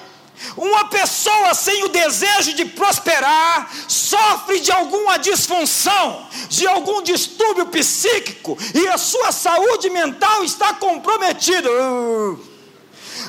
Uma 0.57 0.87
pessoa 0.89 1.55
sem 1.55 1.85
o 1.85 1.89
desejo 1.89 2.55
de 2.55 2.64
prosperar 2.64 3.70
sofre 3.89 4.61
de 4.61 4.70
alguma 4.70 5.16
disfunção, 5.18 6.26
de 6.49 6.66
algum 6.66 7.03
distúrbio 7.03 7.66
psíquico 7.66 8.57
e 8.74 8.89
a 8.89 8.99
sua 8.99 9.32
saúde 9.32 9.89
mental 9.91 10.45
está 10.45 10.74
comprometida. 10.74 11.68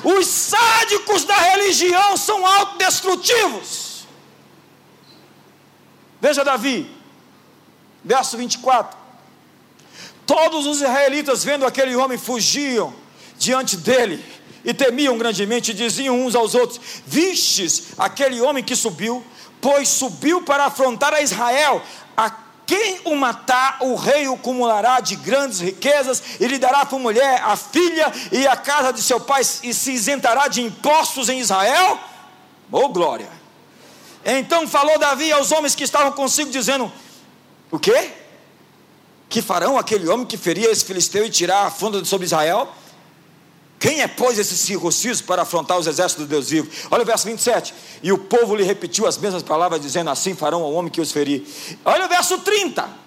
Os 0.04 0.26
sádicos 0.26 1.24
da 1.24 1.36
religião 1.36 2.16
são 2.16 2.44
autodestrutivos. 2.44 4.06
Veja 6.20 6.44
Davi, 6.44 6.90
verso 8.04 8.36
24. 8.36 8.95
Todos 10.26 10.66
os 10.66 10.80
israelitas, 10.80 11.44
vendo 11.44 11.64
aquele 11.64 11.94
homem, 11.94 12.18
fugiam 12.18 12.92
diante 13.38 13.76
dele 13.76 14.22
e 14.64 14.74
temiam 14.74 15.16
grandemente, 15.16 15.70
e 15.70 15.74
diziam 15.74 16.26
uns 16.26 16.34
aos 16.34 16.54
outros: 16.56 16.80
Vistes 17.06 17.90
aquele 17.96 18.40
homem 18.40 18.64
que 18.64 18.74
subiu, 18.74 19.24
pois 19.60 19.88
subiu 19.88 20.42
para 20.42 20.64
afrontar 20.64 21.14
a 21.14 21.22
Israel. 21.22 21.80
A 22.16 22.30
quem 22.66 23.00
o 23.04 23.14
matar, 23.14 23.78
o 23.80 23.94
rei 23.94 24.26
o 24.26 24.34
acumulará 24.34 24.98
de 24.98 25.14
grandes 25.14 25.60
riquezas, 25.60 26.20
e 26.40 26.46
lhe 26.48 26.58
dará 26.58 26.84
por 26.84 26.98
mulher 26.98 27.40
a 27.44 27.54
filha 27.54 28.12
e 28.32 28.44
a 28.48 28.56
casa 28.56 28.92
de 28.92 29.00
seu 29.00 29.20
pai, 29.20 29.42
e 29.62 29.72
se 29.72 29.92
isentará 29.92 30.48
de 30.48 30.60
impostos 30.60 31.28
em 31.28 31.38
Israel? 31.38 32.00
Oh 32.72 32.88
glória! 32.88 33.30
Então 34.24 34.66
falou 34.66 34.98
Davi 34.98 35.30
aos 35.30 35.52
homens 35.52 35.76
que 35.76 35.84
estavam 35.84 36.10
consigo, 36.10 36.50
dizendo: 36.50 36.90
O 37.70 37.78
quê? 37.78 38.25
Que 39.28 39.42
farão 39.42 39.76
aquele 39.76 40.08
homem 40.08 40.26
que 40.26 40.36
feria 40.36 40.70
esse 40.70 40.84
filisteu 40.84 41.24
e 41.24 41.30
tirar 41.30 41.66
a 41.66 41.70
funda 41.70 42.04
sobre 42.04 42.26
Israel? 42.26 42.68
Quem 43.78 44.00
é, 44.00 44.08
pois, 44.08 44.38
esse 44.38 44.56
circunciso 44.56 45.24
para 45.24 45.42
afrontar 45.42 45.78
os 45.78 45.86
exércitos 45.86 46.26
do 46.26 46.28
Deus 46.28 46.48
vivo? 46.48 46.68
Olha 46.90 47.02
o 47.02 47.06
verso 47.06 47.26
27. 47.26 47.74
E 48.02 48.10
o 48.10 48.18
povo 48.18 48.56
lhe 48.56 48.64
repetiu 48.64 49.06
as 49.06 49.18
mesmas 49.18 49.42
palavras, 49.42 49.80
dizendo: 49.80 50.08
Assim 50.10 50.34
farão 50.34 50.62
ao 50.62 50.72
homem 50.72 50.90
que 50.90 51.00
os 51.00 51.12
ferir. 51.12 51.44
Olha 51.84 52.06
o 52.06 52.08
verso 52.08 52.38
30. 52.38 53.06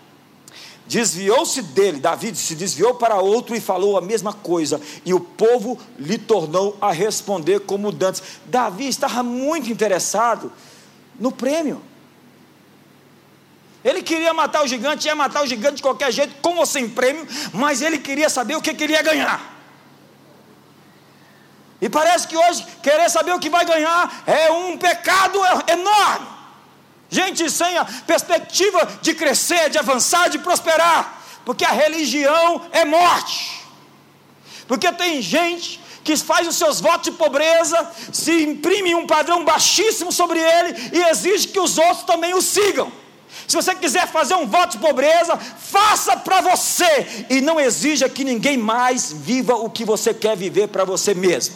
Desviou-se 0.86 1.62
dele, 1.62 2.00
Davi 2.00 2.36
se 2.36 2.56
desviou 2.56 2.96
para 2.96 3.20
outro 3.20 3.56
e 3.56 3.62
falou 3.62 3.96
a 3.96 4.02
mesma 4.02 4.34
coisa, 4.34 4.82
e 5.06 5.14
o 5.14 5.20
povo 5.20 5.78
lhe 6.00 6.18
tornou 6.18 6.76
a 6.82 6.92
responder 6.92 7.60
como 7.60 7.92
dantes. 7.92 8.24
Davi 8.48 8.88
estava 8.88 9.22
muito 9.22 9.72
interessado 9.72 10.52
no 11.20 11.32
prêmio. 11.32 11.80
Ele 13.84 14.04
queria 14.04 14.34
matar 14.34 14.64
o 14.64 14.68
gigante, 14.68 15.08
ia 15.08 15.16
matar 15.16 15.44
o 15.44 15.48
gigante 15.48 15.76
de 15.76 15.82
qualquer 15.82 16.12
jeito, 16.12 16.36
com 16.42 16.58
ou 16.58 16.66
sem 16.66 16.90
prêmio, 16.90 17.28
mas 17.54 17.82
ele 17.82 17.98
queria 17.98 18.30
saber 18.30 18.56
o 18.56 18.62
que 18.62 18.74
queria 18.74 19.02
ganhar. 19.02 19.58
E 21.82 21.88
parece 21.90 22.28
que 22.28 22.36
hoje 22.36 22.66
querer 22.84 23.10
saber 23.10 23.34
o 23.34 23.40
que 23.40 23.50
vai 23.50 23.64
ganhar 23.64 24.24
é 24.28 24.52
um 24.52 24.78
pecado 24.78 25.40
enorme. 25.68 26.28
Gente 27.10 27.50
sem 27.50 27.78
a 27.78 27.86
perspectiva 27.86 28.86
de 29.02 29.14
crescer, 29.14 29.70
de 29.70 29.78
avançar, 29.78 30.30
de 30.30 30.40
prosperar, 30.40 31.22
porque 31.46 31.64
a 31.64 31.72
religião 31.72 32.62
é 32.72 32.84
morte. 32.84 33.60
Porque 34.68 34.92
tem 34.92 35.22
gente 35.22 35.82
que 36.04 36.16
faz 36.18 36.48
os 36.48 36.56
seus 36.56 36.82
votos 36.82 37.12
de 37.12 37.18
pobreza, 37.18 37.92
se 38.12 38.44
imprime 38.44 38.94
um 38.94 39.08
padrão 39.08 39.44
baixíssimo 39.46 40.12
sobre 40.12 40.40
ele 40.40 40.92
e 40.94 41.02
exige 41.10 41.48
que 41.48 41.60
os 41.60 41.78
outros 41.78 42.04
também 42.04 42.34
o 42.34 42.42
sigam. 42.42 42.92
Se 43.50 43.56
você 43.56 43.74
quiser 43.74 44.08
fazer 44.08 44.36
um 44.36 44.46
voto 44.46 44.74
de 44.74 44.78
pobreza, 44.78 45.36
faça 45.36 46.16
para 46.16 46.40
você 46.40 47.26
e 47.32 47.42
não 47.42 47.60
exija 47.60 48.08
que 48.08 48.24
ninguém 48.24 48.56
mais 48.56 49.12
viva 49.12 49.56
o 49.56 49.72
que 49.72 49.84
você 49.84 50.14
quer 50.14 50.38
viver 50.38 50.68
para 50.68 50.86
você 50.86 51.16
mesmo. 51.16 51.56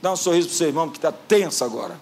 Dá 0.00 0.10
um 0.10 0.16
sorriso 0.16 0.48
para 0.48 0.54
o 0.54 0.56
seu 0.56 0.68
irmão 0.68 0.88
que 0.88 0.96
está 0.96 1.12
tenso 1.12 1.62
agora. 1.62 2.00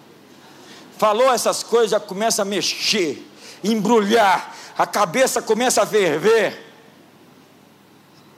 Falou 0.97 1.29
essas 1.29 1.61
coisas, 1.61 1.91
já 1.91 1.99
começa 1.99 2.41
a 2.41 2.45
mexer, 2.45 3.21
embrulhar, 3.61 4.55
a 4.77 4.87
cabeça 4.87 5.41
começa 5.41 5.81
a 5.81 5.85
ferver. 5.85 6.57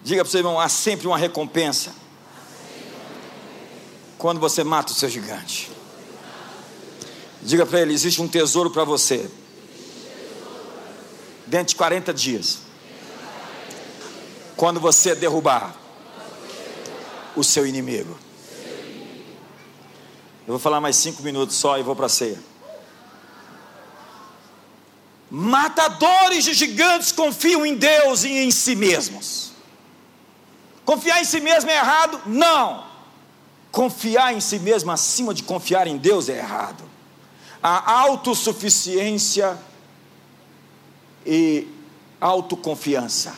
Diga 0.02 0.24
para 0.24 0.28
o 0.28 0.32
seu 0.32 0.40
irmão: 0.40 0.60
há 0.60 0.70
sempre 0.70 1.06
uma 1.06 1.20
recompensa. 1.20 1.94
Quando 4.18 4.40
você 4.40 4.64
mata 4.64 4.92
o 4.92 4.96
seu 4.96 5.08
gigante. 5.08 5.77
Diga 7.48 7.66
para 7.66 7.80
ele: 7.80 7.94
existe 7.94 8.22
um 8.22 8.28
tesouro 8.28 8.70
para 8.70 8.84
você. 8.84 9.32
Dentro 11.46 11.68
de 11.68 11.76
40 11.78 12.14
dias. 12.14 12.60
Quando 14.58 14.82
você 14.82 15.16
derrubar 15.16 15.74
o 17.38 17.44
seu 17.46 17.66
inimigo. 17.66 18.20
Eu 20.46 20.56
vou 20.56 20.60
falar 20.60 20.82
mais 20.82 20.98
cinco 20.98 21.24
minutos 21.24 21.56
só 21.56 21.80
e 21.80 21.84
vou 21.84 21.96
para 21.96 22.08
a 22.08 22.10
ceia. 22.10 22.38
Matadores 25.32 26.44
de 26.44 26.54
gigantes 26.54 27.14
confiam 27.14 27.66
em 27.66 27.76
Deus 27.76 28.26
e 28.26 28.40
em 28.40 28.52
si 28.52 28.76
mesmos. 28.76 29.54
Confiar 30.84 31.22
em 31.22 31.26
si 31.26 31.40
mesmo 31.40 31.70
é 31.70 31.78
errado? 31.78 32.20
Não. 32.26 32.86
Confiar 33.72 34.34
em 34.34 34.42
si 34.42 34.60
mesmo 34.60 34.92
acima 34.92 35.34
de 35.34 35.44
confiar 35.44 35.88
em 35.88 35.96
Deus 35.96 36.28
é 36.28 36.40
errado. 36.40 36.87
A 37.62 38.02
autossuficiência 38.02 39.58
e 41.26 41.68
autoconfiança. 42.22 43.36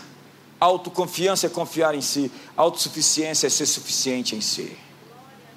Autoconfiança 0.59 1.47
é 1.47 1.49
confiar 1.49 1.95
em 1.95 2.01
si, 2.01 2.32
autossuficiência 2.55 3.47
é 3.47 3.49
ser 3.49 3.65
suficiente 3.65 4.36
em 4.36 4.41
si. 4.41 4.78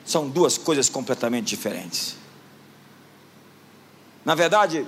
São 0.04 0.28
duas 0.28 0.56
coisas 0.56 0.88
completamente 0.88 1.46
diferentes. 1.46 2.16
Na 4.24 4.34
verdade, 4.34 4.86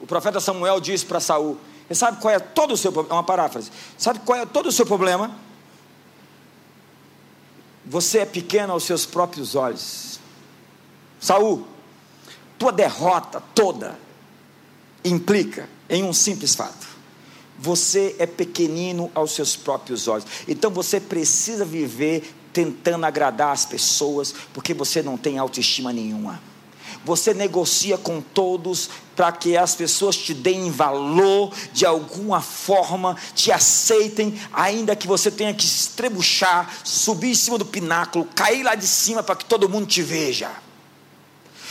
o 0.00 0.06
profeta 0.06 0.40
Samuel 0.40 0.80
disse 0.80 1.04
para 1.04 1.20
Saul: 1.20 1.58
Você 1.86 1.94
sabe 1.94 2.20
qual 2.20 2.32
é 2.32 2.38
todo 2.38 2.72
o 2.72 2.76
seu 2.76 2.90
problema? 2.90 3.14
É 3.14 3.16
uma 3.18 3.24
paráfrase. 3.24 3.70
Sabe 3.98 4.20
qual 4.20 4.38
é 4.38 4.46
todo 4.46 4.66
o 4.66 4.72
seu 4.72 4.86
problema? 4.86 5.36
Você 7.84 8.20
é 8.20 8.26
pequeno 8.26 8.72
aos 8.72 8.84
seus 8.84 9.04
próprios 9.04 9.54
olhos. 9.54 10.18
Saul, 11.20 11.66
tua 12.62 12.70
derrota 12.70 13.42
toda 13.56 13.98
implica 15.04 15.68
em 15.90 16.04
um 16.04 16.12
simples 16.12 16.54
fato. 16.54 16.86
Você 17.58 18.14
é 18.20 18.26
pequenino 18.26 19.10
aos 19.16 19.32
seus 19.32 19.56
próprios 19.56 20.06
olhos. 20.06 20.24
Então 20.46 20.70
você 20.70 21.00
precisa 21.00 21.64
viver 21.64 22.32
tentando 22.52 23.04
agradar 23.04 23.50
as 23.50 23.66
pessoas, 23.66 24.32
porque 24.54 24.72
você 24.72 25.02
não 25.02 25.16
tem 25.16 25.38
autoestima 25.38 25.92
nenhuma. 25.92 26.40
você 27.04 27.34
negocia 27.34 27.98
com 27.98 28.20
todos 28.20 28.88
para 29.16 29.32
que 29.32 29.56
as 29.56 29.74
pessoas 29.74 30.16
te 30.16 30.32
deem 30.32 30.70
valor 30.70 31.52
de 31.72 31.84
alguma 31.84 32.40
forma, 32.40 33.16
te 33.34 33.50
aceitem, 33.50 34.38
ainda 34.52 34.94
que 34.94 35.08
você 35.08 35.32
tenha 35.32 35.52
que 35.52 35.64
estrebuchar, 35.64 36.72
subir 36.84 37.30
em 37.30 37.34
cima 37.34 37.58
do 37.58 37.66
pináculo, 37.66 38.24
cair 38.36 38.62
lá 38.62 38.76
de 38.76 38.86
cima 38.86 39.20
para 39.20 39.34
que 39.34 39.46
todo 39.46 39.68
mundo 39.68 39.88
te 39.88 40.00
veja. 40.00 40.48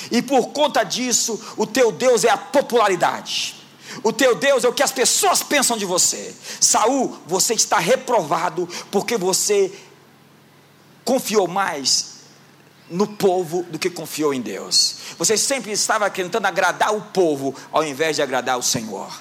E 0.10 0.22
por 0.22 0.50
conta 0.50 0.84
disso, 0.84 1.40
o 1.58 1.68
teu 1.68 1.92
Deus 1.92 2.24
é 2.24 2.30
a 2.30 2.38
popularidade. 2.38 3.56
O 4.04 4.14
teu 4.14 4.36
Deus 4.36 4.64
é 4.64 4.70
o 4.70 4.74
que 4.74 4.84
as 4.84 4.92
pessoas 4.92 5.44
pensam 5.44 5.78
de 5.78 5.86
você. 5.86 6.34
Saul, 6.60 7.18
você 7.28 7.54
está 7.54 7.78
reprovado 7.78 8.68
porque 8.90 9.18
você 9.18 9.72
confiou 11.04 11.48
mais 11.48 12.12
no 12.90 13.08
povo 13.08 13.64
do 13.64 13.80
que 13.80 13.90
confiou 13.90 14.34
em 14.34 14.42
Deus. 14.42 14.98
Você 15.18 15.38
sempre 15.38 15.72
estava 15.72 16.10
tentando 16.10 16.46
agradar 16.46 16.96
o 16.96 17.02
povo 17.02 17.56
ao 17.72 17.84
invés 17.84 18.16
de 18.16 18.22
agradar 18.22 18.58
o 18.58 18.64
Senhor. 18.64 19.12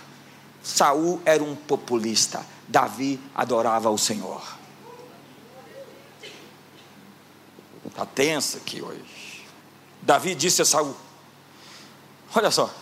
Saul 0.63 1.21
era 1.25 1.43
um 1.43 1.57
populista, 1.57 2.45
Davi 2.69 3.19
adorava 3.35 3.91
o 3.91 3.99
Senhor. 3.99 4.43
Está 7.87 8.07
tenso 8.07 8.57
aqui 8.57 8.81
hoje. 8.83 9.20
Davi 10.03 10.35
disse 10.35 10.63
a 10.63 10.65
Saul: 10.65 10.97
Olha 12.35 12.51
só, 12.51 12.73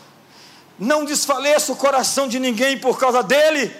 não 0.78 1.04
desfaleça 1.04 1.72
o 1.72 1.76
coração 1.76 2.28
de 2.28 2.38
ninguém 2.38 2.78
por 2.78 2.98
causa 2.98 3.22
dele, 3.22 3.74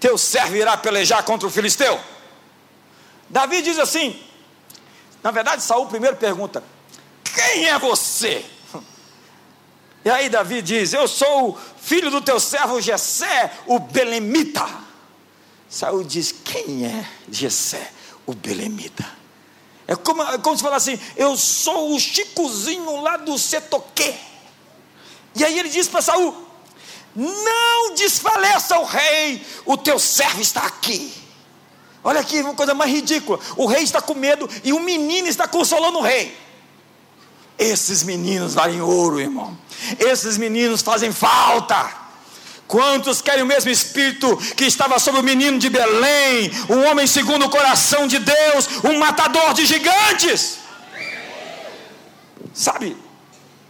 teu 0.00 0.18
servo 0.18 0.56
irá 0.56 0.76
pelejar 0.76 1.22
contra 1.24 1.46
o 1.46 1.50
filisteu. 1.50 2.00
Davi 3.28 3.62
diz 3.62 3.78
assim: 3.78 4.20
na 5.22 5.30
verdade, 5.30 5.62
Saul 5.62 5.86
primeiro 5.86 6.16
pergunta: 6.16 6.62
Quem 7.22 7.68
é 7.68 7.78
você? 7.78 8.44
E 10.04 10.10
aí 10.10 10.28
Davi 10.28 10.60
diz: 10.60 10.92
Eu 10.92 11.06
sou 11.06 11.50
o 11.50 11.58
filho 11.80 12.10
do 12.10 12.20
teu 12.20 12.40
servo 12.40 12.80
Jessé, 12.80 13.52
o 13.66 13.78
belemita. 13.78 14.68
Saul 15.68 16.02
diz: 16.02 16.32
Quem 16.32 16.84
é 16.84 17.08
Jessé, 17.30 17.92
o 18.26 18.34
belemita? 18.34 19.21
É 19.86 19.96
como, 19.96 20.22
é 20.22 20.38
como 20.38 20.56
se 20.56 20.62
falar 20.62 20.76
assim: 20.76 20.98
Eu 21.16 21.36
sou 21.36 21.94
o 21.94 22.00
Chicozinho 22.00 23.00
lá 23.02 23.16
do 23.16 23.38
Setoquê. 23.38 24.14
E 25.34 25.44
aí 25.44 25.58
ele 25.58 25.68
diz 25.68 25.88
para 25.88 26.02
Saul: 26.02 26.34
Não 27.14 27.94
desfaleça 27.94 28.78
o 28.78 28.84
rei, 28.84 29.44
o 29.64 29.76
teu 29.76 29.98
servo 29.98 30.40
está 30.40 30.64
aqui. 30.66 31.12
Olha 32.04 32.20
aqui, 32.20 32.40
uma 32.40 32.54
coisa 32.54 32.74
mais 32.74 32.90
ridícula: 32.90 33.38
o 33.56 33.66
rei 33.66 33.82
está 33.82 34.00
com 34.00 34.14
medo 34.14 34.48
e 34.64 34.72
o 34.72 34.80
menino 34.80 35.28
está 35.28 35.46
consolando 35.46 35.98
o 35.98 36.02
rei. 36.02 36.36
Esses 37.58 38.02
meninos 38.02 38.54
valem 38.54 38.80
ouro, 38.80 39.20
irmão. 39.20 39.56
Esses 39.98 40.36
meninos 40.36 40.82
fazem 40.82 41.12
falta. 41.12 42.01
Quantos 42.72 43.20
querem 43.20 43.42
o 43.42 43.46
mesmo 43.46 43.68
espírito 43.68 44.34
que 44.56 44.64
estava 44.64 44.98
sobre 44.98 45.20
o 45.20 45.22
menino 45.22 45.58
de 45.58 45.68
Belém, 45.68 46.50
um 46.70 46.86
homem 46.86 47.06
segundo 47.06 47.44
o 47.44 47.50
coração 47.50 48.06
de 48.06 48.18
Deus, 48.18 48.66
um 48.82 48.98
matador 48.98 49.52
de 49.52 49.66
gigantes? 49.66 50.56
Sabe, 52.54 52.96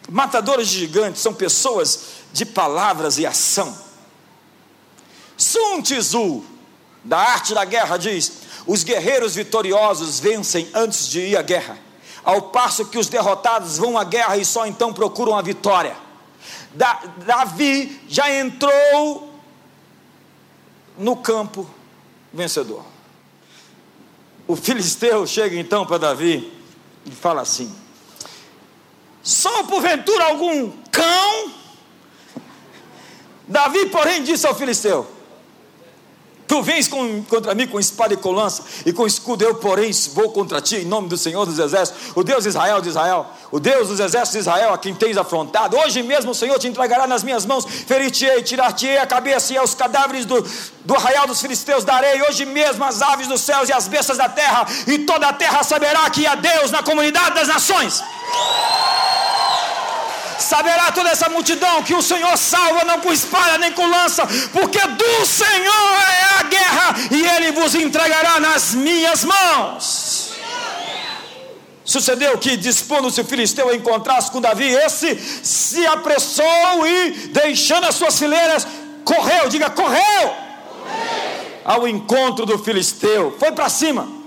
matadores 0.09 0.69
de 0.69 0.79
gigantes 0.79 1.21
são 1.21 1.35
pessoas 1.35 1.99
de 2.33 2.47
palavras 2.47 3.19
e 3.19 3.27
ação. 3.27 3.77
Sun 5.37 5.83
Tzu, 5.83 6.45
da 7.03 7.19
arte 7.19 7.55
da 7.55 7.65
guerra, 7.65 7.97
diz: 7.97 8.31
os 8.69 8.85
guerreiros 8.85 9.35
vitoriosos 9.35 10.21
vencem 10.21 10.71
antes 10.73 11.09
de 11.09 11.19
ir 11.23 11.37
à 11.37 11.43
guerra, 11.43 11.77
ao 12.23 12.41
passo 12.41 12.85
que 12.85 12.99
os 12.99 13.09
derrotados 13.09 13.79
vão 13.79 13.99
à 13.99 14.05
guerra 14.05 14.37
e 14.37 14.45
só 14.45 14.65
então 14.65 14.93
procuram 14.93 15.37
a 15.37 15.43
vitória. 15.43 16.12
Da, 16.75 17.03
Davi 17.27 18.01
já 18.09 18.31
entrou 18.31 19.33
no 20.97 21.17
campo 21.17 21.69
vencedor. 22.33 22.85
O 24.47 24.57
filisteu 24.57 25.27
chega 25.27 25.57
então 25.57 25.87
para 25.87 25.99
Davi 25.99 26.53
e 27.07 27.11
fala 27.11 27.43
assim: 27.43 27.75
Sou 29.23 29.65
porventura 29.65 30.25
algum 30.25 30.71
cão? 30.91 31.53
Davi, 33.47 33.87
porém, 33.87 34.23
disse 34.23 34.47
ao 34.47 34.55
filisteu: 34.55 35.09
Tu 36.47 36.63
vens 36.63 36.89
com, 36.89 37.23
contra 37.25 37.55
mim 37.55 37.67
com 37.67 37.81
espada 37.81 38.15
e 38.15 38.17
com 38.17 38.31
lança 38.31 38.63
e 38.85 38.93
com 38.93 39.07
escudo, 39.07 39.43
eu, 39.43 39.55
porém, 39.55 39.91
vou 40.13 40.31
contra 40.33 40.61
ti 40.61 40.77
em 40.77 40.85
nome 40.85 41.09
do 41.09 41.17
Senhor 41.17 41.47
dos 41.47 41.59
Exércitos, 41.59 42.13
o 42.15 42.23
Deus 42.23 42.43
de 42.43 42.51
Israel 42.51 42.81
de 42.81 42.89
Israel, 42.89 43.27
o 43.51 43.59
Deus 43.59 43.89
dos 43.89 44.01
Exércitos 44.01 44.33
de 44.33 44.39
Israel, 44.39 44.73
a 44.75 44.79
quem 44.79 44.95
tens 44.95 45.17
afrontado. 45.17 45.77
Hoje 45.79 46.03
mesmo 46.03 46.33
o 46.33 46.35
Senhor 46.35 46.59
te 46.59 46.69
entregará 46.69 47.07
nas 47.07 47.23
minhas 47.23 47.47
mãos, 47.47 47.65
ferir-te-ei, 47.65 48.43
tirar-te-ei 48.43 48.99
a 48.99 49.07
cabeça 49.07 49.53
e 49.53 49.57
aos 49.57 49.75
cadáveres 49.75 50.27
do, 50.27 50.45
do 50.85 50.95
arraial 50.95 51.27
dos 51.27 51.41
filisteus 51.41 51.85
darei. 51.85 52.21
Hoje 52.23 52.45
mesmo 52.45 52.85
as 52.85 53.01
aves 53.01 53.27
dos 53.27 53.41
céus 53.41 53.69
e 53.69 53.73
as 53.73 53.89
bestas 53.89 54.19
da 54.19 54.29
terra, 54.29 54.67
e 54.87 54.99
toda 55.01 55.29
a 55.29 55.33
terra 55.33 55.63
saberá 55.63 56.09
que 56.11 56.27
há 56.27 56.35
Deus 56.35 56.71
na 56.71 56.83
comunidade 56.83 57.35
das 57.35 57.49
nações 57.49 58.03
saberá 60.43 60.93
toda 60.93 61.09
essa 61.09 61.29
multidão 61.29 61.83
que 61.83 61.95
o 61.95 62.03
Senhor 62.03 62.37
salva 62.37 62.85
não 62.85 63.01
com 63.01 63.13
espada 63.13 63.59
nem 63.59 63.73
com 63.73 63.87
lança, 63.87 64.27
porque 64.53 64.79
do 64.79 65.27
Senhor 65.27 65.95
é 66.21 66.41
a 66.41 66.43
guerra 66.45 66.95
e 67.11 67.25
ele 67.25 67.53
vos 67.53 67.75
entregará 67.75 68.41
nas 68.41 68.75
minhas 68.75 69.25
mãos. 69.25 70.33
Sucedeu 71.85 72.39
que, 72.39 72.57
dispondo-se 72.57 73.21
o 73.21 73.25
filisteu 73.25 73.69
a 73.69 73.75
encontrar-se 73.75 74.31
com 74.31 74.41
Davi, 74.41 74.69
esse 74.69 75.17
se 75.43 75.85
apressou 75.87 76.87
e, 76.87 77.11
deixando 77.29 77.87
as 77.87 77.97
suas 77.97 78.19
fileiras, 78.19 78.67
correu, 79.05 79.49
diga 79.49 79.69
correu, 79.69 80.01
correu. 80.01 80.35
ao 81.65 81.89
encontro 81.89 82.47
do 82.47 82.59
filisteu, 82.59 83.37
foi 83.39 83.51
para 83.53 83.69
cima 83.69 84.22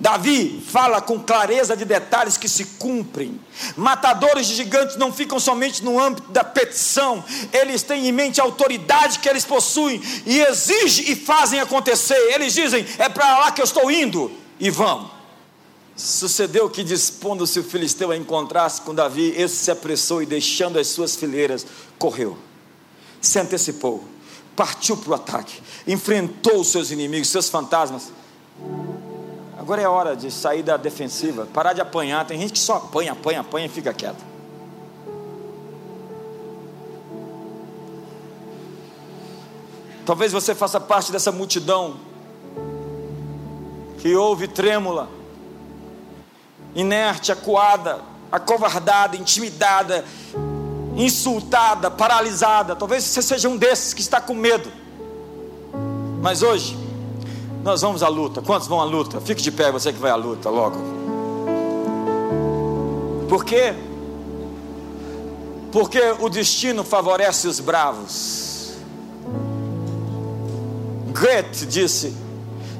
Davi 0.00 0.62
fala 0.66 1.02
com 1.02 1.20
clareza 1.20 1.76
de 1.76 1.84
detalhes 1.84 2.38
que 2.38 2.48
se 2.48 2.64
cumprem. 2.64 3.38
Matadores 3.76 4.46
de 4.46 4.54
gigantes 4.54 4.96
não 4.96 5.12
ficam 5.12 5.38
somente 5.38 5.84
no 5.84 6.00
âmbito 6.00 6.30
da 6.30 6.42
petição, 6.42 7.22
eles 7.52 7.82
têm 7.82 8.08
em 8.08 8.12
mente 8.12 8.40
a 8.40 8.44
autoridade 8.44 9.18
que 9.18 9.28
eles 9.28 9.44
possuem 9.44 10.00
e 10.24 10.40
exigem 10.40 11.10
e 11.10 11.16
fazem 11.16 11.60
acontecer. 11.60 12.16
Eles 12.32 12.54
dizem: 12.54 12.86
é 12.98 13.10
para 13.10 13.40
lá 13.40 13.52
que 13.52 13.60
eu 13.60 13.64
estou 13.64 13.90
indo, 13.90 14.32
e 14.58 14.70
vão. 14.70 15.10
Sucedeu 15.94 16.70
que, 16.70 16.82
dispondo-se 16.82 17.60
o 17.60 17.64
filisteu 17.64 18.10
a 18.10 18.16
encontrar-se 18.16 18.80
com 18.80 18.94
Davi, 18.94 19.34
esse 19.36 19.56
se 19.56 19.70
apressou 19.70 20.22
e, 20.22 20.26
deixando 20.26 20.78
as 20.78 20.86
suas 20.88 21.14
fileiras, 21.14 21.66
correu, 21.98 22.38
se 23.20 23.38
antecipou, 23.38 24.02
partiu 24.56 24.96
para 24.96 25.10
o 25.10 25.14
ataque, 25.14 25.60
enfrentou 25.86 26.60
os 26.60 26.68
seus 26.68 26.90
inimigos, 26.90 27.28
seus 27.28 27.50
fantasmas 27.50 28.10
Agora 29.60 29.82
é 29.82 29.86
hora 29.86 30.16
de 30.16 30.30
sair 30.30 30.62
da 30.62 30.78
defensiva, 30.78 31.46
parar 31.52 31.74
de 31.74 31.82
apanhar. 31.82 32.26
Tem 32.26 32.40
gente 32.40 32.54
que 32.54 32.58
só 32.58 32.76
apanha, 32.76 33.12
apanha, 33.12 33.40
apanha 33.40 33.66
e 33.66 33.68
fica 33.68 33.92
quieto. 33.92 34.24
Talvez 40.06 40.32
você 40.32 40.54
faça 40.54 40.80
parte 40.80 41.12
dessa 41.12 41.30
multidão 41.30 41.98
que 43.98 44.16
ouve 44.16 44.48
trêmula, 44.48 45.10
inerte, 46.74 47.30
acuada, 47.30 48.00
acovardada, 48.32 49.14
intimidada, 49.14 50.06
insultada, 50.96 51.90
paralisada. 51.90 52.74
Talvez 52.74 53.04
você 53.04 53.20
seja 53.20 53.46
um 53.46 53.58
desses 53.58 53.92
que 53.92 54.00
está 54.00 54.22
com 54.22 54.32
medo. 54.32 54.72
Mas 56.22 56.42
hoje, 56.42 56.78
nós 57.62 57.82
vamos 57.82 58.02
à 58.02 58.08
luta. 58.08 58.40
Quantos 58.40 58.66
vão 58.66 58.80
à 58.80 58.84
luta? 58.84 59.20
Fique 59.20 59.42
de 59.42 59.50
pé, 59.50 59.70
você 59.70 59.92
que 59.92 59.98
vai 59.98 60.10
à 60.10 60.16
luta 60.16 60.48
logo. 60.48 60.76
Por 63.28 63.44
quê? 63.44 63.74
Porque 65.70 66.00
o 66.18 66.28
destino 66.28 66.82
favorece 66.82 67.46
os 67.46 67.60
bravos. 67.60 68.72
Goethe 71.12 71.66
disse: 71.66 72.14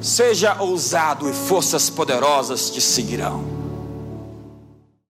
Seja 0.01 0.57
ousado 0.61 1.28
e 1.28 1.33
forças 1.33 1.89
poderosas 1.91 2.70
te 2.70 2.81
seguirão. 2.81 3.60